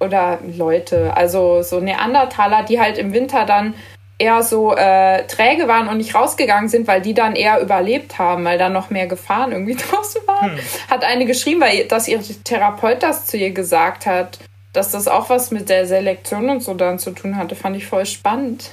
oder 0.00 0.38
Leute, 0.44 1.16
also 1.16 1.62
so 1.62 1.78
Neandertaler, 1.80 2.64
die 2.64 2.80
halt 2.80 2.98
im 2.98 3.12
Winter 3.14 3.46
dann 3.46 3.74
eher 4.18 4.42
so 4.42 4.74
äh, 4.74 5.24
träge 5.26 5.66
waren 5.68 5.88
und 5.88 5.96
nicht 5.98 6.14
rausgegangen 6.14 6.68
sind, 6.68 6.86
weil 6.86 7.00
die 7.00 7.14
dann 7.14 7.34
eher 7.36 7.60
überlebt 7.60 8.18
haben, 8.18 8.44
weil 8.44 8.58
da 8.58 8.68
noch 8.68 8.90
mehr 8.90 9.06
Gefahren 9.06 9.52
irgendwie 9.52 9.74
draußen 9.90 10.20
waren. 10.26 10.58
Hat 10.90 11.04
eine 11.04 11.26
geschrieben, 11.26 11.60
weil 11.60 11.84
dass 11.84 12.08
ihr 12.08 12.20
Therapeut 12.44 13.02
das 13.04 13.26
zu 13.26 13.36
ihr 13.36 13.52
gesagt 13.52 14.06
hat, 14.06 14.38
dass 14.74 14.90
das 14.90 15.08
auch 15.08 15.30
was 15.30 15.50
mit 15.50 15.70
der 15.70 15.86
Selektion 15.86 16.50
und 16.50 16.62
so 16.62 16.74
dann 16.74 16.98
zu 16.98 17.12
tun 17.12 17.36
hatte, 17.38 17.56
fand 17.56 17.76
ich 17.76 17.86
voll 17.86 18.04
spannend. 18.04 18.72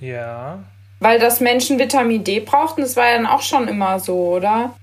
Ja. 0.00 0.58
Weil 0.98 1.20
das 1.20 1.40
Menschen 1.40 1.78
Vitamin 1.78 2.24
D 2.24 2.40
brauchten, 2.40 2.80
das 2.80 2.96
war 2.96 3.06
ja 3.08 3.16
dann 3.16 3.26
auch 3.26 3.42
schon 3.42 3.68
immer 3.68 4.00
so, 4.00 4.16
oder? 4.34 4.74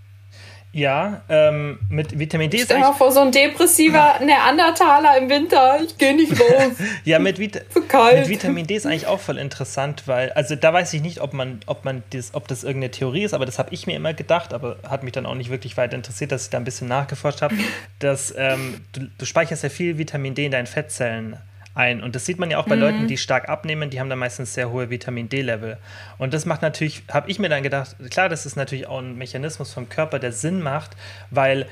Ja, 0.72 1.24
ähm, 1.30 1.80
mit 1.90 2.20
Vitamin 2.20 2.52
D 2.52 2.58
ist 2.58 2.66
Stell 2.66 2.78
dir 2.78 2.84
mal 2.84 2.94
vor, 2.94 3.12
so 3.12 3.22
ein 3.22 3.32
depressiver 3.32 4.20
Neandertaler 4.24 5.18
im 5.18 5.28
Winter, 5.28 5.80
ich 5.84 5.98
gehe 5.98 6.16
nicht 6.16 6.32
raus, 6.40 6.74
Ja, 7.06 7.18
mit, 7.18 7.40
Vit 7.40 7.66
mit 7.76 8.30
Vitamin 8.30 8.68
D 8.68 8.76
ist 8.76 8.86
eigentlich 8.86 9.08
auch 9.08 9.20
voll 9.20 9.40
interessant, 9.40 10.04
weil, 10.06 10.32
also 10.34 10.56
da 10.56 10.72
weiß 10.72 10.94
ich 10.94 11.02
nicht, 11.02 11.22
ob 11.22 11.34
man, 11.34 11.60
ob 11.66 11.86
man 11.86 12.04
das, 12.12 12.36
ob 12.36 12.48
das 12.48 12.64
irgendeine 12.64 12.92
Theorie 12.92 13.24
ist, 13.24 13.34
aber 13.34 13.48
das 13.48 13.58
habe 13.58 13.74
ich 13.74 13.88
mir 13.88 13.96
immer 13.96 14.14
gedacht, 14.14 14.54
aber 14.54 14.78
hat 14.88 15.04
mich 15.04 15.14
dann 15.14 15.26
auch 15.26 15.34
nicht 15.34 15.50
wirklich 15.50 15.76
weiter 15.76 15.96
interessiert, 15.96 16.32
dass 16.32 16.44
ich 16.44 16.50
da 16.52 16.58
ein 16.58 16.66
bisschen 16.66 16.88
nachgeforscht 16.88 17.42
habe, 17.42 17.56
dass 17.98 18.32
ähm, 18.38 18.82
du, 18.92 19.08
du 19.18 19.26
speicherst 19.26 19.64
ja 19.64 19.70
viel 19.70 19.98
Vitamin 19.98 20.36
D 20.36 20.46
in 20.46 20.52
deinen 20.52 20.68
Fettzellen 20.68 21.38
ein. 21.80 22.04
Und 22.04 22.14
das 22.14 22.26
sieht 22.26 22.38
man 22.38 22.52
ja 22.52 22.58
auch 22.60 22.68
bei 22.68 22.76
Leuten, 22.76 23.08
die 23.08 23.18
stark 23.18 23.50
abnehmen, 23.50 23.90
die 23.90 24.00
haben 24.00 24.10
dann 24.10 24.20
meistens 24.20 24.54
sehr 24.54 24.70
hohe 24.70 24.90
Vitamin 24.90 25.30
D-Level. 25.30 25.78
Und 26.18 26.34
das 26.34 26.46
macht 26.46 26.62
natürlich, 26.62 27.04
habe 27.10 27.32
ich 27.32 27.40
mir 27.40 27.50
dann 27.50 27.64
gedacht, 27.64 27.96
klar, 28.12 28.30
das 28.30 28.46
ist 28.46 28.56
natürlich 28.56 28.88
auch 28.88 29.00
ein 29.00 29.18
Mechanismus 29.18 29.74
vom 29.74 29.90
Körper, 29.90 30.20
der 30.20 30.34
Sinn 30.34 30.62
macht, 30.62 30.96
weil 31.32 31.66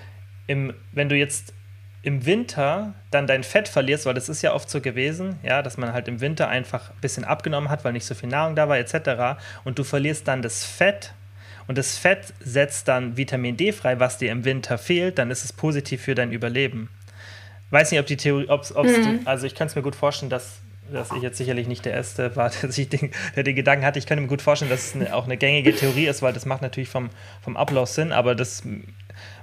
im, 0.47 0.73
wenn 0.93 1.09
du 1.09 1.15
jetzt 1.15 1.53
im 2.03 2.25
Winter 2.25 2.93
dann 3.11 3.27
dein 3.27 3.43
Fett 3.43 3.67
verlierst, 3.67 4.05
weil 4.05 4.13
das 4.13 4.29
ist 4.29 4.41
ja 4.41 4.53
oft 4.53 4.69
so 4.69 4.79
gewesen, 4.79 5.39
ja, 5.43 5.61
dass 5.61 5.77
man 5.77 5.91
halt 5.91 6.07
im 6.07 6.21
Winter 6.21 6.47
einfach 6.47 6.91
ein 6.91 7.01
bisschen 7.01 7.25
abgenommen 7.25 7.69
hat, 7.69 7.83
weil 7.83 7.91
nicht 7.91 8.05
so 8.05 8.15
viel 8.15 8.29
Nahrung 8.29 8.55
da 8.55 8.69
war, 8.69 8.77
etc. 8.77 9.41
Und 9.65 9.77
du 9.77 9.83
verlierst 9.83 10.27
dann 10.27 10.41
das 10.41 10.63
Fett 10.63 11.13
und 11.67 11.77
das 11.77 11.97
Fett 11.97 12.33
setzt 12.39 12.87
dann 12.87 13.17
Vitamin 13.17 13.57
D 13.57 13.73
frei, 13.73 13.99
was 13.99 14.17
dir 14.17 14.31
im 14.31 14.45
Winter 14.45 14.77
fehlt, 14.77 15.17
dann 15.17 15.31
ist 15.31 15.43
es 15.43 15.51
positiv 15.51 16.01
für 16.01 16.15
dein 16.15 16.31
Überleben. 16.31 16.87
Weiß 17.69 17.91
nicht, 17.91 17.99
ob 17.99 18.05
die 18.05 18.17
Theorie, 18.17 18.47
ob's, 18.49 18.73
ob's 18.73 18.93
die, 18.93 19.19
also 19.25 19.45
ich 19.45 19.55
kann 19.55 19.67
es 19.67 19.75
mir 19.75 19.81
gut 19.81 19.95
vorstellen, 19.95 20.29
dass, 20.29 20.59
dass 20.91 21.11
ich 21.11 21.21
jetzt 21.21 21.37
sicherlich 21.37 21.67
nicht 21.67 21.83
der 21.85 21.93
Erste 21.93 22.35
war, 22.35 22.49
der, 22.61 22.71
sich 22.71 22.89
den, 22.89 23.11
der 23.35 23.43
den 23.43 23.55
Gedanken 23.55 23.85
hatte. 23.85 23.99
Ich 23.99 24.05
könnte 24.05 24.21
mir 24.21 24.27
gut 24.27 24.41
vorstellen, 24.41 24.71
dass 24.71 24.87
es 24.87 24.95
eine, 24.95 25.13
auch 25.13 25.25
eine 25.25 25.37
gängige 25.37 25.75
Theorie 25.75 26.07
ist, 26.07 26.21
weil 26.21 26.33
das 26.33 26.45
macht 26.45 26.61
natürlich 26.61 26.89
vom, 26.89 27.09
vom 27.41 27.57
Ablauf 27.57 27.89
Sinn, 27.89 28.11
aber 28.11 28.35
das, 28.35 28.63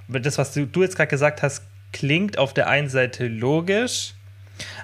das 0.07 0.37
was 0.37 0.53
du, 0.53 0.65
du 0.65 0.81
jetzt 0.81 0.95
gerade 0.95 1.09
gesagt 1.09 1.43
hast, 1.43 1.63
klingt 1.93 2.37
auf 2.37 2.53
der 2.53 2.67
einen 2.67 2.89
Seite 2.89 3.27
logisch, 3.27 4.13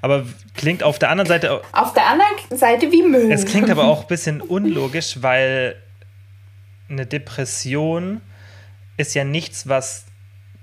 aber 0.01 0.25
klingt 0.55 0.83
auf 0.83 0.99
der 0.99 1.09
anderen 1.09 1.27
Seite, 1.27 1.61
Auf 1.71 1.93
der 1.93 2.05
anderen 2.05 2.57
Seite 2.57 2.91
wie 2.91 3.03
Müll. 3.03 3.31
es 3.31 3.45
klingt 3.45 3.69
aber 3.69 3.85
auch 3.85 4.01
ein 4.03 4.07
bisschen 4.07 4.41
unlogisch, 4.41 5.17
weil 5.21 5.75
eine 6.89 7.05
Depression 7.05 8.21
ist 8.97 9.15
ja 9.15 9.23
nichts, 9.23 9.67
was 9.67 10.05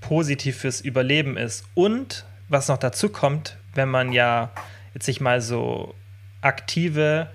positiv 0.01 0.59
fürs 0.59 0.81
Überleben 0.81 1.37
ist. 1.37 1.65
Und 1.75 2.25
was 2.49 2.69
noch 2.69 2.79
dazu 2.79 3.09
kommt, 3.09 3.57
wenn 3.75 3.89
man 3.89 4.13
ja 4.13 4.51
jetzt 4.95 5.07
sich 5.07 5.21
mal 5.21 5.41
so 5.41 5.95
aktive 6.41 7.29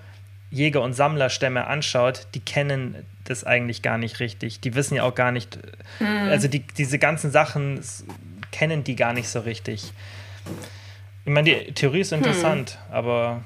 Jäger- 0.50 0.82
und 0.82 0.92
Sammlerstämme 0.92 1.66
anschaut, 1.66 2.26
die 2.34 2.40
kennen 2.40 3.04
das 3.24 3.44
eigentlich 3.44 3.82
gar 3.82 3.98
nicht 3.98 4.20
richtig. 4.20 4.60
Die 4.60 4.74
wissen 4.74 4.94
ja 4.96 5.02
auch 5.04 5.14
gar 5.14 5.32
nicht, 5.32 5.58
also 6.00 6.46
die, 6.48 6.60
diese 6.60 6.98
ganzen 6.98 7.30
Sachen 7.30 7.80
kennen 8.52 8.84
die 8.84 8.96
gar 8.96 9.12
nicht 9.12 9.28
so 9.28 9.40
richtig. 9.40 9.92
Ich 11.24 11.32
meine, 11.32 11.50
die 11.50 11.72
Theorie 11.72 12.00
ist 12.00 12.12
interessant, 12.12 12.78
aber 12.90 13.42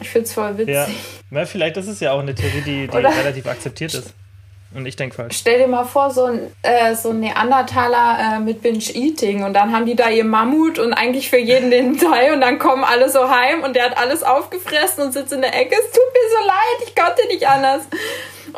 Ich 0.00 0.08
find's 0.08 0.32
voll 0.32 0.56
witzig. 0.58 0.74
ja, 0.74 0.88
na, 1.30 1.44
vielleicht 1.44 1.76
ist 1.76 1.86
es 1.86 2.00
ja 2.00 2.12
auch 2.12 2.20
eine 2.20 2.34
Theorie, 2.34 2.62
die, 2.62 2.88
die 2.88 2.96
relativ 2.96 3.46
akzeptiert 3.46 3.94
ist. 3.94 4.14
Und 4.74 4.86
ich 4.86 4.96
denke 4.96 5.14
falsch. 5.14 5.36
Stell 5.38 5.60
dir 5.60 5.68
mal 5.68 5.84
vor, 5.84 6.10
so 6.10 6.24
ein, 6.24 6.52
äh, 6.62 6.96
so 6.96 7.10
ein 7.10 7.20
Neandertaler 7.20 8.18
äh, 8.18 8.40
mit 8.40 8.60
Binge-Eating 8.60 9.44
und 9.44 9.54
dann 9.54 9.72
haben 9.72 9.86
die 9.86 9.94
da 9.94 10.10
ihr 10.10 10.24
Mammut 10.24 10.80
und 10.80 10.92
eigentlich 10.92 11.30
für 11.30 11.38
jeden 11.38 11.70
den 11.70 11.96
Teil 11.98 12.34
und 12.34 12.40
dann 12.40 12.58
kommen 12.58 12.82
alle 12.82 13.08
so 13.08 13.30
heim 13.30 13.62
und 13.62 13.76
der 13.76 13.84
hat 13.84 13.98
alles 13.98 14.24
aufgefressen 14.24 15.04
und 15.04 15.12
sitzt 15.12 15.32
in 15.32 15.42
der 15.42 15.54
Ecke. 15.54 15.74
Es 15.74 15.92
tut 15.92 16.12
mir 16.12 16.28
so 16.28 16.46
leid, 16.46 16.88
ich 16.88 16.94
konnte 16.96 17.26
nicht 17.28 17.46
anders. 17.46 17.82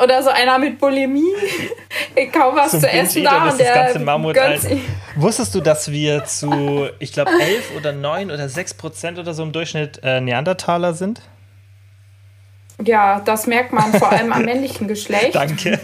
Oder 0.01 0.21
so 0.21 0.29
einer 0.29 0.59
mit 0.59 0.79
Bulimie, 0.79 1.33
kaum 2.33 2.55
was 2.55 2.71
Zum 2.71 2.81
zu 2.81 2.89
essen 2.89 3.23
da 3.23 3.49
und 3.49 3.59
der 3.59 3.73
ganze 3.73 3.99
Mammut 3.99 4.33
gönnt 4.33 4.47
alt. 4.47 4.61
sich. 4.61 4.81
Wusstest 5.15 5.55
du, 5.55 5.61
dass 5.61 5.91
wir 5.91 6.25
zu, 6.25 6.87
ich 6.99 7.13
glaube, 7.13 7.31
11 7.31 7.75
oder 7.75 7.93
9 7.93 8.29
oder 8.29 8.47
6 8.47 8.75
Prozent 8.75 9.17
oder 9.17 9.33
so 9.33 9.41
im 9.43 9.51
Durchschnitt 9.51 9.99
äh, 10.03 10.21
Neandertaler 10.21 10.93
sind? 10.93 11.21
Ja, 12.83 13.19
das 13.25 13.47
merkt 13.47 13.73
man 13.73 13.91
vor 13.93 14.11
allem 14.11 14.31
am 14.31 14.41
männlichen 14.45 14.87
Geschlecht 14.87 15.35
Danke. 15.35 15.79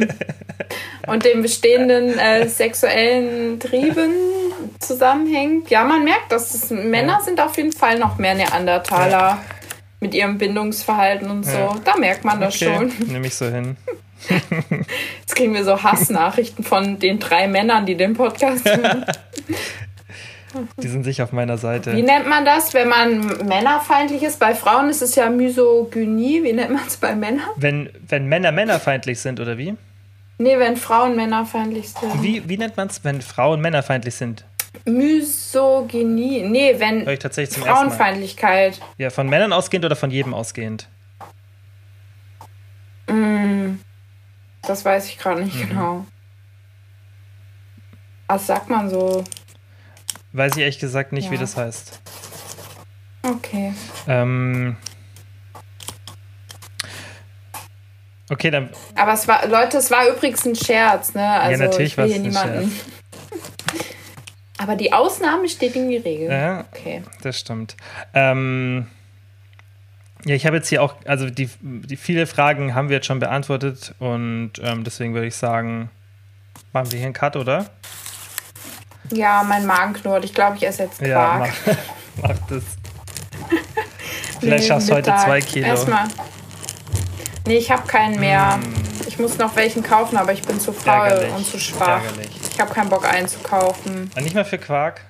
und 1.08 1.26
den 1.26 1.42
bestehenden 1.42 2.18
äh, 2.20 2.48
sexuellen 2.48 3.60
Trieben 3.60 4.12
zusammenhängt. 4.80 5.70
Ja, 5.70 5.84
man 5.84 6.04
merkt, 6.04 6.32
dass 6.32 6.54
es, 6.54 6.70
Männer 6.70 7.20
sind 7.22 7.42
auf 7.42 7.58
jeden 7.58 7.72
Fall 7.72 7.98
noch 8.00 8.18
mehr 8.18 8.36
Neandertaler 8.36 9.40
mit 10.00 10.14
ihrem 10.14 10.38
Bindungsverhalten 10.38 11.30
und 11.32 11.44
so. 11.46 11.58
Ja. 11.58 11.76
Da 11.84 11.98
merkt 11.98 12.26
man 12.26 12.40
das 12.40 12.56
Okay, 12.62 12.76
schon. 12.76 13.08
nehme 13.08 13.28
ich 13.28 13.36
so 13.36 13.46
hin. 13.46 13.76
Jetzt 15.22 15.36
kriegen 15.36 15.54
wir 15.54 15.64
so 15.66 15.82
Hassnachrichten 15.84 16.64
von 16.64 17.00
den 17.00 17.20
drei 17.20 17.48
Männern, 17.48 17.86
die 17.86 17.96
den 17.96 18.14
Podcast 18.14 18.66
hören. 18.70 19.06
Die 20.78 20.88
sind 20.88 21.04
sich 21.04 21.22
auf 21.22 21.32
meiner 21.32 21.56
Wie 21.56 21.62
Seite. 21.62 21.90
nennt 21.94 22.28
man 22.28 22.46
das, 22.46 22.74
wenn 22.74 22.88
man 22.90 23.26
männerfeindlich 23.48 24.24
ist? 24.24 24.40
Bei 24.40 24.54
Frauen 24.56 24.90
ist 24.90 25.02
es 25.02 25.16
ja 25.16 25.30
Misogynie. 25.30 26.44
Wie 26.44 26.54
nennt 26.54 26.72
man 26.72 26.86
es 26.88 26.98
bei 26.98 27.16
Männern? 27.16 27.46
Wenn, 27.56 27.90
wenn 28.08 28.28
Männer 28.28 28.52
männerfeindlich 28.52 29.20
sind, 29.20 29.40
oder 29.40 29.58
wie? 29.58 29.76
Nee, 30.38 30.58
wenn 30.60 30.78
Frauen 30.78 31.16
männerfeindlich 31.16 31.90
sind. 31.90 32.22
Wie, 32.24 32.48
wie 32.50 32.58
nennt 32.58 32.76
man 32.78 32.88
es, 32.88 33.04
wenn 33.04 33.22
Frauen 33.22 33.62
männerfeindlich 33.62 34.16
sind? 34.16 34.46
Misogynie. 34.86 36.42
Nee, 36.44 36.76
wenn 36.80 37.06
Hör 37.06 37.14
ich 37.14 37.20
tatsächlich 37.20 37.56
zum. 37.60 37.64
Frauenfeindlichkeit. 37.64 38.82
Ja, 38.98 39.10
von 39.12 39.30
Männern 39.30 39.54
ausgehend 39.54 39.86
oder 39.86 39.96
von 39.96 40.10
jedem 40.12 40.34
ausgehend? 40.34 40.88
Das 44.66 44.86
weiß 44.86 45.08
ich 45.08 45.18
gerade 45.20 45.42
Mhm. 45.42 45.46
nicht 45.46 45.70
genau. 45.70 46.06
Was 48.28 48.48
sagt 48.48 48.70
man 48.70 48.90
so? 48.90 49.24
Weiß 50.34 50.54
ich 50.54 50.60
ehrlich 50.62 50.80
gesagt 50.80 51.14
nicht, 51.14 51.30
wie 51.30 51.36
Ja. 51.36 51.42
das 51.42 51.56
heißt. 51.56 52.00
Okay. 53.24 53.74
Ähm. 54.08 54.76
Okay, 58.30 58.50
dann 58.52 58.70
Aber 58.96 59.14
es 59.14 59.28
war, 59.28 59.48
Leute, 59.48 59.78
es 59.78 59.92
war 59.92 60.08
übrigens 60.08 60.46
ein 60.46 60.56
Scherz, 60.56 61.14
ne? 61.14 61.24
Also 61.40 61.64
natürlich 61.64 61.92
ich 61.92 61.98
will 61.98 62.06
war's 62.06 62.14
hier 62.14 62.22
ein 62.22 62.28
niemanden. 62.30 62.80
Aber 64.58 64.76
die 64.76 64.92
Ausnahme 64.94 65.48
steht 65.50 65.76
in 65.76 65.90
die 65.90 65.98
Regel. 65.98 66.30
Ja. 66.32 66.66
Okay. 66.72 67.04
Das 67.22 67.40
stimmt. 67.40 67.76
Ähm, 68.14 68.88
ja, 70.26 70.36
ich 70.36 70.46
habe 70.46 70.56
jetzt 70.56 70.70
hier 70.70 70.82
auch, 70.82 70.96
also 71.06 71.30
die, 71.30 71.50
die 71.62 71.98
viele 71.98 72.26
Fragen 72.28 72.74
haben 72.74 72.88
wir 72.90 72.96
jetzt 72.98 73.08
schon 73.08 73.20
beantwortet 73.20 73.94
und 74.00 74.54
ähm, 74.64 74.84
deswegen 74.86 75.14
würde 75.14 75.28
ich 75.28 75.36
sagen, 75.36 75.90
machen 76.72 76.92
wir 76.92 76.98
hier 76.98 77.08
einen 77.08 77.14
Cut, 77.14 77.36
oder? 77.36 77.70
Ja, 79.12 79.44
mein 79.44 79.66
Magen 79.66 79.94
knurrt. 79.94 80.24
Ich 80.26 80.34
glaube, 80.34 80.58
ich 80.58 80.66
esse 80.66 80.84
jetzt 80.84 81.02
Ja, 81.02 81.38
Quark. 81.38 81.52
mach, 81.66 81.76
mach 82.30 82.38
das. 82.50 82.64
Vielleicht 84.40 84.68
schaffst 84.68 84.90
du 84.90 84.94
heute 84.96 85.14
zwei 85.24 85.40
Kilo. 85.42 85.68
Erstmal. 85.68 86.06
Nee, 87.46 87.58
ich 87.58 87.72
habe 87.72 87.86
keinen 87.88 88.20
mehr. 88.20 88.58
Mm. 88.58 88.74
Ich 89.08 89.20
muss 89.20 89.38
noch 89.38 89.56
welchen 89.56 89.84
kaufen, 89.84 90.18
aber 90.18 90.32
ich 90.34 90.42
bin 90.42 90.60
zu 90.60 90.72
faul 90.74 91.08
Ärgerlich. 91.08 91.34
und 91.34 91.46
zu 91.46 91.60
schwach. 91.60 92.02
Ärgerlich. 92.04 92.30
Ich 92.54 92.60
habe 92.60 92.74
keinen 92.74 92.90
Bock 92.90 93.08
einzukaufen. 93.08 94.10
Ah, 94.16 94.22
Nicht 94.22 94.34
mal 94.34 94.46
für 94.46 94.58
Quark? 94.58 95.02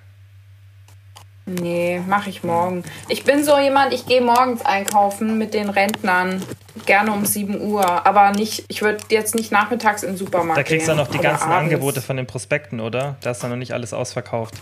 Nee, 1.45 2.01
mache 2.07 2.29
ich 2.29 2.43
morgen. 2.43 2.83
Ich 3.09 3.25
bin 3.25 3.43
so 3.43 3.59
jemand, 3.59 3.93
ich 3.93 4.05
gehe 4.05 4.21
morgens 4.21 4.63
einkaufen 4.63 5.37
mit 5.37 5.53
den 5.53 5.69
Rentnern. 5.69 6.41
Gerne 6.85 7.11
um 7.11 7.25
7 7.25 7.59
Uhr. 7.61 8.05
Aber 8.07 8.31
nicht, 8.31 8.63
ich 8.69 8.81
würde 8.81 9.03
jetzt 9.09 9.35
nicht 9.35 9.51
nachmittags 9.51 10.03
in 10.03 10.11
den 10.11 10.17
Supermarkt 10.17 10.57
Da 10.57 10.63
kriegst 10.63 10.87
du 10.87 10.91
gehen. 10.91 10.97
dann 10.97 11.05
noch 11.05 11.11
die 11.11 11.19
ganzen 11.19 11.43
abends. 11.51 11.71
Angebote 11.73 12.01
von 12.01 12.15
den 12.17 12.27
Prospekten, 12.27 12.79
oder? 12.79 13.17
Da 13.21 13.31
ist 13.31 13.43
dann 13.43 13.49
noch 13.49 13.57
nicht 13.57 13.73
alles 13.73 13.93
ausverkauft. 13.93 14.55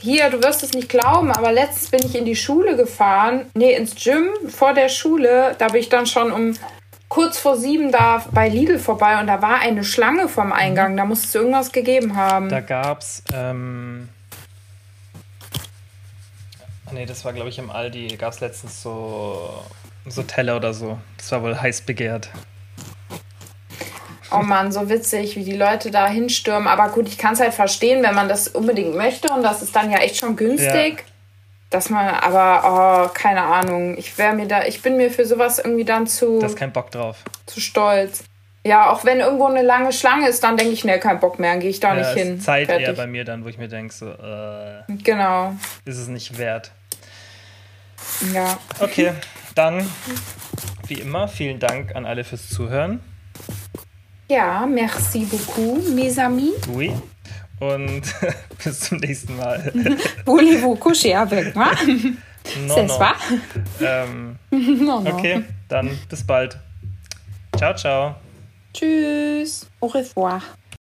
Hier, 0.00 0.30
du 0.30 0.42
wirst 0.42 0.62
es 0.62 0.72
nicht 0.72 0.88
glauben, 0.88 1.30
aber 1.30 1.52
letztens 1.52 1.90
bin 1.90 2.00
ich 2.04 2.16
in 2.16 2.24
die 2.24 2.34
Schule 2.36 2.76
gefahren. 2.76 3.46
Nee, 3.54 3.72
ins 3.74 3.94
Gym 3.94 4.28
vor 4.48 4.74
der 4.74 4.88
Schule. 4.88 5.54
Da 5.58 5.68
bin 5.68 5.80
ich 5.80 5.88
dann 5.88 6.06
schon 6.06 6.32
um 6.32 6.54
kurz 7.08 7.38
vor 7.38 7.56
sieben 7.56 7.92
da 7.92 8.24
bei 8.32 8.48
Lidl 8.48 8.78
vorbei 8.78 9.20
und 9.20 9.26
da 9.26 9.42
war 9.42 9.60
eine 9.60 9.84
Schlange 9.84 10.28
vom 10.28 10.52
Eingang. 10.52 10.96
Da 10.96 11.04
muss 11.04 11.24
es 11.24 11.34
irgendwas 11.34 11.70
gegeben 11.72 12.16
haben. 12.16 12.48
Da 12.48 12.60
gab's, 12.60 13.22
ähm. 13.34 14.08
Nee, 16.92 17.06
das 17.06 17.24
war, 17.24 17.32
glaube 17.32 17.48
ich, 17.48 17.58
im 17.58 17.70
Aldi. 17.70 18.16
Gab 18.18 18.32
es 18.32 18.40
letztens 18.40 18.82
so, 18.82 19.62
so 20.06 20.22
Teller 20.22 20.56
oder 20.56 20.74
so. 20.74 20.98
Das 21.16 21.32
war 21.32 21.42
wohl 21.42 21.58
heiß 21.60 21.82
begehrt. 21.82 22.28
Oh 24.30 24.38
Mann, 24.42 24.72
so 24.72 24.88
witzig, 24.88 25.36
wie 25.36 25.44
die 25.44 25.56
Leute 25.56 25.90
da 25.90 26.06
hinstürmen. 26.08 26.66
Aber 26.66 26.88
gut, 26.88 27.06
ich 27.08 27.18
kann 27.18 27.34
es 27.34 27.40
halt 27.40 27.52
verstehen, 27.54 28.02
wenn 28.02 28.14
man 28.14 28.28
das 28.28 28.48
unbedingt 28.48 28.94
möchte 28.96 29.30
und 29.32 29.42
das 29.42 29.60
ist 29.62 29.76
dann 29.76 29.90
ja 29.90 29.98
echt 29.98 30.16
schon 30.16 30.36
günstig. 30.36 30.98
Ja. 30.98 31.04
Dass 31.68 31.88
man, 31.90 32.06
aber, 32.14 33.08
oh, 33.08 33.10
keine 33.14 33.42
Ahnung. 33.42 33.96
Ich 33.96 34.16
wäre 34.18 34.34
mir 34.34 34.46
da, 34.46 34.64
ich 34.64 34.82
bin 34.82 34.96
mir 34.98 35.10
für 35.10 35.24
sowas 35.26 35.58
irgendwie 35.58 35.84
dann 35.84 36.06
zu, 36.06 36.38
Da 36.38 36.46
ist 36.46 36.56
kein 36.56 36.72
Bock 36.72 36.90
drauf. 36.90 37.18
zu 37.46 37.60
stolz. 37.60 38.24
Ja, 38.64 38.90
auch 38.90 39.04
wenn 39.04 39.20
irgendwo 39.20 39.46
eine 39.46 39.62
lange 39.62 39.92
Schlange 39.92 40.28
ist, 40.28 40.44
dann 40.44 40.56
denke 40.56 40.72
ich, 40.72 40.84
ne, 40.84 40.98
kein 41.00 41.18
Bock 41.18 41.38
mehr, 41.38 41.50
dann 41.52 41.60
gehe 41.60 41.70
ich 41.70 41.80
da 41.80 41.88
Ja, 41.88 42.00
nicht 42.00 42.08
ist 42.16 42.22
hin. 42.22 42.40
Zeit 42.40 42.68
eher 42.68 42.78
Fertig. 42.78 42.96
bei 42.96 43.06
mir 43.06 43.24
dann, 43.24 43.44
wo 43.44 43.48
ich 43.48 43.58
mir 43.58 43.68
denke, 43.68 43.92
so, 43.92 44.08
äh, 44.10 44.82
Genau, 45.02 45.54
ist 45.84 45.98
es 45.98 46.08
nicht 46.08 46.38
wert. 46.38 46.70
Ja. 48.32 48.58
Okay, 48.80 49.12
dann, 49.54 49.86
wie 50.86 50.94
immer, 50.94 51.28
vielen 51.28 51.58
Dank 51.58 51.94
an 51.94 52.06
alle 52.06 52.24
fürs 52.24 52.48
Zuhören. 52.48 53.00
Ja, 54.28 54.66
merci 54.66 55.24
beaucoup, 55.26 55.88
mes 55.90 56.18
amis. 56.18 56.54
Oui. 56.68 56.92
Und 57.60 58.02
bis 58.64 58.80
zum 58.80 58.98
nächsten 58.98 59.36
Mal. 59.36 59.72
Voulez-vous 60.24 60.76
coucher 60.76 61.20
avec 61.20 61.54
moi? 61.54 61.70
No, 62.66 62.74
C'est 62.74 62.88
no. 62.88 62.98
Ähm, 63.80 64.36
Non, 64.50 65.00
non. 65.00 65.12
okay, 65.12 65.44
dann 65.68 65.96
bis 66.08 66.24
bald. 66.26 66.58
Ciao, 67.56 67.72
ciao. 67.74 68.16
Tschüss. 68.74 69.66
Au 69.80 69.86
revoir. 69.86 70.42